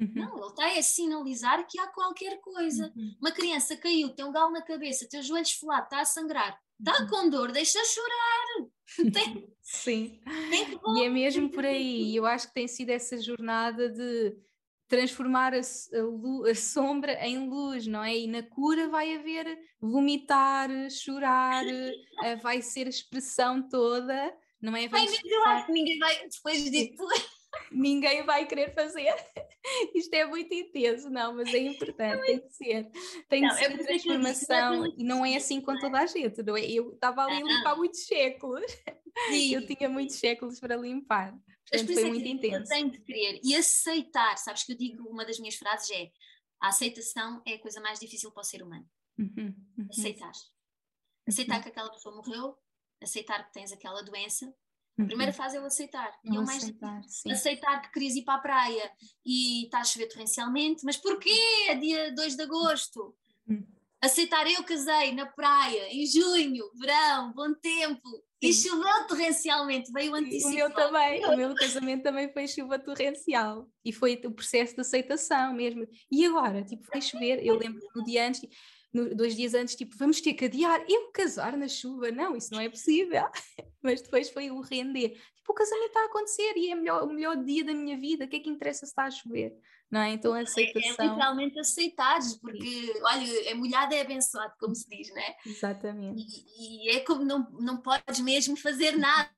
[0.00, 0.12] Uhum.
[0.14, 2.92] Não, ele está a sinalizar que há qualquer coisa.
[2.96, 3.16] Uhum.
[3.20, 6.58] Uma criança caiu, tem um galo na cabeça, tem os joelhos esfolado, está a sangrar.
[6.78, 7.08] Está uhum.
[7.08, 8.68] com dor, deixa chorar.
[9.12, 10.20] Tem, Sim.
[10.48, 12.14] Tem e é mesmo por aí.
[12.14, 14.36] Eu acho que tem sido essa jornada de
[14.86, 18.16] transformar a, a, a, sombra em luz, não é?
[18.16, 21.64] E na cura vai haver vomitar, chorar,
[22.22, 24.88] eh, vai ser a expressão toda, não é?
[24.88, 27.06] Vai Ai, eu acho que ninguém vai, depois disso,
[27.70, 29.14] ninguém vai querer fazer.
[29.94, 32.90] Isto é muito intenso, não, mas é importante, tem que ser.
[33.28, 36.64] Tem não, que ser transformação e não é assim com toda a gente, não é?
[36.64, 38.64] Eu estava ali a limpar muitos séculos,
[39.28, 39.54] Sim.
[39.54, 41.34] eu tinha muitos séculos para limpar.
[41.68, 42.68] Portanto, foi é muito intenso.
[42.68, 46.10] Tem de querer e aceitar, sabes que eu digo, uma das minhas frases é
[46.60, 48.88] a aceitação é a coisa mais difícil para o ser humano.
[49.18, 49.86] Uhum, uhum.
[49.90, 50.32] Aceitar.
[51.26, 51.62] Aceitar uhum.
[51.62, 52.56] que aquela pessoa morreu,
[53.06, 54.52] aceitar que tens aquela doença,
[54.98, 55.36] a primeira uhum.
[55.36, 56.10] fase é o aceitar.
[56.24, 57.00] É o mais aceitar,
[57.30, 58.90] aceitar que querias ir para a praia
[59.24, 61.38] e está a chover torrencialmente, mas porquê?
[61.68, 63.14] É dia 2 de agosto.
[63.46, 63.66] Uhum.
[64.00, 70.18] Aceitar eu casei na praia em junho, verão, bom tempo, e choveu torrencialmente, veio o
[70.18, 74.82] O meu também, o meu casamento também foi chuva torrencial e foi o processo de
[74.82, 75.86] aceitação mesmo.
[76.10, 78.42] E agora, tipo, foi chover, eu lembro no dia antes,
[78.96, 82.52] no, dois dias antes, tipo, vamos ter que adiar, eu casar na chuva, não, isso
[82.52, 83.24] não é possível.
[83.82, 85.10] Mas depois foi o render.
[85.36, 88.24] Tipo, o casamento está a acontecer e é melhor, o melhor dia da minha vida,
[88.24, 89.54] o que é que interessa se está a chover?
[89.90, 90.10] Não é?
[90.10, 90.96] Então a aceitação.
[90.98, 95.36] É, é literalmente aceitares, porque, olha, é molhado é abençoado, como se diz, não é?
[95.46, 96.20] Exatamente.
[96.20, 99.30] E, e é como não, não podes mesmo fazer nada.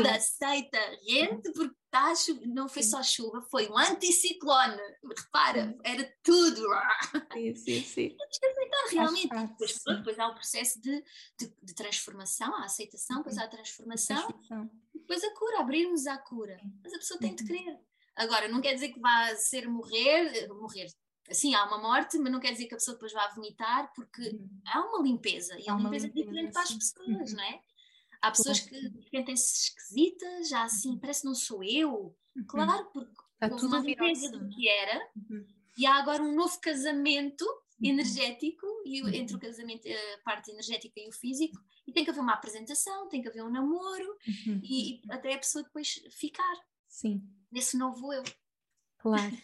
[0.00, 0.06] Sim.
[0.08, 2.12] aceita, rente, porque tá,
[2.46, 4.80] não foi só chuva, foi um anticiclone.
[5.16, 6.62] Repara, era tudo.
[7.32, 8.16] Sim, sim, sim.
[8.16, 9.28] Temos que aceitar realmente.
[9.28, 11.02] depois, depois há o processo de,
[11.38, 14.70] de, de, transformação, a aceitação, depois há a transformação, transformação.
[14.94, 16.58] depois a cura, abrirmos à cura.
[16.82, 17.78] Mas a pessoa tem de querer.
[18.16, 20.88] Agora, não quer dizer que vá ser morrer, morrer.
[21.30, 24.22] Assim, há uma morte, mas não quer dizer que a pessoa depois vá vomitar, porque
[24.22, 24.60] uhum.
[24.66, 27.36] há uma limpeza, e há a limpeza, limpeza diferente para as pessoas, uhum.
[27.36, 27.60] não é?
[28.22, 28.76] Há pessoas que
[29.10, 32.16] sentem-se esquisitas, já assim, parece que não sou eu.
[32.36, 32.46] Uhum.
[32.46, 35.44] Claro, porque Está houve uma limpeza do que era, uhum.
[35.76, 37.90] e há agora um novo casamento uhum.
[37.90, 39.08] energético e uhum.
[39.08, 43.08] entre o casamento, a parte energética e o físico, e tem que haver uma apresentação,
[43.08, 44.16] tem que haver um namoro
[44.46, 44.60] uhum.
[44.62, 46.54] e, e, até a pessoa depois ficar
[46.88, 47.22] Sim.
[47.50, 48.22] nesse novo eu.
[48.98, 49.36] Claro.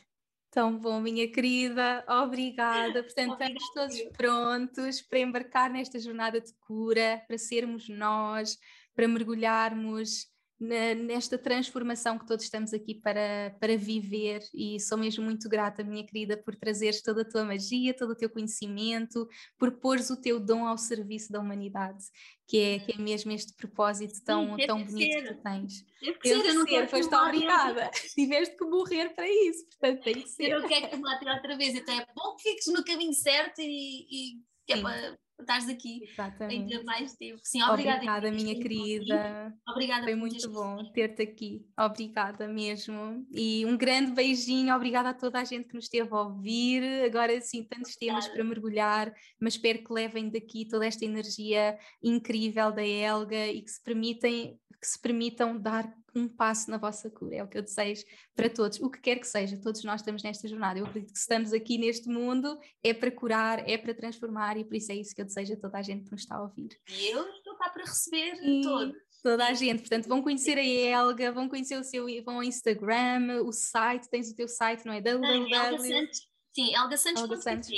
[0.51, 3.03] Tão bom, minha querida, obrigada.
[3.03, 3.55] Portanto, Obrigada.
[3.55, 8.59] estamos todos prontos para embarcar nesta jornada de cura, para sermos nós,
[8.95, 10.27] para mergulharmos
[10.61, 16.05] nesta transformação que todos estamos aqui para, para viver e sou mesmo muito grata, minha
[16.05, 20.41] querida, por trazeres toda a tua magia, todo o teu conhecimento, por pores o teu
[20.41, 22.05] dom ao serviço da humanidade,
[22.49, 25.23] que é, que é mesmo este propósito tão, Sim, tão bonito ser.
[25.23, 25.85] que tu tens.
[26.01, 30.15] Teve que ser, eu não quero foste obrigada, tiveste que morrer para isso, portanto tem
[30.15, 30.51] que ser.
[30.51, 33.61] Eu não quero que me outra vez, então é bom que fiques no caminho certo
[33.61, 36.75] e, e que é para estás aqui Exatamente.
[36.75, 37.41] ainda mais tempo.
[37.43, 37.97] Sim, obrigada.
[37.97, 39.55] Obrigada, minha querida.
[39.69, 41.67] Obrigada Foi muito bom ter-te aqui.
[41.79, 43.27] Obrigada mesmo.
[43.31, 44.75] E um grande beijinho.
[44.75, 46.83] Obrigada a toda a gente que nos esteve a ouvir.
[47.05, 52.73] Agora sim, tantos temas para mergulhar, mas espero que levem daqui toda esta energia incrível
[52.73, 57.37] da Elga e que se permitem que se permitam dar um passo na vossa cura.
[57.37, 60.23] É o que eu desejo para todos, o que quer que seja, todos nós estamos
[60.23, 60.79] nesta jornada.
[60.79, 64.77] Eu acredito que estamos aqui neste mundo é para curar, é para transformar e por
[64.77, 66.69] isso é isso que eu desejo a toda a gente que nos está a ouvir.
[66.89, 68.97] E eu estou cá para receber e todos.
[69.23, 73.43] Toda a gente, portanto, vão conhecer a Elga, vão conhecer o seu vão ao Instagram,
[73.45, 75.01] o site, tens o teu site, não é?
[75.01, 76.09] www.
[76.55, 77.23] Sim, Elga Santos.
[77.23, 77.69] Elga Santos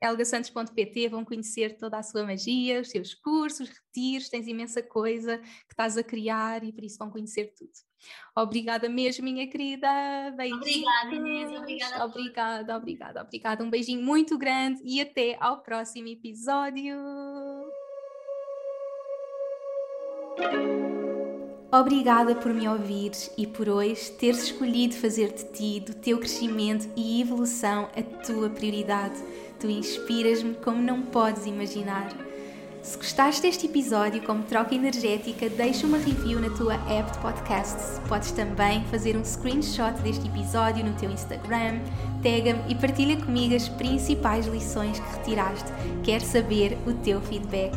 [0.00, 5.72] elgasantos.pt vão conhecer toda a sua magia, os seus cursos, retiros, tens imensa coisa que
[5.72, 7.72] estás a criar e por isso vão conhecer tudo.
[8.36, 9.88] Obrigada mesmo, minha querida.
[10.36, 10.60] Beijinhos.
[10.62, 11.58] Obrigada, Inês.
[11.58, 12.04] Obrigada.
[12.04, 13.64] Obrigada, obrigada, obrigada.
[13.64, 16.96] Um beijinho muito grande e até ao próximo episódio.
[21.70, 26.88] Obrigada por me ouvires e por hoje teres escolhido fazer de ti, do teu crescimento
[26.96, 29.22] e evolução, a tua prioridade
[29.60, 32.08] Tu inspiras-me como não podes imaginar.
[32.80, 38.00] Se gostaste deste episódio como troca energética, deixa uma review na tua app de podcasts.
[38.08, 41.80] Podes também fazer um screenshot deste episódio no teu Instagram,
[42.22, 45.70] tag-me e partilha comigo as principais lições que retiraste.
[46.04, 47.76] Quero saber o teu feedback.